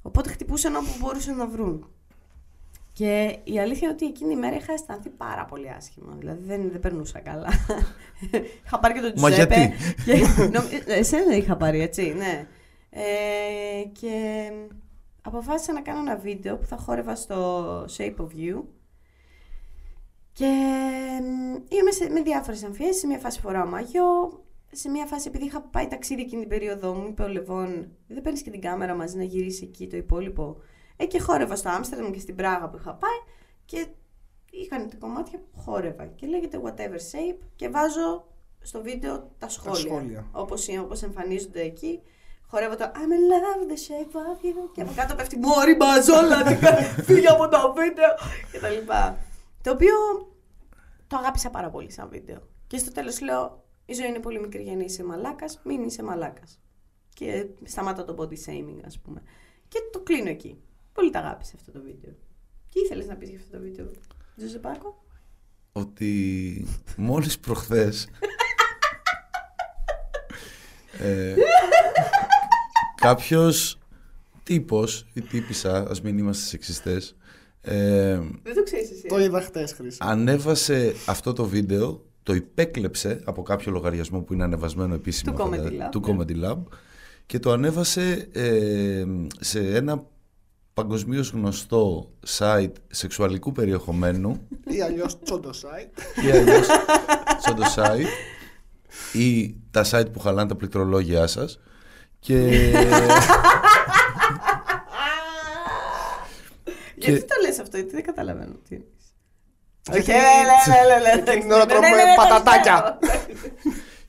Οπότε 0.01 0.29
χτυπούσαν 0.29 0.75
όπου 0.75 0.89
μπορούσαν 0.99 1.35
να 1.35 1.47
βρουν. 1.47 1.89
Και 2.93 3.37
η 3.43 3.59
αλήθεια 3.59 3.87
είναι 3.87 3.91
ότι 3.91 4.05
εκείνη 4.05 4.33
η 4.33 4.37
μέρα 4.37 4.55
είχα 4.55 4.73
αισθανθεί 4.73 5.09
πάρα 5.09 5.45
πολύ 5.45 5.69
άσχημα. 5.77 6.15
Δηλαδή 6.19 6.43
δεν, 6.45 6.69
δεν 6.71 6.79
περνούσα 6.79 7.19
καλά. 7.19 7.47
είχα 8.65 8.79
πάρει 8.79 8.93
και 8.93 8.99
τον 8.99 9.13
Μα 9.17 9.29
Τζουζέπε. 9.29 9.55
γιατί; 9.55 9.93
Και, 10.05 10.41
νομ- 10.57 10.69
εσένα 10.87 11.35
είχα 11.35 11.57
πάρει, 11.57 11.81
έτσι, 11.81 12.13
ναι. 12.17 12.47
Ε, 12.89 13.83
και 13.99 14.51
αποφάσισα 15.21 15.73
να 15.73 15.81
κάνω 15.81 15.99
ένα 15.99 16.15
βίντεο 16.17 16.57
που 16.57 16.65
θα 16.65 16.77
χόρευα 16.77 17.15
στο 17.15 17.83
Shape 17.97 18.15
of 18.15 18.27
You. 18.35 18.63
Και 20.33 20.45
μ, 21.21 21.53
είμαι 21.75 21.91
σε, 21.91 22.09
με 22.09 22.21
διάφορες 22.21 22.63
αμφιέσει. 22.63 22.99
Σε 22.99 23.07
μια 23.07 23.19
φάση 23.19 23.39
φοράω 23.39 23.65
μαγιό. 23.65 24.43
Σε 24.71 24.89
μια 24.89 25.05
φάση, 25.05 25.27
επειδή 25.27 25.45
είχα 25.45 25.61
πάει 25.61 25.87
ταξίδι 25.87 26.21
εκείνη 26.21 26.41
την 26.41 26.49
περίοδο, 26.49 26.93
μου 26.93 27.07
είπε 27.07 27.23
ο 27.23 27.27
Λεβόν, 27.27 27.91
δεν 28.07 28.21
παίρνεις 28.21 28.41
και 28.41 28.49
την 28.49 28.61
κάμερα 28.61 28.95
μαζί 28.95 29.17
να 29.17 29.23
γυρίσεις 29.23 29.61
εκεί 29.61 29.87
το 29.87 29.97
υπόλοιπο. 29.97 30.57
Ε, 30.97 31.05
και 31.05 31.19
χόρευα 31.19 31.55
στο 31.55 31.69
Άμστερνταμ 31.69 32.11
και 32.11 32.19
στην 32.19 32.35
Πράγα 32.35 32.69
που 32.69 32.77
είχα 32.77 32.93
πάει. 32.93 33.19
Και 33.65 33.87
είχαν 34.51 34.89
τα 34.89 34.95
κομμάτια 34.99 35.39
που 35.39 35.59
χόρευα. 35.59 36.05
Και 36.05 36.27
λέγεται 36.27 36.61
whatever 36.63 36.95
shape. 37.11 37.37
Και 37.55 37.69
βάζω 37.69 38.27
στο 38.61 38.81
βίντεο 38.81 39.31
τα 39.37 39.49
σχόλια. 39.49 39.79
σχόλια. 39.79 40.27
Όπως, 40.31 40.67
είναι- 40.67 40.79
όπως 40.79 41.03
εμφανίζονται 41.03 41.61
εκεί. 41.61 42.01
Χορεύω 42.51 42.75
το 42.75 42.91
I'm 42.95 43.11
in 43.17 43.23
love 43.31 43.71
the 43.71 43.77
shape 43.87 44.15
of 44.15 44.45
you. 44.45 44.69
Και 44.73 44.81
από 44.81 44.91
κάτω 44.95 45.15
πέφτει 45.15 45.37
Μόρι 45.37 45.75
μπαζόλα. 45.75 46.43
τι 46.43 46.55
κα- 46.55 46.75
Φύγε 47.03 47.27
από 47.27 47.47
το 47.47 47.73
βίντεο. 47.77 48.09
Και 48.51 48.59
τα 48.59 48.69
λοιπά. 48.69 49.17
Το 49.63 49.71
οποίο 49.71 49.93
το 51.07 51.17
αγάπησα 51.17 51.49
πάρα 51.49 51.69
πολύ 51.69 51.91
σαν 51.91 52.09
βίντεο. 52.09 52.37
Και 52.67 52.77
στο 52.77 52.91
τέλος 52.91 53.21
λέω 53.21 53.63
η 53.85 53.93
ζωή 53.93 54.07
είναι 54.07 54.19
πολύ 54.19 54.39
μικρή 54.39 54.61
για 54.63 54.75
να 54.75 54.83
είσαι 54.83 55.03
μαλάκας, 55.03 55.59
μην 55.63 55.83
είσαι 55.83 56.03
μαλάκας. 56.03 56.59
Και 57.13 57.45
σταμάτα 57.63 58.05
το 58.05 58.15
body 58.19 58.35
shaming 58.49 58.79
ας 58.85 58.99
πούμε. 58.99 59.21
Και 59.67 59.77
το 59.91 59.99
κλείνω 59.99 60.29
εκεί. 60.29 60.61
Πολύ 60.93 61.09
τα 61.09 61.19
αγάπησε 61.19 61.53
αυτό 61.55 61.71
το 61.71 61.81
βίντεο. 61.81 62.11
Τι 62.73 62.79
ήθελες 62.79 63.05
να 63.07 63.15
πεις 63.15 63.29
για 63.29 63.39
αυτό 63.39 63.57
το 63.57 63.63
βίντεο, 63.63 63.91
Τζουζεπάκο; 64.37 65.03
ότι 65.71 66.65
μόλις 66.97 67.39
προχθές 67.39 68.07
ε, 70.99 71.33
κάποιος 73.01 73.77
τύπος 74.43 75.05
ή 75.13 75.21
τύπησα, 75.21 75.87
ας 75.89 76.01
μην 76.01 76.17
είμαστε 76.17 76.45
σεξιστές, 76.47 77.15
ε, 77.61 78.15
Δεν 78.43 78.55
το 78.55 78.63
ξέρεις 78.63 78.91
εσύ. 78.91 79.07
Το 79.07 79.19
είδα 79.19 79.41
χτες, 79.41 79.73
Χρήση. 79.73 79.97
ανέβασε 80.01 80.95
αυτό 81.05 81.33
το 81.33 81.45
βίντεο, 81.45 82.05
το 82.23 82.33
υπέκλεψε 82.33 83.21
από 83.23 83.41
κάποιο 83.41 83.71
λογαριασμό 83.71 84.21
που 84.21 84.33
είναι 84.33 84.43
ανεβασμένο 84.43 84.93
επίσημα 84.93 85.33
Του 85.33 85.43
Comedy 85.43 85.49
φαντάζομαι, 85.49 85.85
Lab, 85.87 85.91
του 85.91 86.01
ναι. 86.05 86.17
Comedy 86.25 86.45
Lab 86.51 86.57
και 87.25 87.39
το 87.39 87.51
ανέβασε 87.51 88.27
ε, 88.31 89.03
σε 89.39 89.59
ένα 89.75 90.03
παγκοσμίως 90.73 91.29
γνωστό 91.29 92.11
site 92.37 92.71
σεξουαλικού 92.87 93.51
περιεχομένου 93.51 94.47
Ή 94.67 94.81
αλλιώς 94.81 95.19
τσόντο 95.19 95.49
site. 95.49 96.23
ή 96.25 96.31
αλλιώς 96.31 96.65
σαν 97.43 97.55
το 97.55 97.63
site 97.75 98.05
ή 99.13 99.55
τα 99.71 99.85
site 99.91 100.11
που 100.13 100.19
χαλάνε 100.19 100.47
τα 100.49 100.55
πληκτρολόγια 100.55 101.27
σας 101.27 101.59
και 102.23 102.37
Γιατί 106.95 107.19
Και- 107.19 107.25
το 107.25 107.35
λες 107.47 107.59
αυτό, 107.59 107.77
γιατί 107.77 107.91
δεν 107.95 108.03
καταλαβαίνω 108.03 108.53
τι 108.69 108.75
είναι. 108.75 108.83
Εκεί- 109.91 110.09
Όχι, 110.09 110.11
λε, 110.11 110.75
λε, 110.75 110.99
λε, 110.99 111.15
λε. 111.15 111.21
Εκείνη 111.21 111.41
την 111.41 111.51
ώρα 111.51 111.65
Ναι, 111.65 111.71
τρώμε 111.71 111.89
ναι, 111.89 111.95
ναι, 111.95 112.03
ναι, 112.03 112.15
πατατάκια. 112.15 112.97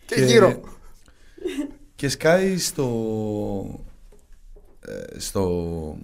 το 0.07 0.15
Και 0.15 0.25
γύρω. 0.25 0.61
και 1.95 2.09
σκάει 2.09 2.59
στο, 2.59 3.85
ε, 4.87 5.19
στο 5.19 5.97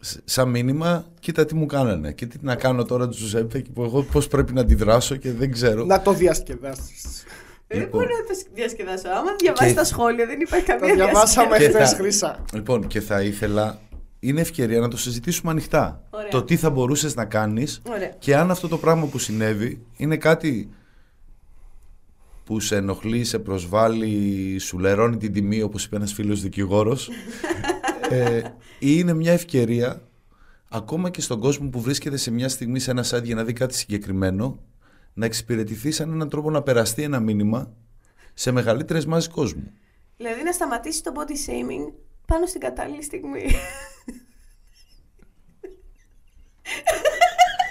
σ- 0.00 0.18
σαν 0.24 0.48
μήνυμα 0.48 1.06
κοίτα 1.20 1.44
τι 1.44 1.54
μου 1.54 1.66
κάνανε 1.66 2.12
και 2.12 2.26
τι 2.26 2.38
να 2.40 2.54
κάνω 2.54 2.84
τώρα 2.84 3.08
του 3.08 3.16
Ζουζέπε 3.16 3.60
και 3.60 3.70
που 3.70 3.82
εγώ 3.82 4.02
πώς 4.02 4.28
πρέπει 4.28 4.52
να 4.52 4.60
αντιδράσω 4.60 5.16
και 5.16 5.32
δεν 5.32 5.52
ξέρω 5.52 5.84
Να 5.84 6.02
το 6.02 6.12
διασκεδάσει. 6.12 6.94
Δεν 7.72 7.78
Λοιπόν. 7.80 8.00
μπορώ 8.00 8.12
να 8.20 8.34
το 8.34 8.40
διασκεδάσω. 8.54 9.08
Άμα 9.08 9.34
διαβάσει 9.38 9.68
Και- 9.68 9.74
τα 9.74 9.84
σχόλια, 9.84 10.26
δεν 10.26 10.40
υπάρχει 10.40 10.66
Το 10.66 10.76
καμία 10.78 10.94
διαβάσαμε 10.94 11.56
Και 11.58 11.68
χθες, 11.68 11.90
θα- 11.90 11.96
Χρήσα. 11.96 12.44
λοιπόν 12.52 12.86
και 12.86 13.00
θα 13.00 13.22
ήθελα 13.22 13.78
είναι 14.20 14.40
ευκαιρία 14.40 14.80
να 14.80 14.88
το 14.88 14.96
συζητήσουμε 14.96 15.50
ανοιχτά 15.50 16.02
Ωραία. 16.10 16.28
το 16.28 16.42
τι 16.42 16.56
θα 16.56 16.70
μπορούσες 16.70 17.14
να 17.14 17.24
κάνεις 17.24 17.80
Ωραία. 17.88 18.08
και 18.18 18.36
αν 18.36 18.50
αυτό 18.50 18.68
το 18.68 18.78
πράγμα 18.78 19.06
που 19.06 19.18
συνέβη 19.18 19.86
είναι 19.96 20.16
κάτι 20.16 20.70
που 22.44 22.60
σε 22.60 22.76
ενοχλεί, 22.76 23.24
σε 23.24 23.38
προσβάλλει, 23.38 24.58
σου 24.58 24.78
λερώνει 24.78 25.16
την 25.16 25.32
τιμή 25.32 25.62
όπως 25.62 25.84
είπε 25.84 25.96
ένας 25.96 26.12
φίλος 26.12 26.40
δικηγόρος 26.42 27.10
ε, 28.10 28.36
ή 28.78 28.94
είναι 28.98 29.14
μια 29.14 29.32
ευκαιρία 29.32 30.02
ακόμα 30.68 31.10
και 31.10 31.20
στον 31.20 31.40
κόσμο 31.40 31.68
που 31.68 31.80
βρίσκεται 31.80 32.16
σε 32.16 32.30
μια 32.30 32.48
στιγμή 32.48 32.78
σε 32.78 32.90
ένα 32.90 33.04
site 33.10 33.22
για 33.24 33.34
να 33.34 33.44
δει 33.44 33.52
κάτι 33.52 33.74
συγκεκριμένο 33.74 34.58
να 35.14 35.24
εξυπηρετηθείς 35.26 35.96
σαν 35.96 36.12
έναν 36.12 36.28
τρόπο 36.28 36.50
να 36.50 36.62
περαστεί 36.62 37.02
ένα 37.02 37.20
μήνυμα 37.20 37.72
σε 38.34 38.50
μεγαλύτερες 38.50 39.06
μάζες 39.06 39.28
κόσμου. 39.28 39.72
Δηλαδή 40.16 40.42
να 40.42 40.52
σταματήσει 40.52 41.02
το 41.02 41.12
body 41.16 41.30
shaming 41.50 41.92
πάνω 42.26 42.46
στην 42.46 42.60
κατάλληλη 42.60 43.02
στιγμή. 43.02 43.44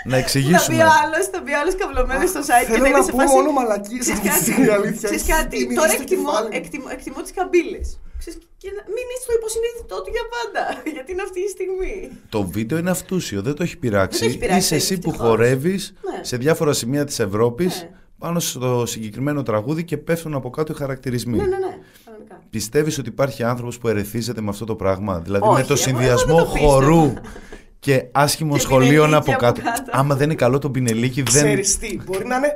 Να 0.03 0.11
Θα 0.11 0.17
μπει 0.17 0.17
εξηγήσουμε. 0.23 0.83
ο 0.83 0.87
άλλος, 1.03 1.25
θα 1.27 1.41
μπει 1.41 1.53
ο 1.53 1.59
άλλος 1.59 1.75
καυλωμένος 1.75 2.29
στο 2.29 2.39
site 2.39 2.65
και 2.65 2.71
Θέλω 2.71 2.83
θα 2.83 2.87
είναι 2.87 2.97
να 2.97 3.03
σε 3.03 3.11
πω 3.11 3.17
φάση... 3.17 3.33
μόνο 3.35 3.51
μαλακίες 3.51 3.99
Ξέρεις 3.99 4.19
αυτή 4.19 4.29
τη 4.29 4.33
κάτι; 4.35 4.51
στιγμή, 4.51 4.69
αλήθεια. 4.69 5.09
Ξέρεις 5.09 5.21
Έχει 5.21 5.31
κάτι, 5.31 5.57
τίμη 5.57 5.75
τώρα 5.75 5.89
στο 5.89 6.01
εκτιμώ, 6.01 6.25
κεφάλι 6.29 6.47
μου. 6.49 6.55
εκτιμώ, 6.57 6.87
εκτιμώ 6.91 7.21
τις 7.21 7.33
καμπύλες. 7.33 7.99
Ξέρεις, 8.21 8.39
και 8.57 8.69
να 8.77 8.83
μην 8.93 9.05
είσαι 9.13 9.23
στο 9.23 9.33
υποσυνείδητό 9.39 10.01
του 10.03 10.11
για 10.15 10.25
πάντα. 10.35 10.63
Γιατί 10.95 11.11
είναι 11.11 11.21
αυτή 11.21 11.39
η 11.39 11.47
στιγμή. 11.47 12.09
Το 12.29 12.43
βίντεο 12.47 12.77
είναι 12.77 12.89
αυτούσιο, 12.89 13.41
δεν 13.41 13.53
το 13.55 13.63
έχει 13.63 13.77
πειράξει. 13.77 14.19
Δεν 14.19 14.27
το 14.27 14.33
έχει 14.33 14.37
πειράξει, 14.37 14.65
Είσαι 14.65 14.75
εσύ 14.75 14.97
που 14.99 15.09
ευτυχώς. 15.09 15.27
χορεύεις 15.29 15.93
Ναι. 16.17 16.23
σε 16.23 16.37
διάφορα 16.37 16.73
σημεία 16.73 17.05
της 17.05 17.19
Ευρώπης 17.19 17.81
Ναι. 17.81 17.89
πάνω 18.17 18.39
στο 18.39 18.83
συγκεκριμένο 18.85 19.43
τραγούδι 19.43 19.83
και 19.83 19.97
πέφτουν 19.97 20.33
από 20.33 20.49
κάτω 20.49 20.71
οι 20.73 20.75
χαρακτηρισμοί. 20.75 21.37
Ναι, 21.37 21.43
ναι, 21.43 21.49
ναι. 21.57 21.77
Κανονικά. 22.05 22.41
Πιστεύεις 22.49 22.97
ότι 22.97 23.09
υπάρχει 23.09 23.43
άνθρωπος 23.43 23.77
που 23.77 23.87
ερεθίζεται 23.87 24.41
με 24.41 24.49
αυτό 24.49 24.65
το 24.65 24.75
πράγμα, 24.75 25.19
δηλαδή 25.19 25.45
Όχι, 25.47 25.53
με 25.61 25.67
το 25.67 25.73
εγώ- 25.73 25.81
συνδυασμό 25.83 26.35
εγώ 26.37 26.37
δεν 26.37 26.45
το 26.45 26.51
πίστευα. 26.53 26.73
χορού 26.73 27.13
και 27.85 28.05
άσχημων 28.11 28.53
Και 28.57 28.63
σχολείων 28.63 29.05
πινελίκι 29.05 29.15
από 29.15 29.31
από 29.31 29.39
κάτω. 29.39 29.61
κάτω. 29.61 29.83
Άμα 29.91 30.15
δεν 30.15 30.25
είναι 30.25 30.35
καλό 30.35 30.57
το 30.59 30.69
πινελίκι, 30.69 31.21
δεν. 31.21 31.43
Ξέρεις 31.43 31.77
τι, 31.77 31.99
μπορεί 32.05 32.25
να 32.25 32.35
είναι 32.35 32.55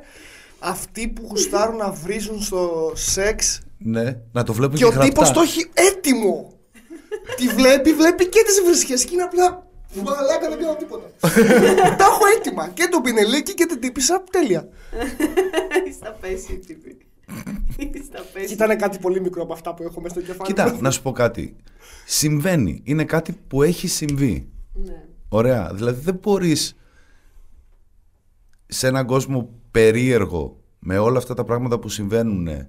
αυτοί 0.60 1.08
που 1.08 1.26
γουστάρουν 1.30 1.76
να 1.76 1.92
βρίζουν 1.92 2.42
στο 2.42 2.92
σεξ 2.96 3.62
Ναι, 3.84 4.20
να 4.32 4.44
το 4.44 4.54
βλέπουν 4.54 4.76
και 4.76 4.82
και, 4.82 4.86
ο 4.86 4.90
γραπτά. 4.90 5.08
τύπος 5.08 5.32
το 5.32 5.42
έχει 5.42 5.70
έτοιμο. 5.74 6.52
Τη 7.38 7.48
βλέπει, 7.48 7.94
βλέπει 7.94 8.28
και 8.30 8.44
τις 8.46 8.62
βρισχές 8.66 9.06
και 9.06 9.14
είναι 9.14 9.24
απλά 9.24 9.72
μαλάκα 10.02 10.50
δεν 10.50 10.60
κάνω 10.60 10.76
τίποτα. 10.76 11.12
Τα 12.00 12.06
έχω 12.06 12.26
έτοιμα. 12.38 12.70
Και 12.70 12.88
το 12.92 13.02
πινελίκι 13.02 13.54
και 13.54 13.66
την 13.66 13.80
τύπησα, 13.80 14.24
τέλεια. 14.32 14.68
Στα 15.98 16.18
πέσει, 16.22 16.58
τύπη. 16.58 16.98
Στα 18.06 18.18
Και 18.18 18.24
πέσει. 18.34 18.54
ήταν 18.54 18.78
κάτι 18.78 18.98
πολύ 18.98 19.22
μικρό 19.22 19.44
από 19.44 19.54
αυτά 19.54 19.74
που 19.74 19.84
έχω 19.84 20.02
μέσα 20.02 20.14
στο 20.16 20.24
κεφάλι 20.24 20.48
Κοίτα, 20.54 20.74
μου. 20.74 20.82
να 20.82 20.92
σου 20.92 21.02
πω 21.02 21.12
κάτι. 21.12 21.56
Συμβαίνει. 22.06 22.82
Είναι 22.84 23.06
κάτι 23.06 23.38
που 23.48 23.64
έχει 23.64 23.88
συμβεί. 23.88 24.50
Ναι. 24.74 25.06
Ωραία. 25.30 25.72
Δηλαδή 25.74 26.02
δεν 26.02 26.20
μπορείς 26.22 26.76
σε 28.66 28.88
έναν 28.88 29.06
κόσμο 29.06 29.50
περίεργο 29.72 30.58
με 30.80 30.98
όλα 30.98 31.18
αυτά 31.18 31.34
τα 31.34 31.44
πράγματα 31.44 31.80
που 31.80 31.90
συμβαίνουν 31.90 32.68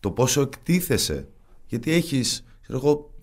το 0.00 0.10
πόσο 0.10 0.40
εκτίθεσαι 0.40 1.28
γιατί 1.66 1.92
έχεις 1.92 2.44
ξέρω 2.62 2.78
εγώ 2.78 3.14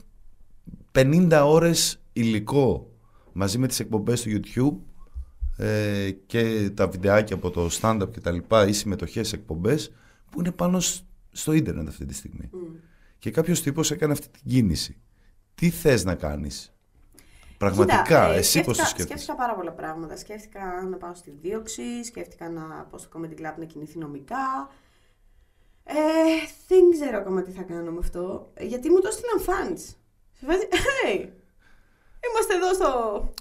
50 0.91 1.41
ώρες 1.45 2.01
υλικό 2.13 2.91
μαζί 3.33 3.57
με 3.57 3.67
τις 3.67 3.79
εκπομπές 3.79 4.21
του 4.21 4.29
YouTube 4.29 4.77
ε, 5.65 6.11
και 6.25 6.69
τα 6.73 6.87
βιντεάκια 6.87 7.35
από 7.35 7.49
το 7.51 7.69
stand-up 7.81 8.11
και 8.11 8.19
τα 8.19 8.31
λοιπά 8.31 8.67
ή 8.67 8.73
συμμετοχές 8.73 9.27
σε 9.27 9.35
εκπομπές 9.35 9.91
που 10.29 10.39
είναι 10.39 10.51
πάνω 10.51 10.79
σ- 10.79 11.03
στο 11.31 11.51
ίντερνετ 11.51 11.87
αυτή 11.87 12.05
τη 12.05 12.13
στιγμή. 12.13 12.49
Και 13.19 13.31
κάποιος 13.31 13.61
τύπος 13.61 13.91
έκανε 13.91 14.11
αυτή 14.13 14.27
την 14.29 14.41
κίνηση. 14.45 14.97
Τι 15.55 15.69
θες 15.69 16.03
να 16.03 16.15
κάνεις; 16.15 16.73
Πραγματικά, 17.57 18.01
Κοίτα, 18.01 18.33
ε, 18.33 18.37
εσύ 18.37 18.49
σκέφτηκα- 18.49 18.65
πώς 18.65 18.77
το 18.77 18.83
σκέφτεσαι; 18.85 19.07
Σκέφτηκα 19.07 19.35
πάρα 19.35 19.55
πολλά 19.55 19.71
πράγματα. 19.71 20.17
Σκέφτηκα 20.17 20.59
να 20.89 20.97
πάω 20.97 21.13
στη 21.15 21.31
δίωξη, 21.41 22.03
σκέφτηκα 22.03 22.49
να 22.49 22.61
πάω 22.89 22.99
στο 22.99 23.09
Comedy 23.13 23.33
Club 23.39 23.53
να 23.59 23.65
κινηθεί 23.65 23.97
νομικά. 23.97 24.69
Ε, 25.87 25.93
δεν 26.67 26.91
ξέρω 26.91 27.17
ακόμα 27.17 27.41
τι 27.41 27.51
θα 27.51 27.61
κάνω 27.63 27.91
με 27.91 27.99
αυτό. 28.01 28.51
ε, 28.53 28.65
Γιατί 28.65 28.89
μου 28.89 28.99
το 29.01 29.07
έστειλαν 29.07 29.39
fans. 29.47 29.79
Σε 30.39 30.45
φάση, 30.45 30.67
hey, 30.71 31.27
είμαστε 32.29 32.53
εδώ 32.55 32.73
στο... 32.73 32.89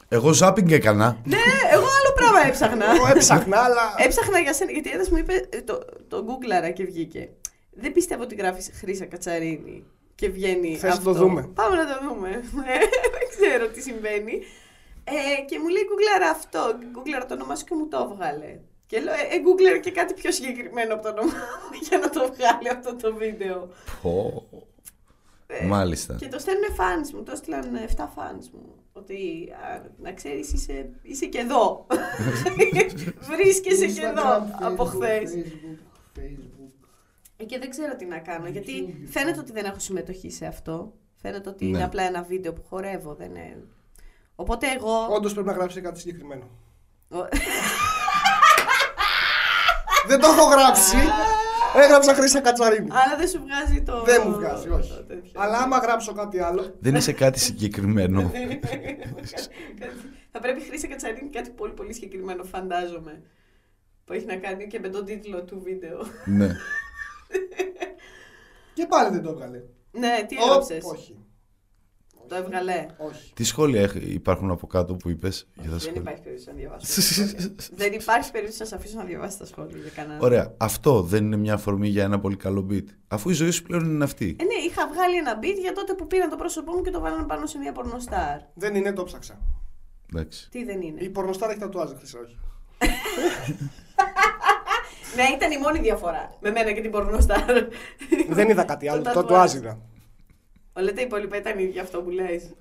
Εγώ 0.08 0.32
ζάπινγκ 0.32 0.70
έκανα. 0.70 1.20
ναι, 1.24 1.36
εγώ 1.72 1.82
άλλο 1.82 2.12
πράγμα 2.14 2.46
έψαχνα. 2.46 2.84
Εγώ 2.94 3.06
έψαχνα, 3.14 3.58
αλλά. 3.60 3.94
Έψαχνα 3.98 4.38
για 4.38 4.52
σένα, 4.52 4.70
γιατί 4.70 4.90
ένας 4.90 5.08
μου 5.10 5.16
είπε, 5.16 5.46
ε, 5.50 5.62
το, 5.62 5.78
το 6.08 6.22
γκούγκλαρα 6.22 6.70
και 6.70 6.84
βγήκε. 6.84 7.28
Δεν 7.70 7.92
πιστεύω 7.92 8.22
ότι 8.22 8.34
γράφεις 8.34 8.70
Χρύσα 8.74 9.04
Κατσαρίνη 9.04 9.84
και 10.14 10.28
βγαίνει 10.28 10.76
Θες 10.76 10.82
να 10.82 10.88
αυτό. 10.96 11.12
το 11.12 11.18
δούμε. 11.18 11.42
Πάμε 11.54 11.76
να 11.76 11.86
το 11.86 12.08
δούμε. 12.08 12.28
Ε, 12.28 12.78
δεν 13.14 13.28
ξέρω 13.30 13.68
τι 13.68 13.80
συμβαίνει. 13.80 14.32
Ε, 15.04 15.42
και 15.48 15.58
μου 15.58 15.68
λέει 15.68 15.82
γκούγκλαρα 15.88 16.28
αυτό, 16.30 16.78
γκούγκλαρα 16.92 17.26
το 17.26 17.34
όνομά 17.34 17.54
σου 17.56 17.64
και 17.64 17.74
μου 17.74 17.88
το 17.88 18.08
έβγαλε. 18.10 18.58
Και 18.94 19.00
λέω, 19.00 19.14
ε, 19.14 19.40
γκούγκλαρα 19.40 19.78
και 19.78 19.90
κάτι 19.90 20.14
πιο 20.14 20.32
συγκεκριμένο 20.32 20.94
από 20.94 21.02
το 21.02 21.08
όνομά 21.08 21.32
μου 21.32 21.78
για 21.88 21.98
να 21.98 22.10
το 22.10 22.20
βγάλει 22.20 22.68
αυτό 22.68 22.96
το 22.96 23.14
βίντεο. 23.14 23.68
Πω. 24.02 24.46
Μάλιστα. 25.66 26.14
Και 26.14 26.28
το 26.28 26.38
στέλνουν 26.38 26.64
fans 26.76 27.10
μου, 27.14 27.22
το 27.22 27.32
έστειλαν 27.32 27.78
7 27.96 28.02
fans 28.02 28.48
μου. 28.52 28.74
Ότι 28.92 29.48
α, 29.52 29.82
να 29.98 30.12
ξέρεις 30.12 30.52
είσαι, 30.52 30.90
είσαι 31.02 31.26
και 31.26 31.38
εδώ. 31.38 31.86
Βρίσκεσαι 33.30 33.86
και 33.86 34.06
εδώ 34.06 34.46
από 34.60 34.84
χθες. 34.84 35.32
Και 37.46 37.58
δεν 37.58 37.70
ξέρω 37.70 37.96
τι 37.96 38.04
να 38.04 38.18
κάνω, 38.18 38.48
γιατί 38.48 39.06
φαίνεται 39.10 39.40
ότι 39.40 39.52
δεν 39.52 39.64
έχω 39.64 39.78
συμμετοχή 39.78 40.30
σε 40.30 40.46
αυτό. 40.46 40.92
Φαίνεται 41.16 41.48
ότι 41.48 41.66
είναι 41.66 41.78
Ναι. 41.78 41.84
απλά 41.84 42.02
ένα 42.02 42.22
βίντεο 42.22 42.52
που 42.52 42.62
χορεύω, 42.68 43.14
δεν 43.14 43.30
είναι... 43.30 43.64
Οπότε 44.34 44.66
εγώ... 44.76 45.06
Όντως 45.10 45.32
πρέπει 45.32 45.48
να 45.48 45.52
γράψεις 45.54 45.82
κάτι 45.82 45.98
συγκεκριμένο. 46.00 46.48
Ο- 50.04 50.08
Δεν 50.08 50.20
το 50.20 50.26
έχω 50.26 50.44
γράψει. 50.48 50.96
Έγραψα 51.76 52.14
Χρήσα 52.14 52.40
Κατσαρίνη. 52.40 52.88
Αλλά 52.90 53.16
δεν 53.18 53.28
σου 53.28 53.40
βγάζει 53.46 53.82
το... 53.82 54.02
Δεν 54.02 54.22
μου 54.26 54.32
βγάζει, 54.34 54.68
όχι. 54.68 54.88
το 54.96 55.04
τέτοιο. 55.04 55.30
Αλλά 55.34 55.58
άμα 55.58 55.78
γράψω 55.78 56.12
κάτι 56.12 56.38
άλλο. 56.38 56.74
Δεν 56.80 56.94
είσαι 56.94 57.12
κάτι 57.12 57.38
συγκεκριμένο. 57.38 58.30
Θα 60.32 60.40
πρέπει 60.40 60.60
η 60.60 60.64
Χρήση 60.64 60.88
Κατσαρίνη 60.88 61.30
κάτι 61.30 61.50
πολύ 61.50 61.72
πολύ 61.72 61.92
συγκεκριμένο, 61.94 62.44
φαντάζομαι. 62.44 63.22
Που 64.04 64.12
έχει 64.12 64.26
να 64.26 64.36
κάνει 64.36 64.66
και 64.66 64.78
με 64.78 64.88
τον 64.88 65.04
τίτλο 65.04 65.42
του 65.44 65.60
βίντεο. 65.64 65.98
ναι. 66.24 66.48
Και 68.74 68.86
πάλι 68.86 69.10
δεν 69.10 69.22
το 69.22 69.30
έβγαλε. 69.30 69.62
ναι, 69.90 70.24
τι 70.28 70.36
Ω, 70.36 70.42
έγραψες; 70.44 70.84
Όχι. 70.84 71.18
Το 72.28 72.34
έβγαλε. 72.34 72.86
Όχι. 72.98 73.32
Τι 73.34 73.44
σχόλια 73.44 73.80
έχ- 73.80 74.12
υπάρχουν 74.12 74.50
από 74.50 74.66
κάτω 74.66 74.94
που 74.94 75.08
είπες 75.10 75.48
για 75.54 75.62
τα 75.64 75.70
Δεν 75.70 75.78
σχόλια; 75.80 76.00
υπάρχει 76.00 76.20
περίπτωση 76.22 76.48
να 76.50 76.54
διαβάσω. 76.56 76.94
τα 76.94 77.00
σχόλια. 77.00 77.54
Δεν 77.82 77.92
υπάρχει 77.92 78.30
περίπτωση 78.30 78.58
να 78.60 78.66
σε 78.66 78.74
αφήσω 78.74 78.96
να 78.96 79.04
διαβάσεις 79.04 79.38
τα 79.38 79.46
σχόλια 79.46 79.76
για 79.78 79.90
κανέναν. 79.94 80.18
Ωραία. 80.22 80.54
Αυτό 80.56 81.02
δεν 81.02 81.24
είναι 81.24 81.36
μια 81.36 81.54
αφορμή 81.54 81.88
για 81.88 82.02
ένα 82.04 82.20
πολύ 82.20 82.36
καλό 82.36 82.66
beat. 82.70 82.84
Αφού 83.08 83.30
η 83.30 83.32
ζωή 83.32 83.50
σου 83.50 83.62
πλέον 83.62 83.84
είναι 83.84 84.04
αυτή. 84.04 84.36
Ε, 84.40 84.44
ναι, 84.44 84.54
είχα 84.68 84.88
βγάλει 84.92 85.16
ένα 85.16 85.38
beat 85.42 85.58
για 85.60 85.72
τότε 85.72 85.94
που 85.94 86.06
πήραν 86.06 86.28
το 86.30 86.36
πρόσωπό 86.36 86.72
μου 86.72 86.82
και 86.82 86.90
το 86.90 87.00
βάλανε 87.00 87.24
πάνω 87.26 87.46
σε 87.46 87.58
μια 87.58 87.72
πορνοστάρ. 87.72 88.38
Δεν 88.54 88.74
είναι, 88.74 88.92
το 88.92 89.04
ψάξα. 89.04 89.38
Εντάξει. 90.12 90.48
Τι 90.50 90.64
δεν 90.64 90.80
είναι; 90.82 91.00
Η 91.00 91.08
πορνοστάρα 91.08 91.50
έχει 91.52 91.60
τατουάζ, 91.60 91.90
Χρήσα, 91.98 92.18
όχι. 92.18 92.36
Ναι, 95.16 95.22
ήταν 95.36 95.50
η 95.50 95.58
μόνη 95.58 95.78
διαφορά 95.78 96.34
με 96.40 96.50
μένα 96.50 96.72
και 96.72 96.80
την 96.80 96.90
πορνοστάρ. 96.90 97.64
Δεν 98.28 98.48
είδα 98.48 98.64
κάτι 98.64 98.88
άλλο. 98.88 99.02
Το 99.02 99.08
Το 99.12 99.14
τατουάζ. 99.20 99.52
τατουάζ 99.52 99.54
είδα. 99.54 99.78
Όλα 100.76 100.92
τα 100.92 101.00
υπόλοιπα 101.00 101.36
ήταν 101.36 101.58
ίδια 101.58 101.82
αυτό 101.82 102.02
που 102.02 102.10
λες. 102.10 102.52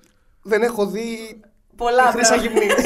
Δεν 0.42 0.62
έχω 0.62 0.86
δει 0.86 1.40
Πολλά 1.76 2.06
τη 2.06 2.12
χρυσά 2.16 2.34
πράγματα. 2.34 2.58
γυμνή. 2.58 2.72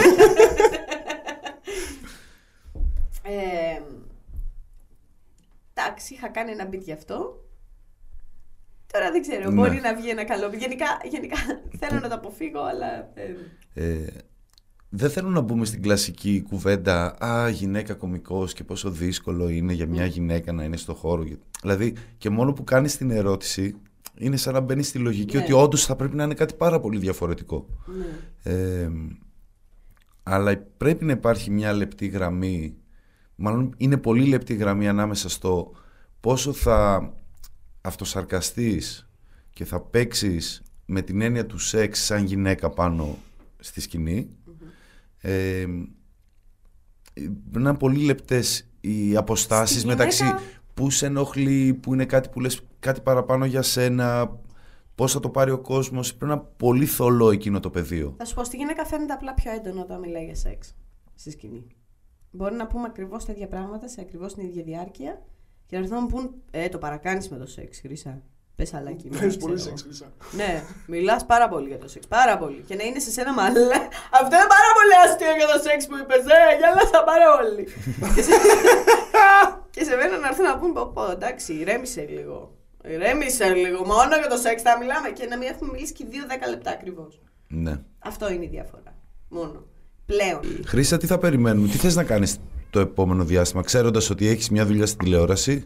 Ε, 3.23 3.81
Εντάξει, 5.75 6.15
είχα 6.15 6.29
κάνει 6.29 6.51
ένα 6.51 6.69
beat 6.73 6.81
γι' 6.81 6.93
αυτό. 6.93 7.45
Τώρα 8.93 9.11
δεν 9.11 9.21
ξέρω, 9.21 9.51
Ναι. 9.51 9.55
μπορεί 9.55 9.81
να 9.81 9.95
βγει 9.95 10.09
ένα 10.09 10.25
καλό 10.25 10.47
beat. 10.49 10.59
Γενικά, 10.59 10.87
γενικά 11.11 11.37
θέλω 11.79 12.01
να 12.01 12.09
το 12.09 12.15
αποφύγω, 12.15 12.61
αλλά. 12.61 13.11
ε, 13.15 13.35
Ε, 13.75 14.07
δεν 14.89 15.11
θέλω 15.11 15.29
να 15.29 15.41
μπούμε 15.41 15.65
στην 15.65 15.83
κλασική 15.83 16.45
κουβέντα 16.49 17.17
«Α, 17.25 17.49
γυναίκα 17.49 17.95
κωμικός 17.95 18.53
και 18.53 18.65
πόσο 18.65 18.91
δύσκολο 18.91 19.49
είναι 19.49 19.73
για 19.73 19.87
μια 19.87 20.07
γυναίκα 20.07 20.53
να 20.53 20.65
είναι 20.65 20.77
στο 20.77 20.95
χώρο». 20.95 21.25
Δηλαδή, 21.63 21.97
και 22.19 22.31
μόνο 22.31 22.53
που 22.53 22.65
κάνεις 22.65 22.97
την 22.97 23.11
ερώτηση, 23.11 23.77
είναι 24.19 24.37
σαν 24.37 24.53
να 24.55 24.61
μπαίνει 24.61 24.83
στη 24.83 24.99
λογική 24.99 25.37
Ναι. 25.37 25.43
ότι 25.43 25.53
όντως 25.53 25.85
θα 25.85 25.97
πρέπει 25.97 26.17
να 26.17 26.25
είναι 26.25 26.35
κάτι 26.35 26.55
πάρα 26.55 26.81
πολύ 26.81 26.99
διαφορετικό. 26.99 27.67
ναι. 27.87 28.53
Ε, 28.53 28.91
αλλά 30.23 30.57
πρέπει 30.77 31.05
να 31.05 31.13
υπάρχει 31.13 31.51
μια 31.51 31.73
λεπτή 31.73 32.07
γραμμή, 32.07 32.77
μάλλον 33.37 33.75
είναι 33.77 33.97
πολύ 33.97 34.25
λεπτή 34.25 34.55
γραμμή 34.55 34.89
ανάμεσα 34.89 35.29
στο 35.29 35.71
πόσο 36.21 36.53
θα 36.53 37.13
αυτοσαρκαστείς 37.81 39.09
και 39.51 39.65
θα 39.65 39.81
παίξεις 39.81 40.63
με 40.87 41.03
την 41.03 41.21
έννοια 41.21 41.47
του 41.47 41.59
σεξ 41.59 42.05
σαν 42.05 42.25
γυναίκα 42.25 42.71
πάνω 42.71 43.19
στη 43.59 43.81
σκηνη 43.81 44.29
Ε, 45.21 45.67
είναι 47.57 47.75
πολύ 47.75 48.05
λεπτές 48.05 48.69
οι 48.81 49.17
αποστάσεις 49.17 49.79
Στη 49.79 49.87
μεταξύ 49.87 50.25
γυναίκα- 50.25 50.43
που 50.79 50.91
σε 50.91 51.07
ενοχλεί, 51.07 51.79
που 51.83 51.93
είναι 51.95 52.05
κάτι 52.05 52.29
που 52.29 52.41
λες 52.41 52.61
κάτι 52.81 53.01
παραπάνω 53.01 53.45
για 53.45 53.63
σένα, 53.63 54.37
πώς 54.95 55.13
θα 55.13 55.21
το 55.21 55.29
πάρει 55.29 55.51
ο 55.51 55.59
κόσμος. 55.59 56.15
Πρέπει 56.15 56.33
να 56.33 56.33
είναι 56.33 56.49
πολύ 56.57 56.87
θολό 56.87 57.31
εκείνο 57.31 57.61
το 57.61 57.71
πεδίο. 57.71 58.15
Θα 58.19 58.25
σου 58.25 58.35
πω, 58.35 58.45
στη 58.45 58.57
γυναίκα 58.57 58.85
φαίνεται 58.85 59.13
απλά 59.13 59.35
πιο 59.35 59.51
έντονο 59.53 59.81
όταν 59.81 59.99
μιλάει 60.01 60.25
για 60.25 60.35
σεξ 60.35 60.75
στη 61.15 61.31
σκηνή. 61.31 61.67
Μπορεί 62.31 62.55
να 62.55 62.67
πούμε 62.67 62.87
ακριβώς 62.87 63.25
τα 63.25 63.33
ίδια 63.33 63.49
πράγματα 63.49 63.89
σε 63.89 64.01
ακριβώς 64.01 64.35
την 64.35 64.47
ίδια 64.47 64.63
διάρκεια 64.63 65.23
και 65.67 65.77
να 65.77 65.83
έρθουν 65.83 65.97
να 65.97 66.03
μου 66.03 66.09
πούν 66.09 66.35
Ε, 66.51 66.69
το 66.69 66.79
παρακάνεις 66.79 67.29
με 67.29 67.37
το 67.37 67.47
σεξ, 67.47 67.81
Χρυσά. 67.81 68.23
Πες 68.57 68.75
άλλα 68.75 68.93
κείμενα. 68.93 69.21
Παίζει 69.21 69.37
ξέρω 69.37 69.53
πολύ 69.53 69.61
εγώ». 69.61 69.69
σεξ, 69.69 69.83
χρυσά. 69.83 70.07
Ναι, 70.37 70.63
μιλάς 70.87 71.27
πάρα 71.27 71.49
πολύ 71.49 71.69
για 71.69 71.79
το 71.79 71.89
σεξ. 71.89 72.07
Πάρα 72.07 72.39
πολύ. 72.39 72.65
Και 72.67 72.75
να 72.75 72.85
είναι 72.85 72.99
σε 72.99 73.11
σένα 73.11 73.33
μαλέ. 73.35 73.79
Αυτό 74.21 74.33
είναι 74.37 74.51
πάρα 74.57 74.71
πολύ 74.79 74.95
αστείο 75.05 75.35
για 75.41 75.47
το 75.53 75.59
σεξ 75.69 75.87
που 75.87 75.97
είπες. 76.01 76.23
Ε, 76.37 76.41
γέλασα 76.61 77.01
πάρα 77.11 77.27
πολύ. 77.37 77.65
Και, 79.79 79.85
σε... 79.85 79.91
και 79.91 79.91
σε 79.91 79.97
μένα 79.97 80.19
να 80.19 80.29
έρθουν 80.29 80.45
να 80.45 80.59
πούν: 80.59 80.73
Πω, 80.73 80.91
πω, 80.95 81.11
εντάξει, 81.11 81.53
ηρέμησε 81.53 82.07
λίγο. 82.09 82.57
Ηρέμησε 82.85 83.49
λίγο. 83.49 83.79
Μόνο 83.87 84.17
για 84.19 84.29
το 84.29 84.37
σεξ 84.37 84.63
θα 84.63 84.79
μιλάμε. 84.79 85.09
Και 85.09 85.27
να 85.27 85.37
μην 85.37 85.49
έχουμε 85.49 85.71
μιλήσει 85.73 85.93
και 85.93 86.05
δύο-δέκα 86.09 86.49
λεπτά 86.49 86.71
ακριβώς. 86.71 87.21
Ναι. 87.49 87.81
Αυτό 87.99 88.31
είναι 88.33 88.45
η 88.45 88.49
διαφορά. 88.49 88.93
Μόνο. 89.29 89.67
Πλέον. 90.07 90.65
Χρήστα, 90.67 90.97
τι 90.97 91.07
θα 91.07 91.19
περιμένουμε, 91.19 91.69
τι 91.69 91.77
θες 91.77 91.97
να 91.97 92.05
κάνεις 92.05 92.39
το 92.71 92.81
επόμενο 92.81 93.25
διάστημα, 93.25 93.63
ξέροντας 93.63 94.11
ότι 94.11 94.27
έχεις 94.27 94.51
μια 94.51 94.67
δουλειά 94.67 94.87
στην 94.87 94.99
τηλεόραση, 94.99 95.65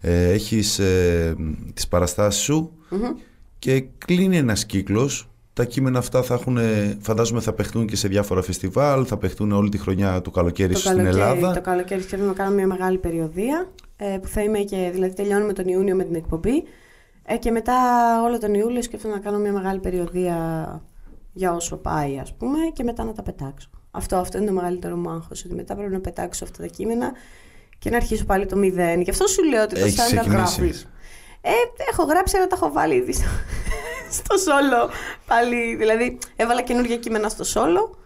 ε, 0.00 0.30
έχεις 0.30 0.78
ε, 0.78 1.36
τις 1.74 1.88
παραστάσεις 1.88 2.42
σου 2.42 2.72
και 3.58 3.84
κλείνει 3.98 4.36
ένας 4.36 4.66
κύκλος. 4.66 5.28
Τα 5.54 5.64
κείμενα 5.64 5.98
αυτά 5.98 6.22
θα 6.22 6.34
έχουν, 6.34 6.56
ε, 6.56 6.98
φαντάζομαι 7.00 7.40
θα 7.40 7.52
παιχτούν 7.52 7.86
και 7.86 7.96
σε 7.96 8.08
διάφορα 8.08 8.42
φεστιβάλ, 8.42 9.04
θα 9.08 9.16
παιχτούν 9.16 9.52
όλη 9.52 9.68
τη 9.68 9.78
χρονιά 9.78 10.22
του 10.22 10.30
καλοκαίρι 10.30 10.74
στην 10.74 10.98
Ελλάδα. 10.98 11.52
Το 11.52 11.60
καλοκαίρι 11.60 12.00
θέλουμε 12.00 12.28
να 12.28 12.34
κάνουμε 12.34 12.56
μια 12.56 12.66
μεγάλη 12.66 12.98
περιοδία 12.98 13.68
ε, 13.96 14.18
που 14.22 14.28
θα 14.28 14.42
είμαι 14.42 14.58
και 14.58 14.90
δηλαδή 14.92 15.14
τελειώνουμε 15.14 15.52
τον 15.52 15.68
Ιούνιο 15.68 15.94
με 15.94 16.04
την 16.04 16.14
εκπομπή 16.14 16.64
ε, 17.22 17.36
και 17.36 17.50
μετά 17.50 17.74
όλο 18.22 18.38
τον 18.38 18.54
Ιούλιο 18.54 18.82
σκέφτομαι 18.82 19.14
να 19.14 19.20
κάνω 19.20 19.38
μια 19.38 19.52
μεγάλη 19.52 19.80
περιοδία 19.80 20.36
για 21.32 21.54
όσο 21.54 21.76
πάει 21.76 22.18
ας 22.18 22.34
πούμε 22.34 22.58
και 22.72 22.82
μετά 22.82 23.04
να 23.04 23.12
τα 23.12 23.22
πετάξω. 23.22 23.70
Αυτό, 23.90 24.16
αυτό 24.16 24.38
είναι 24.38 24.46
το 24.46 24.52
μεγαλύτερο 24.52 24.96
μου 24.96 25.10
άγχος, 25.10 25.44
ότι 25.44 25.54
μετά 25.54 25.76
πρέπει 25.76 25.92
να 25.92 26.00
πετάξω 26.00 26.44
αυτά 26.44 26.62
τα 26.62 26.66
κείμενα 26.66 27.12
και 27.78 27.90
να 27.90 27.96
αρχίσω 27.96 28.24
πάλι 28.24 28.46
το 28.46 28.56
μηδέν. 28.56 29.00
Γι' 29.00 29.10
αυτό 29.10 29.26
σου 29.26 29.44
λέω 29.44 29.62
ότι 29.62 29.74
το 29.74 29.80
Έχεις 29.80 30.00
stand-up 30.00 30.04
ξεκινήσει. 30.04 30.30
γράφεις. 30.30 30.88
Ε, 31.40 31.50
έχω 31.90 32.02
γράψει, 32.02 32.36
αλλά 32.36 32.46
τα 32.46 32.56
έχω 32.56 32.72
βάλει 32.72 32.94
ήδη 32.94 33.14
στο, 34.14 34.38
στο 34.38 34.50
σόλο 34.50 34.90
πάλι. 35.26 35.74
Δηλαδή, 35.76 36.18
έβαλα 36.36 36.62
καινούργια 36.62 36.96
κείμενα 36.96 37.28
στο 37.28 37.44
σόλο. 37.44 37.98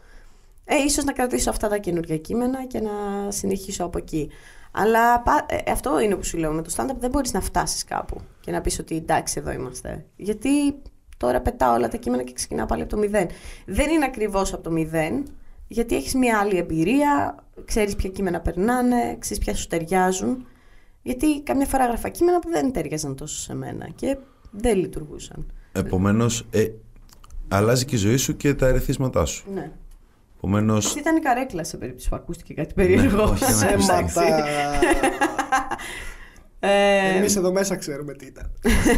Ε, 0.65 0.77
ίσως 0.77 1.05
να 1.05 1.13
κρατήσω 1.13 1.51
αυτά 1.51 1.69
τα 1.69 1.79
καινούργια 1.79 2.17
κείμενα 2.19 2.67
και 2.67 2.81
να 2.81 2.91
συνεχίσω 3.31 3.85
από 3.85 3.99
εκεί. 3.99 4.31
Αλλά 4.73 5.21
πα- 5.21 5.47
ε, 5.49 5.71
αυτό 5.71 6.01
είναι 6.01 6.15
που 6.15 6.25
σου 6.25 6.37
λέω. 6.39 6.53
Με 6.53 6.63
το 6.63 6.71
stand-up 6.77 6.97
δεν 6.99 7.11
μπορείς 7.11 7.33
να 7.33 7.41
φτάσεις 7.41 7.85
κάπου 7.85 8.21
και 8.41 8.51
να 8.51 8.61
πεις 8.61 8.79
ότι 8.79 8.97
εντάξει 8.97 9.39
εδώ 9.39 9.51
είμαστε. 9.51 10.05
Γιατί 10.17 10.83
τώρα 11.17 11.41
πετάω 11.41 11.75
όλα 11.75 11.89
τα 11.89 11.97
κείμενα 11.97 12.23
και 12.23 12.33
ξεκινάω 12.33 12.67
πάλι 12.67 12.83
από 12.83 12.91
το 12.91 12.97
μηδέν. 12.97 13.29
Δεν 13.67 13.91
είναι 13.91 14.05
ακριβώς 14.05 14.53
από 14.53 14.63
το 14.63 14.71
μηδέν, 14.71 15.27
γιατί 15.69 15.97
έχεις 15.97 16.15
μια 16.15 16.39
άλλη 16.39 16.57
εμπειρία, 16.57 17.45
ξέρεις 17.65 17.97
ποια 17.97 18.11
κείμενα 18.11 18.41
περνάνε, 18.41 19.17
ξέρεις 19.19 19.45
ποια 19.45 19.55
σου 19.55 19.67
ταιριάζουν. 19.67 20.47
Γιατί 21.03 21.41
καμιά 21.43 21.67
φορά 21.67 21.85
έγραφα 21.85 22.09
κείμενα 22.09 22.39
που 22.39 22.49
δεν 22.51 22.73
ταιριάζαν 22.73 23.17
τόσο 23.17 23.37
σε 23.37 23.55
μένα 23.55 23.89
και 23.89 24.17
δεν 24.51 24.77
λειτουργούσαν. 24.77 25.53
Επομένως, 25.81 26.47
ε, 26.51 26.66
αλλάζει 27.49 27.85
και 27.85 27.95
η 27.95 27.99
ζωή 27.99 28.16
σου 28.16 28.37
και 28.37 28.55
τα 28.55 28.66
ερεθίσματά 28.66 29.24
σου. 29.24 29.45
Ναι. 29.55 29.70
Επομένως, 30.37 30.87
Αυτή 30.87 30.99
ήταν 30.99 31.16
η 31.16 31.20
καρέκλα 31.20 31.64
σε 31.64 31.76
περίπτωση 31.76 32.09
που 32.09 32.16
ακούστηκε 32.16 32.55
κάτι 32.55 32.74
περίεργο. 32.74 33.16
Ναι, 33.16 33.22
όχι, 33.22 33.45
δεν 33.53 33.68
Εντάξει. 33.68 34.05
Ψέματα. 34.07 34.45
Ε, 36.61 37.16
Εμείς 37.16 37.37
εδώ 37.37 37.53
μέσα 37.53 37.76
ξέρουμε 37.76 38.12
τι 38.14 38.26
ήταν. 38.26 38.51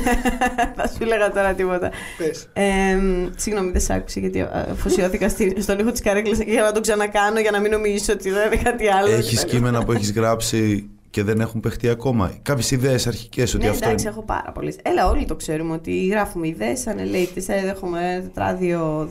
θα 0.76 0.89
σου 0.89 0.97
έλεγα 1.01 1.31
τώρα 1.33 1.55
τίποτα. 1.55 1.91
Πες. 2.18 2.49
Ε, 2.53 2.97
συγγνώμη, 3.37 3.70
δεν 3.70 3.81
σ' 3.81 3.91
άκουσα 3.91 4.20
γιατί 4.20 4.47
αφοσιώθηκα 4.70 5.28
στη- 5.28 5.57
στον 5.61 5.78
ήχο 5.78 5.91
της 5.91 6.01
καρέκλας 6.01 6.39
για 6.39 6.62
να 6.62 6.72
το 6.72 6.81
ξανακάνω 6.81 7.41
για 7.41 7.51
να 7.51 7.61
μην 7.61 7.70
νομίζεις 7.70 8.09
ότι 8.09 8.31
δεν 8.31 8.53
είναι 8.53 8.62
κάτι 8.62 8.89
άλλο. 8.89 9.11
έχεις 9.12 9.45
κείμενα 9.45 9.85
που 9.85 9.93
έχεις 9.93 10.12
γράψει 10.12 10.89
και 11.11 11.23
δεν 11.23 11.41
έχουν 11.41 11.61
παιχτεί 11.61 11.89
ακόμα. 11.89 12.33
Κάποιες 12.43 12.71
ιδέες 12.71 13.07
αρχικές 13.07 13.55
ότι 13.55 13.65
Ναι, 13.65 13.71
αυτό 13.71 13.85
εντάξει, 13.87 14.05
είναι. 14.07 14.15
έχω 14.15 14.25
πάρα 14.25 14.53
πολλές. 14.53 14.77
Έλα, 14.83 15.09
όλοι 15.09 15.25
το 15.25 15.37
ξέρουμε 15.37 15.73
ότι 15.75 16.07
γράφουμε 16.07 16.49
ιδέες 16.49 16.81
σαν 16.81 16.97
latest. 16.99 17.45
Ε, 17.47 17.69
Έχουμε 17.69 18.21
τετράδιο, 18.23 19.09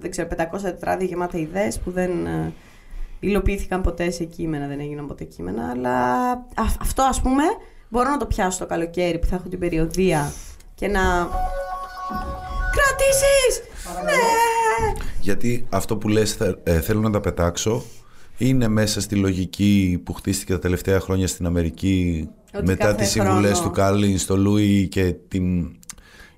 δεν 0.00 0.10
ξέρω, 0.10 0.28
500 0.36 0.62
τετράδια 0.62 1.06
γεμάτα 1.06 1.38
ιδέες 1.38 1.78
που 1.78 1.90
δεν 1.90 2.26
ε, 2.26 2.52
υλοποιήθηκαν 3.20 3.80
ποτέ 3.82 4.10
σε 4.10 4.24
κείμενα, 4.24 4.66
δεν 4.66 4.80
έγιναν 4.80 5.06
ποτέ 5.06 5.24
κείμενα. 5.24 5.70
Αλλά 5.70 6.30
α- 6.30 6.74
αυτό, 6.80 7.02
ας 7.02 7.20
πούμε, 7.20 7.42
μπορώ 7.88 8.10
να 8.10 8.16
το 8.16 8.26
πιάσω 8.26 8.58
το 8.58 8.66
καλοκαίρι 8.66 9.18
που 9.18 9.26
θα 9.26 9.36
έχω 9.36 9.48
την 9.48 9.58
περιοδία 9.58 10.32
και 10.74 10.88
να. 10.88 11.00
Κρατήσεις! 12.76 13.62
Ναι! 14.04 15.02
Γιατί 15.20 15.66
αυτό 15.70 15.96
που 15.96 16.08
λες 16.08 16.32
θε- 16.32 16.68
ε, 16.68 16.80
θέλω 16.80 17.00
να 17.00 17.10
τα 17.10 17.20
πετάξω 17.20 17.82
είναι 18.40 18.68
μέσα 18.68 19.00
στη 19.00 19.14
λογική 19.16 20.00
που 20.04 20.12
χτίστηκε 20.12 20.52
τα 20.52 20.58
τελευταία 20.58 21.00
χρόνια 21.00 21.26
στην 21.26 21.46
Αμερική 21.46 22.28
Ότι 22.54 22.66
μετά 22.66 22.84
κάθε 22.84 22.96
τις 22.96 23.08
συμβουλές 23.10 23.50
χρόνο- 23.52 23.68
του 23.68 23.70
Κάλλιν 23.74 24.18
στο 24.18 24.36
Λούι 24.36 24.88
και 24.88 25.14
την 25.28 25.58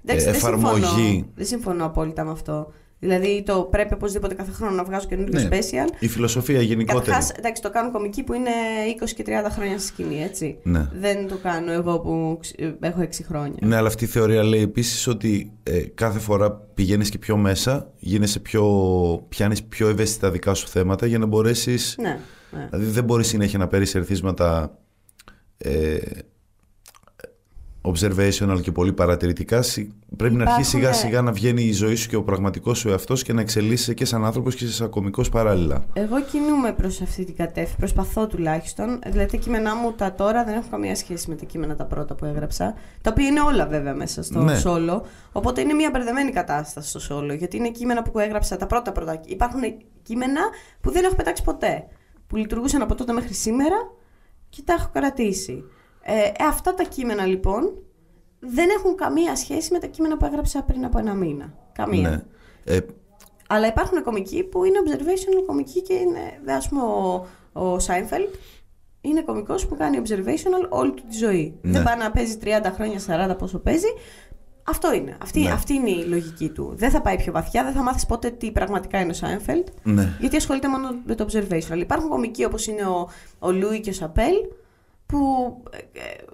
Εντάξει, 0.05 0.29
ε, 0.29 0.31
δεν 0.31 0.41
συμφωνώ. 0.41 0.69
εφαρμογή. 0.77 1.25
Δεν 1.35 1.47
συμφωνώ 1.47 1.85
απόλυτα 1.85 2.25
με 2.25 2.31
αυτό. 2.31 2.73
Δηλαδή, 3.05 3.43
το 3.47 3.69
πρέπει 3.71 3.95
οπωσδήποτε 3.95 4.35
κάθε 4.35 4.51
χρόνο 4.53 4.75
να 4.75 4.85
βγάζω 4.85 5.07
καινούργιο 5.07 5.41
Ναι, 5.41 5.49
special. 5.51 5.89
η 5.99 6.09
φιλοσοφία 6.09 6.63
γενικότερη. 6.63 7.05
Καταρχάς, 7.05 7.31
εντάξει, 7.31 7.63
το 7.63 7.71
κάνουν 7.71 7.93
κομικοί 7.93 8.23
που 8.23 8.33
είναι 8.33 8.51
20 9.01 9.11
και 9.17 9.23
30 9.27 9.31
χρόνια 9.51 9.79
στη 9.79 9.87
σκηνή, 9.87 10.23
έτσι. 10.23 10.59
Ναι. 10.63 10.89
Δεν 10.95 11.29
το 11.29 11.37
κάνω 11.43 11.73
εγώ 11.73 12.01
που 12.01 12.37
ξ- 12.41 12.61
ε, 12.61 12.75
έχω 12.81 13.01
6 13.01 13.23
χρόνια. 13.29 13.57
Ναι, 13.61 13.77
αλλά 13.77 13.87
αυτή 13.89 14.05
η 14.05 14.07
θεωρία 14.07 14.43
λέει 14.43 14.63
επίσης 14.63 15.07
ότι 15.07 15.53
ε, 15.63 15.81
κάθε 15.81 16.19
φορά 16.19 16.53
πηγαίνεις 16.53 17.11
και 17.11 17.19
πιο 17.19 17.37
μέσα, 17.37 17.91
γίνεσαι 17.99 18.41
πιο, 18.41 18.65
πιάνεις 19.29 19.63
πιο 19.63 19.89
ευαίσθητα 19.89 20.31
δικά 20.31 20.55
σου 20.55 20.69
θέματα 20.69 21.07
για 21.07 21.19
να 21.19 21.27
μπορέσεις... 21.27 21.95
Ναι, 22.01 22.19
ναι. 22.51 22.67
Δηλαδή 22.71 22.91
δεν 22.91 23.05
μπορείς 23.05 23.27
συνέχεια 23.27 23.59
να 23.59 23.67
παίρνεις 23.67 23.95
ερθίσματα 23.95 24.79
ε, 25.59 25.97
observational 27.83 28.59
και 28.63 28.73
πολύ 28.73 28.93
παρατηρητικά. 28.93 29.63
Συ- 29.63 29.91
Πρέπει 30.17 30.35
να 30.35 30.43
αρχίσει 30.51 30.77
Υπάρχουν, 30.77 30.81
σιγά 30.81 30.89
ναι. 30.89 30.95
σιγά 31.11 31.23
να 31.23 31.33
βγαίνει 31.33 31.63
η 31.63 31.73
ζωή 31.73 31.95
σου 31.95 32.09
και 32.09 32.17
ο 32.17 32.23
πραγματικός 32.23 32.79
σου 32.79 32.89
εαυτός 32.89 33.23
και 33.23 33.33
να 33.33 33.41
εξελίσσεσαι 33.41 33.95
και 33.95 34.05
σαν 34.05 34.25
άνθρωπος 34.25 34.55
και 34.55 34.67
σαν 34.67 34.91
κωμικός 34.91 35.29
παράλληλα. 35.29 35.85
Εγώ 35.93 36.23
κινούμαι 36.23 36.73
προς 36.73 37.01
αυτή 37.01 37.25
την 37.25 37.37
κατεύθυνση. 37.37 37.77
Προσπαθώ 37.77 38.27
τουλάχιστον. 38.27 38.99
Δηλαδή, 39.07 39.31
τα 39.31 39.37
κείμενά 39.37 39.75
μου 39.77 39.93
τα 39.93 40.15
τώρα 40.15 40.45
δεν 40.45 40.55
έχουν 40.55 40.71
καμία 40.71 40.97
σχέση 40.97 41.29
με 41.29 41.35
τα 41.35 41.45
κείμενα 41.45 41.77
τα 41.77 41.85
πρώτα 41.85 42.15
που 42.15 42.25
έγραψα. 42.25 42.75
Τα 43.03 43.11
οποία 43.11 43.27
είναι 43.27 43.41
όλα 43.41 43.67
βέβαια 43.67 43.95
μέσα 43.95 44.23
στο 44.23 44.43
Ναι. 44.43 44.59
σόλο. 44.59 45.05
Οπότε 45.33 45.61
είναι 45.61 45.73
μια 45.73 45.91
μπερδεμένη 45.93 46.31
κατάσταση 46.31 46.89
στο 46.89 47.01
σόλο. 47.01 47.33
Γιατί 47.35 47.57
είναι 47.57 47.71
κείμενα 47.71 48.03
που 48.03 48.19
έγραψα 48.19 48.57
τα 48.57 48.67
πρώτα 48.67 48.93
πρώτα. 48.93 49.21
Υπάρχουν 49.27 49.61
κείμενα 50.03 50.41
που 50.81 50.91
δεν 50.91 51.05
έχω 51.05 51.15
πετάξει 51.15 51.43
ποτέ. 51.43 51.85
Που 52.27 52.37
λειτουργούσαν 52.37 52.83
από 52.83 52.95
τότε 52.95 53.13
μέχρι 53.13 53.35
σήμερα 53.35 53.77
και 54.49 54.63
τα 54.65 54.73
έχω 54.73 54.89
κρατήσει. 54.93 55.65
Ε, 56.03 56.19
ε, 56.19 56.33
αυτά 56.49 56.75
τα 56.75 56.83
κείμενα 56.83 57.27
λοιπόν 57.27 57.73
δεν 58.39 58.69
έχουν 58.79 58.95
καμία 58.97 59.37
σχέση 59.37 59.73
με 59.73 59.79
τα 59.79 59.87
κείμενα 59.87 60.17
που 60.17 60.25
έγραψα 60.25 60.63
πριν 60.63 60.85
από 60.85 60.99
ένα 60.99 61.15
μήνα. 61.15 61.55
Καμία. 61.73 62.09
Ναι. 62.65 62.75
Ε, 62.75 62.81
Αλλά 63.49 63.67
υπάρχουν 63.67 64.03
κομικοί 64.03 64.43
που 64.45 64.65
είναι 64.65 64.79
observational 64.87 65.43
κομικοί 65.47 65.83
και 65.83 65.95
είναι, 65.95 66.21
δε, 66.45 66.53
ας 66.53 66.69
πούμε, 66.69 66.83
ο, 66.83 67.27
ο 67.63 67.77
Seinfeld 67.77 68.35
είναι 69.01 69.23
κομικός 69.23 69.67
που 69.67 69.77
κάνει 69.77 70.03
observational 70.07 70.69
όλη 70.69 70.91
του 70.93 71.03
τη 71.11 71.17
ζωή. 71.17 71.59
Ναι. 71.63 71.73
Δεν 71.73 71.83
πάει 71.83 71.97
να 71.97 72.11
παίζει 72.11 72.39
30 72.45 72.49
χρόνια, 72.75 73.31
40 73.33 73.39
πόσο 73.39 73.59
παίζει, 73.59 73.87
αυτό 74.63 74.93
είναι. 74.93 75.17
Αυτή, 75.23 75.41
Ναι. 75.41 75.51
αυτή 75.51 75.75
είναι 75.75 75.91
η 75.91 76.05
λογική 76.05 76.49
του. 76.49 76.73
Δεν 76.75 76.91
θα 76.91 77.01
πάει 77.01 77.17
πιο 77.17 77.33
βαθιά, 77.33 77.65
δεν 77.65 77.73
θα 77.73 77.83
μάθεις 77.83 78.07
ποτέ 78.07 78.31
τι 78.31 78.51
πραγματικά 78.53 79.01
είναι 79.01 79.11
ο 79.11 79.15
Σάινφελντ. 79.15 79.67
Ναι. 79.83 80.17
Γιατί 80.21 80.37
ασχολείται 80.37 80.69
μόνο 80.69 80.89
με 81.07 81.15
το 81.15 81.27
observation. 81.31 81.71
Αλλά 81.71 81.83
υπάρχουν 81.83 82.09
κομικοί 82.09 82.45
όπως 82.45 82.67
είναι 82.67 82.83
ο, 82.87 83.09
ο 83.39 83.51
Λούι 83.53 83.81
και 83.81 83.91
ο 83.91 83.93
Σαπέλ 83.93 84.35
που 85.13 85.63
ε, 85.71 85.77
ε, 85.77 86.25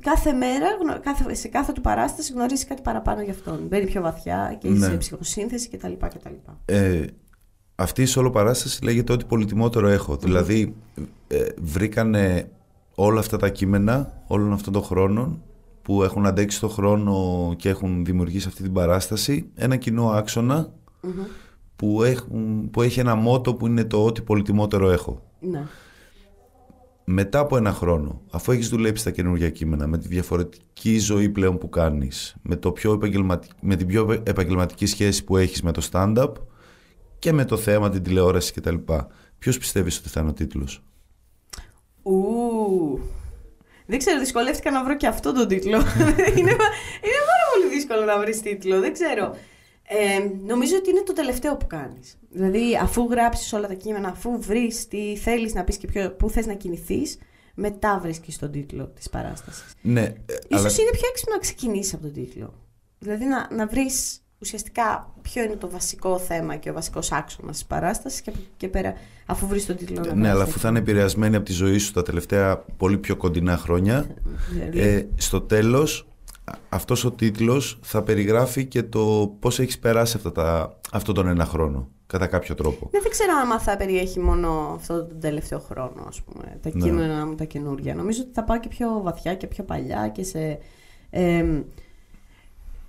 κάθε 0.00 0.32
μέρα, 0.32 0.66
γνω- 0.82 1.00
κάθε, 1.00 1.34
σε 1.34 1.48
κάθε 1.48 1.72
του 1.72 1.80
παράσταση 1.80 2.32
γνωρίζει 2.32 2.64
κάτι 2.66 2.82
παραπάνω 2.82 3.22
για 3.22 3.32
αυτόν. 3.32 3.66
Μπαίνει 3.68 3.86
πιο 3.86 4.02
βαθιά 4.02 4.56
και 4.60 4.68
Ναι. 4.68 4.86
σε 4.86 4.96
ψυχοσύνθεση 4.96 5.68
κτλ. 5.68 5.92
κτλ. 5.98 6.28
Ε, 6.64 7.04
αυτή 7.74 8.02
η 8.02 8.06
σolo 8.16 8.30
παράσταση 8.32 8.84
λέγεται 8.84 9.12
ότι 9.12 9.24
πολυτιμότερο 9.24 9.88
έχω. 9.88 10.16
Δηλαδή 10.16 10.74
ε, 11.28 11.44
βρήκανε 11.58 12.50
όλα 12.94 13.20
αυτά 13.20 13.36
τα 13.36 13.48
κείμενα 13.48 14.22
όλων 14.26 14.52
αυτών 14.52 14.72
των 14.72 14.82
χρόνων 14.82 15.42
που 15.82 16.02
έχουν 16.02 16.26
αντέξει 16.26 16.60
το 16.60 16.68
χρόνο 16.68 17.54
και 17.56 17.68
έχουν 17.68 18.04
δημιουργήσει 18.04 18.48
αυτή 18.48 18.62
την 18.62 18.72
παράσταση 18.72 19.50
ένα 19.54 19.76
κοινό 19.76 20.08
άξονα 20.10 20.72
που, 21.76 22.02
έχουν, 22.02 22.70
που 22.70 22.82
έχει 22.82 23.00
ένα 23.00 23.14
μότο 23.14 23.54
που 23.54 23.66
είναι 23.66 23.84
το 23.84 24.04
ότι 24.04 24.22
πολυτιμότερο 24.22 24.90
έχω. 24.90 25.22
Ναι. 25.40 25.62
Μετά 27.12 27.38
από 27.38 27.56
ένα 27.56 27.72
χρόνο, 27.72 28.20
αφού 28.30 28.52
έχεις 28.52 28.68
δουλέψει 28.68 29.04
τα 29.04 29.10
καινούργια 29.10 29.50
κείμενα, 29.50 29.86
με 29.86 29.98
τη 29.98 30.08
διαφορετική 30.08 30.98
ζωή 30.98 31.28
πλέον 31.28 31.58
που 31.58 31.68
κάνεις, 31.68 32.34
με, 32.42 32.56
το 32.56 32.72
πιο 32.72 32.92
επαγγελματι... 32.92 33.48
με 33.60 33.76
την 33.76 33.86
πιο 33.86 34.22
επαγγελματική 34.22 34.86
σχέση 34.86 35.24
που 35.24 35.36
έχεις 35.36 35.62
με 35.62 35.72
το 35.72 35.88
stand-up 35.92 36.32
και 37.18 37.32
με 37.32 37.44
το 37.44 37.56
θέμα, 37.56 37.90
την 37.90 38.02
τηλεόραση 38.02 38.52
κτλ. 38.52 38.74
Ποιος 39.38 39.58
πιστεύεις 39.58 39.98
ότι 39.98 40.08
θα 40.08 40.20
είναι 40.20 40.28
ο 40.30 40.32
τίτλος; 40.32 40.82
Ου. 42.02 42.12
Δεν 43.86 43.98
ξέρω, 43.98 44.18
δυσκολεύτηκα 44.18 44.70
να 44.70 44.84
βρω 44.84 44.96
και 44.96 45.06
αυτό 45.06 45.32
τον 45.32 45.48
τίτλο. 45.48 45.76
είναι, 46.38 46.54
πα- 46.56 46.72
είναι 47.06 47.20
πάρα 47.30 47.44
πολύ 47.52 47.74
δύσκολο 47.74 48.04
να 48.04 48.18
βρεις 48.18 48.40
τίτλο. 48.40 48.80
Δεν 48.80 48.92
ξέρω. 48.92 49.36
Ε, 49.92 50.30
νομίζω 50.46 50.76
ότι 50.76 50.90
είναι 50.90 51.02
το 51.02 51.12
τελευταίο 51.12 51.56
που 51.56 51.66
κάνεις. 51.66 52.16
Δηλαδή, 52.30 52.78
αφού 52.82 53.08
γράψεις 53.10 53.52
όλα 53.52 53.66
τα 53.66 53.74
κείμενα, 53.74 54.08
αφού 54.08 54.40
βρεις 54.40 54.88
τι 54.88 55.16
θέλεις 55.16 55.54
να 55.54 55.64
πεις 55.64 55.76
και 55.76 55.86
ποιο, 55.86 56.10
πού 56.10 56.30
θες 56.30 56.46
να 56.46 56.54
κινηθείς, 56.54 57.18
μετά 57.54 57.98
βρίσκεις 58.02 58.38
τον 58.38 58.50
τίτλο 58.50 58.86
της 58.86 59.10
παράστασης. 59.10 59.74
Ναι, 59.80 60.00
ε, 60.00 60.14
αλλά 60.50 60.60
Ίσως 60.60 60.78
είναι 60.78 60.90
πιο 60.92 61.08
έξυπνο 61.10 61.34
να 61.34 61.40
ξεκινήσεις 61.40 61.94
από 61.94 62.02
τον 62.02 62.12
τίτλο. 62.12 62.54
Δηλαδή, 62.98 63.24
να, 63.24 63.48
να 63.54 63.66
βρεις 63.66 64.20
ουσιαστικά 64.38 65.14
ποιο 65.22 65.42
είναι 65.42 65.56
το 65.56 65.70
βασικό 65.70 66.18
θέμα 66.18 66.56
και 66.56 66.70
ο 66.70 66.72
βασικός 66.72 67.12
άξονας 67.12 67.56
της 67.56 67.66
παράστασης 67.66 68.20
και 68.20 68.30
από 68.30 68.38
εκεί 68.38 68.50
και 68.56 68.68
πέρα, 68.68 68.94
αφού 69.26 69.46
βρεις 69.46 69.66
τον 69.66 69.76
τίτλο. 69.76 70.00
να 70.00 70.14
ναι, 70.14 70.28
αλλά 70.28 70.38
βάλεις 70.38 70.42
αφού 70.42 70.52
τα 70.52 70.58
θα 70.58 70.68
είναι 70.68 70.78
επηρεασμένη 70.78 71.36
από 71.36 71.44
τη 71.44 71.52
ζωή 71.52 71.78
σου 71.78 71.92
τα 71.92 72.02
τελευταία 72.02 72.58
πολύ 72.58 72.98
πιο 72.98 73.16
κοντινά 73.16 73.56
χρόνια, 73.56 74.06
Δηλαδή, 74.52 74.80
ε, 74.80 75.06
στο 75.16 75.40
τέλος 75.40 76.00
α- 76.00 76.09
αυτός 76.68 77.04
ο 77.04 77.10
τίτλος 77.10 77.78
θα 77.82 78.02
περιγράφει 78.02 78.64
και 78.66 78.82
το 78.82 79.34
πώς 79.38 79.58
έχεις 79.58 79.78
περάσει 79.78 80.16
αυτά 80.16 80.32
τα, 80.32 80.78
αυτόν 80.92 81.14
τον 81.14 81.26
ένα 81.26 81.44
χρόνο, 81.44 81.88
κατά 82.06 82.26
κάποιο 82.26 82.54
τρόπο. 82.54 82.88
Ναι, 82.92 83.00
δεν 83.00 83.10
ξέρω 83.10 83.32
άμα 83.42 83.60
θα 83.60 83.76
περιέχει 83.76 84.20
μόνο 84.20 84.72
αυτό 84.74 85.06
τον 85.06 85.20
τελευταίο 85.20 85.58
χρόνο, 85.58 86.04
ας 86.08 86.22
πούμε, 86.22 86.58
τα 86.62 86.70
Ναι. 86.74 86.84
κείμενα 86.84 87.26
μου 87.26 87.34
τα 87.34 87.44
καινούργια. 87.44 87.94
Νομίζω 87.94 88.22
ότι 88.22 88.32
θα 88.32 88.44
πάω 88.44 88.60
και 88.60 88.68
πιο 88.68 89.00
βαθιά 89.02 89.34
και 89.34 89.46
πιο 89.46 89.64
παλιά 89.64 90.08
και 90.08 90.22
σε... 90.22 90.58
εμ, 91.10 91.62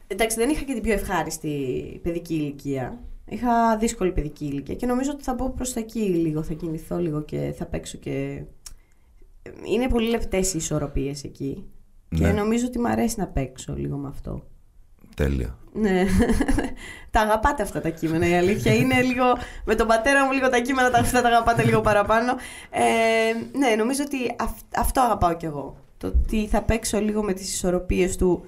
εντάξει, 0.07 0.38
δεν 0.38 0.49
είχα 0.49 0.64
και 0.64 0.74
την 0.74 0.82
πιο 0.82 0.93
ευχάριστη 0.93 1.99
παιδική 2.03 2.34
ηλικία. 2.34 2.99
Είχα 3.26 3.78
δύσκολη 3.78 4.12
παιδική 4.12 4.45
ηλικία 4.45 4.76
και 4.76 4.86
νομίζω 4.86 5.12
ότι 5.12 5.24
θα 5.24 5.34
μπω 5.34 5.49
προς 5.49 5.74
τα 5.74 5.80
εκεί 5.80 5.99
λίγο, 5.99 6.43
θα 6.43 6.53
κινηθώ 6.53 6.97
λίγο 6.97 7.22
και 7.22 7.53
θα 7.57 7.66
παίξω 7.66 7.97
και... 7.97 8.43
Είναι 9.64 9.88
πολύ 9.88 10.09
λεπτές 10.09 10.53
οι 10.53 10.57
ισορροπίες 10.57 11.24
εκεί. 11.24 11.66
Και 12.16 12.24
Ναι. 12.26 12.32
νομίζω 12.32 12.66
ότι 12.66 12.80
μου 12.80 12.88
αρέσει 12.88 13.16
να 13.20 13.28
παίξω 13.28 13.74
λίγο 13.78 13.97
με 13.97 14.07
αυτό. 14.07 14.43
Τέλεια. 15.16 15.57
Ναι. 15.74 16.03
τα 17.12 17.20
αγαπάτε 17.22 17.64
αυτά 17.64 17.82
τα 17.82 17.89
κείμενα. 17.89 18.28
Η 18.28 18.34
αλήθεια 18.34 18.74
είναι 18.76 19.01
λίγο. 19.01 19.24
Με 19.66 19.76
τον 19.76 19.88
πατέρα 19.88 20.26
μου, 20.26 20.32
λίγο 20.32 20.49
τα 20.49 20.59
κείμενα 20.59 20.89
τα, 20.89 20.99
αυτά 20.99 21.22
τα 21.22 21.28
αγαπάτε 21.28 21.64
λίγο 21.64 21.82
παραπάνω. 21.82 22.36
Ε, 22.70 23.57
ναι, 23.57 23.76
νομίζω 23.76 24.03
ότι 24.05 24.36
αυ- 24.39 24.78
αυτό 24.78 25.01
αγαπάω 25.01 25.36
κι 25.38 25.45
εγώ. 25.45 25.78
Το 25.97 26.07
ότι 26.07 26.47
θα 26.51 26.62
παίξω 26.62 26.99
λίγο 26.99 27.24
με 27.24 27.34
τις 27.34 27.53
ισορροπίες 27.53 28.16
του 28.16 28.45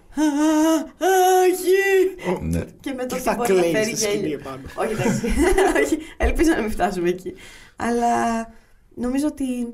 «Αχι!» 1.00 2.42
Ναι. 2.42 2.64
και 2.80 2.94
με 2.94 3.06
το 3.06 3.16
Και 3.16 3.22
τι 3.22 3.28
θα 3.28 3.36
μπορεί 3.36 3.54
να 3.54 3.60
κλαίεις 3.60 3.74
φέρει 3.78 3.96
στη 3.96 3.98
σκηνή 4.06 4.16
γέλιο. 4.22 4.40
επάνω. 4.40 4.62
Όχι, 4.76 4.92
εντάξει. 4.94 5.26
Όχι, 5.84 5.98
ελπίζω 6.18 6.52
να 6.56 6.62
μην 6.62 6.72
φτάσουμε 6.72 7.10
εκεί. 7.10 7.34
Αλλά 7.76 8.48
νομίζω 8.96 9.28
ότι, 9.28 9.74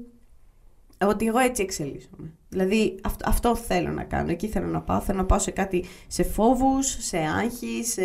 ότι 1.06 1.26
εγώ 1.28 1.38
έτσι 1.40 1.62
εξελίσσομαι. 1.64 2.34
Δηλαδή 2.50 3.00
αυτό, 3.04 3.30
αυτό 3.30 3.56
θέλω 3.56 3.92
να 3.92 4.04
κάνω. 4.04 4.32
Εκεί 4.32 4.48
θέλω 4.48 4.68
να 4.68 4.82
πάω. 4.82 5.00
Θέλω 5.00 5.18
να 5.18 5.26
πάω 5.26 5.40
σε 5.40 5.52
κάτι, 5.52 5.86
σε 6.08 6.24
φόβους, 6.24 6.98
σε 7.00 7.18
άγχη, 7.18 7.84
σε, 7.86 8.04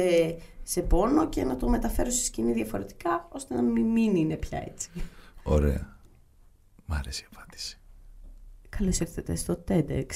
σε 0.62 0.80
πόνο 0.80 1.28
και 1.28 1.44
να 1.44 1.56
το 1.56 1.68
μεταφέρω 1.68 2.10
στη 2.10 2.24
σκηνή 2.24 2.52
διαφορετικά 2.52 3.28
ώστε 3.32 3.54
να 3.54 3.62
μην, 3.62 3.86
μην 3.86 4.16
είναι 4.16 4.36
πια 4.36 4.64
έτσι. 4.66 4.88
Ωραία. 5.42 5.96
Μ' 6.86 6.92
άρεσε 6.92 7.22
η 7.22 7.26
απάντηση. 7.34 7.78
Καλώς 8.68 8.98
ήρθατε 8.98 9.36
στο 9.36 9.64
TEDx. 9.68 10.12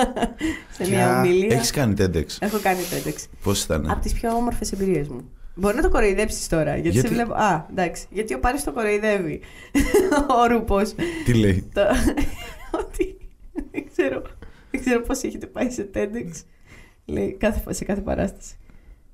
σε 0.76 0.84
Γεια. 0.84 0.88
μια 0.88 1.18
ομιλία. 1.18 1.56
Έχεις 1.56 1.70
κάνει 1.70 1.94
TEDx; 1.98 2.26
Έχω 2.38 2.58
κάνει 2.58 2.80
TEDx. 2.90 3.14
Πώς 3.42 3.62
ήταν. 3.64 3.90
Από 3.90 4.00
τις 4.00 4.12
πιο 4.12 4.34
όμορφες 4.34 4.72
εμπειρίες 4.72 5.08
μου. 5.08 5.30
Μπορεί 5.54 5.76
να 5.76 5.82
το 5.82 5.88
κοροϊδέψεις 5.88 6.48
τώρα. 6.48 6.74
Γιατί, 6.74 6.90
Γιατί; 6.90 7.08
σε 7.08 7.14
βλέπω. 7.14 7.32
Α, 7.32 7.66
εντάξει. 7.70 8.06
Γιατί 8.10 8.34
ο 8.34 8.40
Πάρης 8.40 8.64
το 8.64 8.72
κοροϊδεύει. 8.72 9.40
ο 10.42 10.46
Ρούπο. 10.46 10.80
Τι 11.24 11.34
λέει; 11.34 11.68
το... 11.72 11.80
ότι. 12.80 13.16
Δεν 13.70 13.86
ξέρω. 13.90 14.22
Δεν 14.70 14.80
ξέρω 14.80 15.02
πώς 15.02 15.22
έχετε 15.22 15.46
πάει 15.46 15.70
σε 15.70 15.90
TEDx. 15.94 16.30
λέει 17.04 17.36
κάθε, 17.36 17.72
σε 17.72 17.84
κάθε 17.84 18.00
παράσταση. 18.00 18.56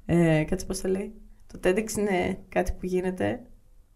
Ε, 0.07 0.45
κάτσε 0.45 0.67
πώς 0.67 0.81
το 0.81 0.89
λέει. 0.89 1.13
Το 1.47 1.61
TEDx 1.65 1.91
είναι 1.97 2.39
κάτι 2.49 2.73
που 2.73 2.87
γίνεται 2.87 3.41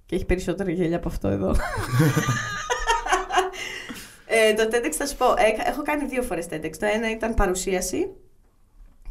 και 0.07 0.15
έχει 0.15 0.25
περισσότερα 0.27 0.71
γέλια 0.71 0.97
από 0.97 1.09
αυτό 1.09 1.29
εδώ. 1.29 1.49
ε, 4.27 4.55
το 4.55 4.69
TEDx 4.73 4.91
θα 4.91 5.07
σου 5.07 5.17
πω. 5.17 5.27
ε, 5.27 5.69
έχω 5.69 5.83
κάνει 5.83 6.07
δύο 6.07 6.23
φορές 6.23 6.47
TEDx. 6.51 6.77
Το 6.79 6.87
ένα 6.87 7.11
ήταν 7.11 7.35
παρουσίαση 7.35 8.11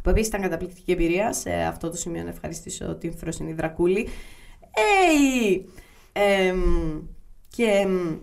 που 0.01 0.09
επίσης 0.09 0.27
ήταν 0.27 0.41
καταπληκτική 0.41 0.91
εμπειρία. 0.91 1.33
Σε 1.33 1.51
αυτό 1.53 1.89
το 1.89 1.97
σημείο 1.97 2.23
να 2.23 2.29
ευχαριστήσω 2.29 2.95
την 2.95 3.17
Φροσινή 3.17 3.53
Δρακούλη. 3.53 4.07
Hey! 4.61 5.61
Εμ, 6.13 7.01
και 7.49 7.63
εμ, 7.63 8.17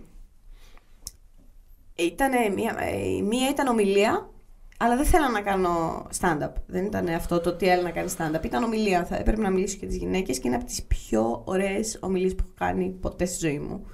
ήτανε 2.03 2.49
μία, 2.55 2.75
ε, 2.79 3.21
μία 3.21 3.49
ήταν 3.49 3.67
ομιλία, 3.67 4.29
αλλά 4.77 4.95
δεν 4.95 5.05
θέλω 5.05 5.27
να 5.27 5.41
κάνω 5.41 6.05
stand-up. 6.19 6.53
Δεν 6.65 6.85
ήταν 6.85 7.07
αυτό 7.07 7.39
το 7.39 7.53
τι 7.53 7.67
έλεγα 7.67 7.81
να 7.81 7.91
κάνει 7.91 8.13
stand-up. 8.17 8.45
Ήταν 8.45 8.63
ομιλία. 8.63 9.05
Θα 9.05 9.15
έπρεπε 9.15 9.41
να 9.41 9.49
μιλήσω 9.49 9.77
και 9.77 9.85
τις 9.85 9.97
γυναίκες 9.97 10.39
και 10.39 10.47
είναι 10.47 10.57
από 10.57 10.65
τις 10.65 10.83
πιο 10.83 11.41
ωραίες 11.45 11.97
ομιλίες 12.01 12.35
που 12.35 12.43
έχω 12.45 12.53
κάνει 12.57 12.89
ποτέ 12.89 13.25
στη 13.25 13.47
ζωή 13.47 13.59
μου. 13.59 13.85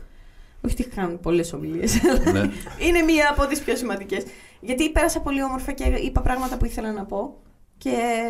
Όχι 0.66 0.74
ότι 0.74 0.82
είχα 0.82 1.02
κάνει 1.02 1.18
πολλές 1.18 1.54
ομιλίες. 1.54 2.02
Ναι. 2.34 2.40
είναι 2.88 3.02
μία 3.02 3.30
από 3.30 3.48
τις 3.48 3.60
πιο 3.60 3.76
σημαντικές. 3.76 4.24
Γιατί 4.62 4.92
πέρασα 4.92 5.22
πολύ 5.22 5.44
όμορφα 5.44 5.72
και 5.72 5.84
είπα 5.84 6.22
πράγματα 6.22 6.58
που 6.58 6.66
ήθελα 6.66 6.92
να 6.92 7.06
πω 7.06 7.38
και, 7.78 8.24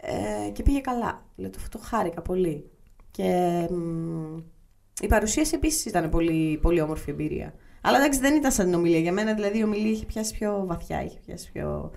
ε, 0.00 0.50
και 0.50 0.62
πήγε 0.62 0.80
καλά. 0.80 1.26
Δηλαδή, 1.36 1.56
το, 1.56 1.62
το 1.70 1.78
χάρηκα 1.78 2.22
πολύ. 2.22 2.70
Και 3.10 3.66
μ, 3.70 4.36
η 5.00 5.06
παρουσίαση 5.06 5.54
επίσης 5.54 5.84
ήταν 5.84 6.10
πολύ, 6.10 6.58
πολύ 6.62 6.80
όμορφη 6.80 7.10
εμπειρία. 7.10 7.54
Αλλά 7.88 7.98
εντάξει, 7.98 8.18
δεν 8.20 8.34
ήταν 8.36 8.52
σαν 8.52 8.64
την 8.64 8.74
ομιλία. 8.74 8.98
Για 8.98 9.12
μένα 9.12 9.34
δηλαδή 9.34 9.58
η 9.58 9.62
ομιλία 9.62 9.90
είχε 9.90 10.04
πιάσει 10.04 10.34
πιο 10.38 10.62
βαθιά, 10.66 11.04
είχε 11.04 11.18
πιάσει 11.26 11.50
πιο 11.52 11.90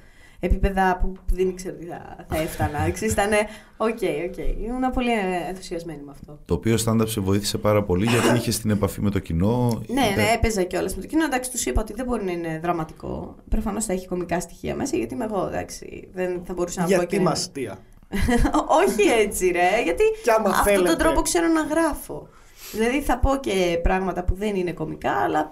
επίπεδα 0.43 0.97
που 1.01 1.13
δεν 1.33 1.49
ήξερα 1.49 1.75
τι 1.75 1.85
θα, 1.85 2.15
θα 2.29 2.37
έφτανα. 2.37 2.79
Ξέρεις, 2.93 3.13
ήταν 3.13 3.29
OK, 3.77 3.87
OK. 4.27 4.37
Ήμουν 4.67 4.91
πολύ 4.93 5.09
ενθουσιασμένη 5.49 6.01
με 6.05 6.11
αυτό. 6.11 6.39
Το 6.45 6.53
οποίο 6.53 6.75
stand-up 6.85 7.07
σε 7.07 7.21
βοήθησε 7.21 7.57
πάρα 7.57 7.83
πολύ 7.83 8.05
γιατί 8.05 8.37
είχες 8.37 8.59
την 8.59 8.69
επαφή 8.69 9.01
με 9.01 9.09
το 9.09 9.19
κοινό. 9.19 9.81
Ναι, 9.87 10.01
Ήταν- 10.01 10.15
ναι, 10.15 10.31
έπαιζα 10.33 10.63
κιόλας 10.63 10.95
με 10.95 11.01
το 11.01 11.07
κοινό. 11.07 11.23
Εντάξει, 11.23 11.51
τους 11.51 11.65
είπα 11.65 11.81
ότι 11.81 11.93
δεν 11.93 12.05
μπορεί 12.05 12.23
να 12.23 12.31
είναι 12.31 12.59
δραματικό. 12.63 13.35
Προφανώς 13.49 13.85
θα 13.85 13.93
έχει 13.93 14.07
κομικά 14.07 14.39
στοιχεία 14.39 14.75
μέσα, 14.75 14.97
γιατί 14.97 15.13
είμαι 15.13 15.25
εγώ, 15.25 15.47
εντάξει. 15.47 16.09
Δεν 16.13 16.41
θα 16.45 16.53
μπορούσα 16.53 16.79
να 16.81 16.87
πω 16.87 16.93
Γιατί 16.93 17.15
και. 17.15 17.21
μα 17.21 17.31
αστεία. 17.31 17.77
Όχι 18.85 19.09
έτσι, 19.25 19.47
ρε. 19.49 19.83
Γιατί 19.83 20.03
Κι 20.23 20.29
άμα 20.29 20.49
αυτόν 20.49 20.63
θέλετε. 20.73 20.89
τον 20.89 20.97
τρόπο 20.97 21.21
ξέρω 21.21 21.47
να 21.47 21.61
γράφω. 21.61 22.27
Δηλαδή 22.71 23.01
θα 23.01 23.17
πω 23.17 23.35
και 23.39 23.79
πράγματα 23.83 24.23
που 24.23 24.33
δεν 24.35 24.55
είναι 24.55 24.71
κομικά, 24.71 25.11
αλλά 25.11 25.51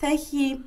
θα 0.00 0.06
έχει 0.06 0.60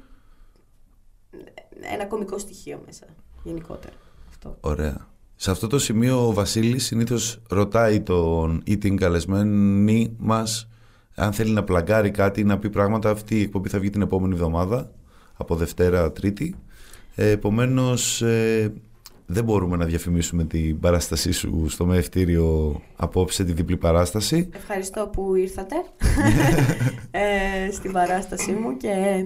ένα 1.94 2.06
κομικό 2.06 2.38
στοιχείο 2.38 2.82
μέσα. 2.86 3.06
Γενικότερα. 3.44 3.94
Αυτό. 4.30 4.58
Ωραία. 4.60 5.08
Σε 5.36 5.52
αυτό 5.52 5.68
το 5.68 5.80
σημείο 5.80 6.28
ο 6.28 6.34
Βασίλης 6.34 6.86
συνήθως 6.86 7.42
ρωτάει 7.50 8.02
τον 8.02 8.62
ή 8.66 8.78
την 8.78 8.98
καλεσμένη 8.98 10.16
μας 10.18 10.68
αν 11.16 11.34
θέλει 11.34 11.52
να 11.52 11.64
πλαγκάρει 11.64 12.12
κάτι 12.12 12.42
ή 12.42 12.44
να 12.44 12.60
πει 12.60 12.70
πράγματα. 12.70 13.10
Αυτή 13.10 13.40
η 13.40 13.42
εκπομπή 13.42 13.70
θα 13.70 13.80
βγει 13.80 13.90
την 13.90 14.02
επόμενη 14.02 14.34
εβδομάδα 14.34 14.92
από 15.34 15.56
Δευτέρα 15.56 16.12
Τρίτη. 16.12 16.56
Ε, 17.16 17.30
επομένως 17.30 18.22
ε, 18.22 18.74
δεν 19.26 19.44
μπορούμε 19.44 19.78
να 19.78 19.86
διαφημίσουμε 19.86 20.44
την 20.44 20.80
παράστασή 20.80 21.32
σου 21.32 21.66
στο 21.70 21.86
μεευτήριο 21.86 22.82
απόψε 22.96 23.44
τη 23.44 23.52
διπλή 23.52 23.78
παράσταση. 23.78 24.50
Ευχαριστώ 24.56 25.08
που 25.08 25.36
ήρθατε 25.36 25.76
ε, 27.12 27.72
στην 27.72 27.92
παράστασή 27.92 28.52
μου 28.52 28.78
και 28.78 29.26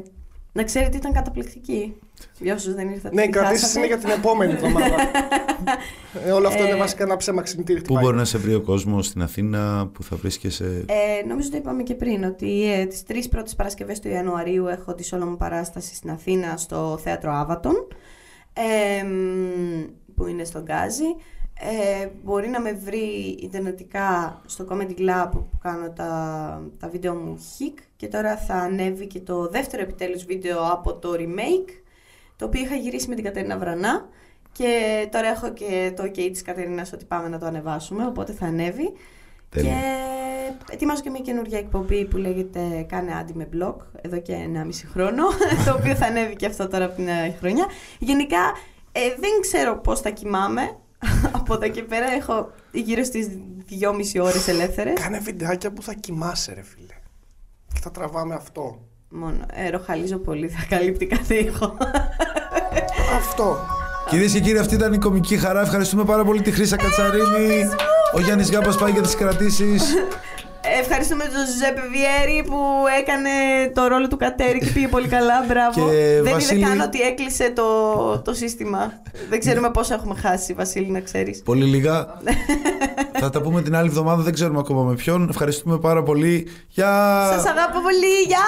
Να 0.51 0.63
ξέρετε 0.63 0.97
ήταν 0.97 1.13
καταπληκτική. 1.13 1.95
Για 2.39 2.53
όσους 2.53 2.73
δεν 2.73 2.89
ήρθατε. 2.89 3.15
Ναι, 3.15 3.21
τη 3.21 3.29
κρατήσει 3.29 3.61
χάσατε. 3.61 3.79
είναι 3.79 3.87
για 3.87 3.97
την 3.97 4.09
επόμενη 4.09 4.51
εβδομάδα. 4.53 4.95
ε, 6.25 6.31
όλο 6.31 6.47
αυτό 6.47 6.63
είναι 6.63 6.71
Ε, 6.71 6.77
βασικά 6.77 7.03
ένα 7.03 7.17
ψέμα 7.17 7.41
ξυπνητήρι. 7.41 7.77
Πού 7.77 7.83
χτυπάει. 7.83 8.03
μπορεί 8.03 8.17
να 8.17 8.25
σε 8.25 8.37
βρει 8.37 8.53
ο 8.53 8.61
κόσμος 8.61 9.05
στην 9.05 9.21
Αθήνα, 9.21 9.89
που 9.93 10.03
θα 10.03 10.15
βρίσκεσαι; 10.15 10.85
Ε, 10.87 11.27
νομίζω 11.27 11.49
το 11.49 11.57
είπαμε 11.57 11.83
και 11.83 11.93
πριν 11.95 12.23
ότι 12.23 12.73
ε, 12.73 12.85
τις 12.85 13.03
τρεις 13.03 13.29
πρώτες 13.29 13.55
Παρασκευές 13.55 13.99
του 13.99 14.07
Ιανουαρίου 14.07 14.67
έχω 14.67 14.93
τη 14.93 15.03
σόλο 15.03 15.25
μου 15.25 15.37
παράσταση 15.37 15.95
στην 15.95 16.09
Αθήνα 16.09 16.57
στο 16.57 16.99
Θέατρο 17.03 17.31
Άβατον 17.31 17.87
ε, 18.55 19.03
μ, 19.03 19.83
που 20.15 20.27
είναι 20.27 20.43
στον 20.43 20.63
Γκάζι. 20.63 21.15
Ε, 21.59 22.09
μπορεί 22.23 22.47
να 22.47 22.61
με 22.61 22.73
βρει 22.73 23.37
ιντερνετικά 23.41 24.41
στο 24.45 24.67
Comedy 24.69 24.99
Club 24.99 25.29
που 25.31 25.49
κάνω 25.61 25.89
τα, 25.89 26.61
τα 26.79 26.87
βίντεο 26.87 27.15
μου 27.15 27.37
HIC 27.37 27.79
και 27.95 28.07
τώρα 28.07 28.37
θα 28.37 28.53
ανέβει 28.53 29.07
και 29.07 29.19
το 29.19 29.47
δεύτερο 29.47 29.81
επιτέλους 29.81 30.25
βίντεο 30.25 30.71
από 30.71 30.93
το 30.93 31.13
remake 31.17 31.69
το 32.35 32.45
οποίο 32.45 32.61
είχα 32.61 32.75
γυρίσει 32.75 33.09
με 33.09 33.15
την 33.15 33.23
Κατερίνα 33.23 33.57
Βρανά 33.57 34.09
και 34.51 35.07
τώρα 35.11 35.27
έχω 35.27 35.53
και 35.53 35.93
το 35.95 36.03
ok 36.03 36.29
της 36.31 36.41
Κατερίνας 36.41 36.93
ότι 36.93 37.05
πάμε 37.05 37.27
να 37.27 37.39
το 37.39 37.45
ανεβάσουμε 37.45 38.05
οπότε 38.05 38.31
θα 38.31 38.45
ανέβει 38.45 38.93
Τέλεια. 39.55 39.71
και 39.71 40.73
ετοιμάζω 40.73 41.01
και 41.01 41.09
μια 41.09 41.19
καινούργια 41.19 41.57
εκπομπή 41.57 42.05
που 42.05 42.17
λέγεται 42.17 42.85
Κάνε 42.89 43.13
άντι 43.13 43.33
με 43.33 43.49
blog 43.53 43.75
εδώ 44.01 44.19
και 44.19 44.33
1,5 44.53 44.69
χρόνο. 44.91 45.23
το 45.65 45.73
οποίο 45.79 45.95
θα 45.95 46.05
ανέβει 46.05 46.35
και 46.35 46.45
αυτό 46.45 46.67
τώρα 46.67 46.85
από 46.85 46.95
την 46.95 47.03
νέα 47.03 47.35
χρονιά. 47.39 47.65
Γενικά 47.99 48.53
ε, 48.91 48.99
δεν 49.19 49.31
ξέρω 49.41 49.77
πώς 49.77 49.99
θα 49.99 50.09
κοιμάμαι. 50.09 50.77
από 51.39 51.53
εδώ 51.53 51.69
και 51.69 51.83
πέρα 51.83 52.05
έχω 52.11 52.51
γύρω 52.71 53.03
στις 53.03 53.29
2,5 54.15 54.21
ώρες 54.21 54.47
ελεύθερες. 54.47 54.93
Κάνε 55.01 55.19
βιντεάκια 55.19 55.71
που 55.71 55.81
θα 55.81 55.93
κοιμάσαι, 55.93 56.53
ρε 56.53 56.61
φίλε. 56.61 56.93
Και 57.73 57.79
θα 57.81 57.91
τραβάμε 57.91 58.35
αυτό. 58.35 58.79
Μόνο 59.09 59.45
ε, 59.53 59.69
ροχαλίζω 59.69 60.17
πολύ, 60.17 60.47
θα 60.47 60.65
καλύπτει 60.69 61.05
κάθε 61.05 61.35
ήχο. 61.35 61.77
Αυτό. 63.15 63.57
Κυρίες 64.09 64.31
και 64.31 64.39
κύριοι, 64.39 64.57
αυτή 64.57 64.75
ήταν 64.75 64.93
η 64.93 64.97
κομική 64.97 65.37
χαρά. 65.37 65.61
Ευχαριστούμε 65.61 66.03
πάρα 66.03 66.23
πολύ 66.23 66.41
τη 66.41 66.51
Χρύσα 66.51 66.75
Κατσαρίνη. 66.75 67.69
Ο 68.15 68.19
Γιάννης 68.19 68.49
Γκάμπα 68.49 68.75
πάει 68.77 68.91
για 68.91 69.01
τις 69.01 69.15
κρατήσεις. 69.15 69.83
Ευχαριστούμε 70.81 71.23
τον 71.23 71.45
Ζουζέπε 71.51 71.81
Βιέρη 71.91 72.43
που 72.49 72.57
έκανε 72.99 73.29
το 73.73 73.87
ρόλο 73.87 74.07
του 74.07 74.17
Κατέρι 74.17 74.59
και 74.59 74.69
πήγε 74.73 74.87
πολύ 74.87 75.07
καλά. 75.07 75.45
Μπράβο. 75.47 75.89
Και 75.89 76.19
Δεν 76.23 76.33
Βασίλη- 76.33 76.61
είδε 76.61 76.69
καν 76.69 76.79
ότι 76.81 76.99
έκλεισε 77.01 77.51
το, 77.55 78.19
το 78.19 78.33
σύστημα. 78.33 78.93
Δεν 79.29 79.39
ξέρουμε 79.39 79.69
πόσο 79.71 79.93
έχουμε 79.93 80.15
χάσει, 80.15 80.53
Βασίλη, 80.53 80.91
να 80.91 80.99
ξέρεις. 80.99 81.41
Πολύ 81.45 81.65
λίγα. 81.65 82.07
θα 83.19 83.29
τα 83.29 83.41
πούμε 83.41 83.61
την 83.61 83.75
άλλη 83.75 83.87
εβδομάδα, 83.87 84.21
δεν 84.21 84.33
ξέρουμε 84.33 84.59
ακόμα 84.59 84.81
με 84.83 84.93
ποιον. 84.95 85.29
Ευχαριστούμε 85.29 85.77
πάρα 85.77 86.03
πολύ. 86.03 86.47
Γεια! 86.67 87.29
Σας 87.33 87.45
αγαπώ 87.45 87.79
πολύ. 87.81 88.21
Γεια! 88.27 88.45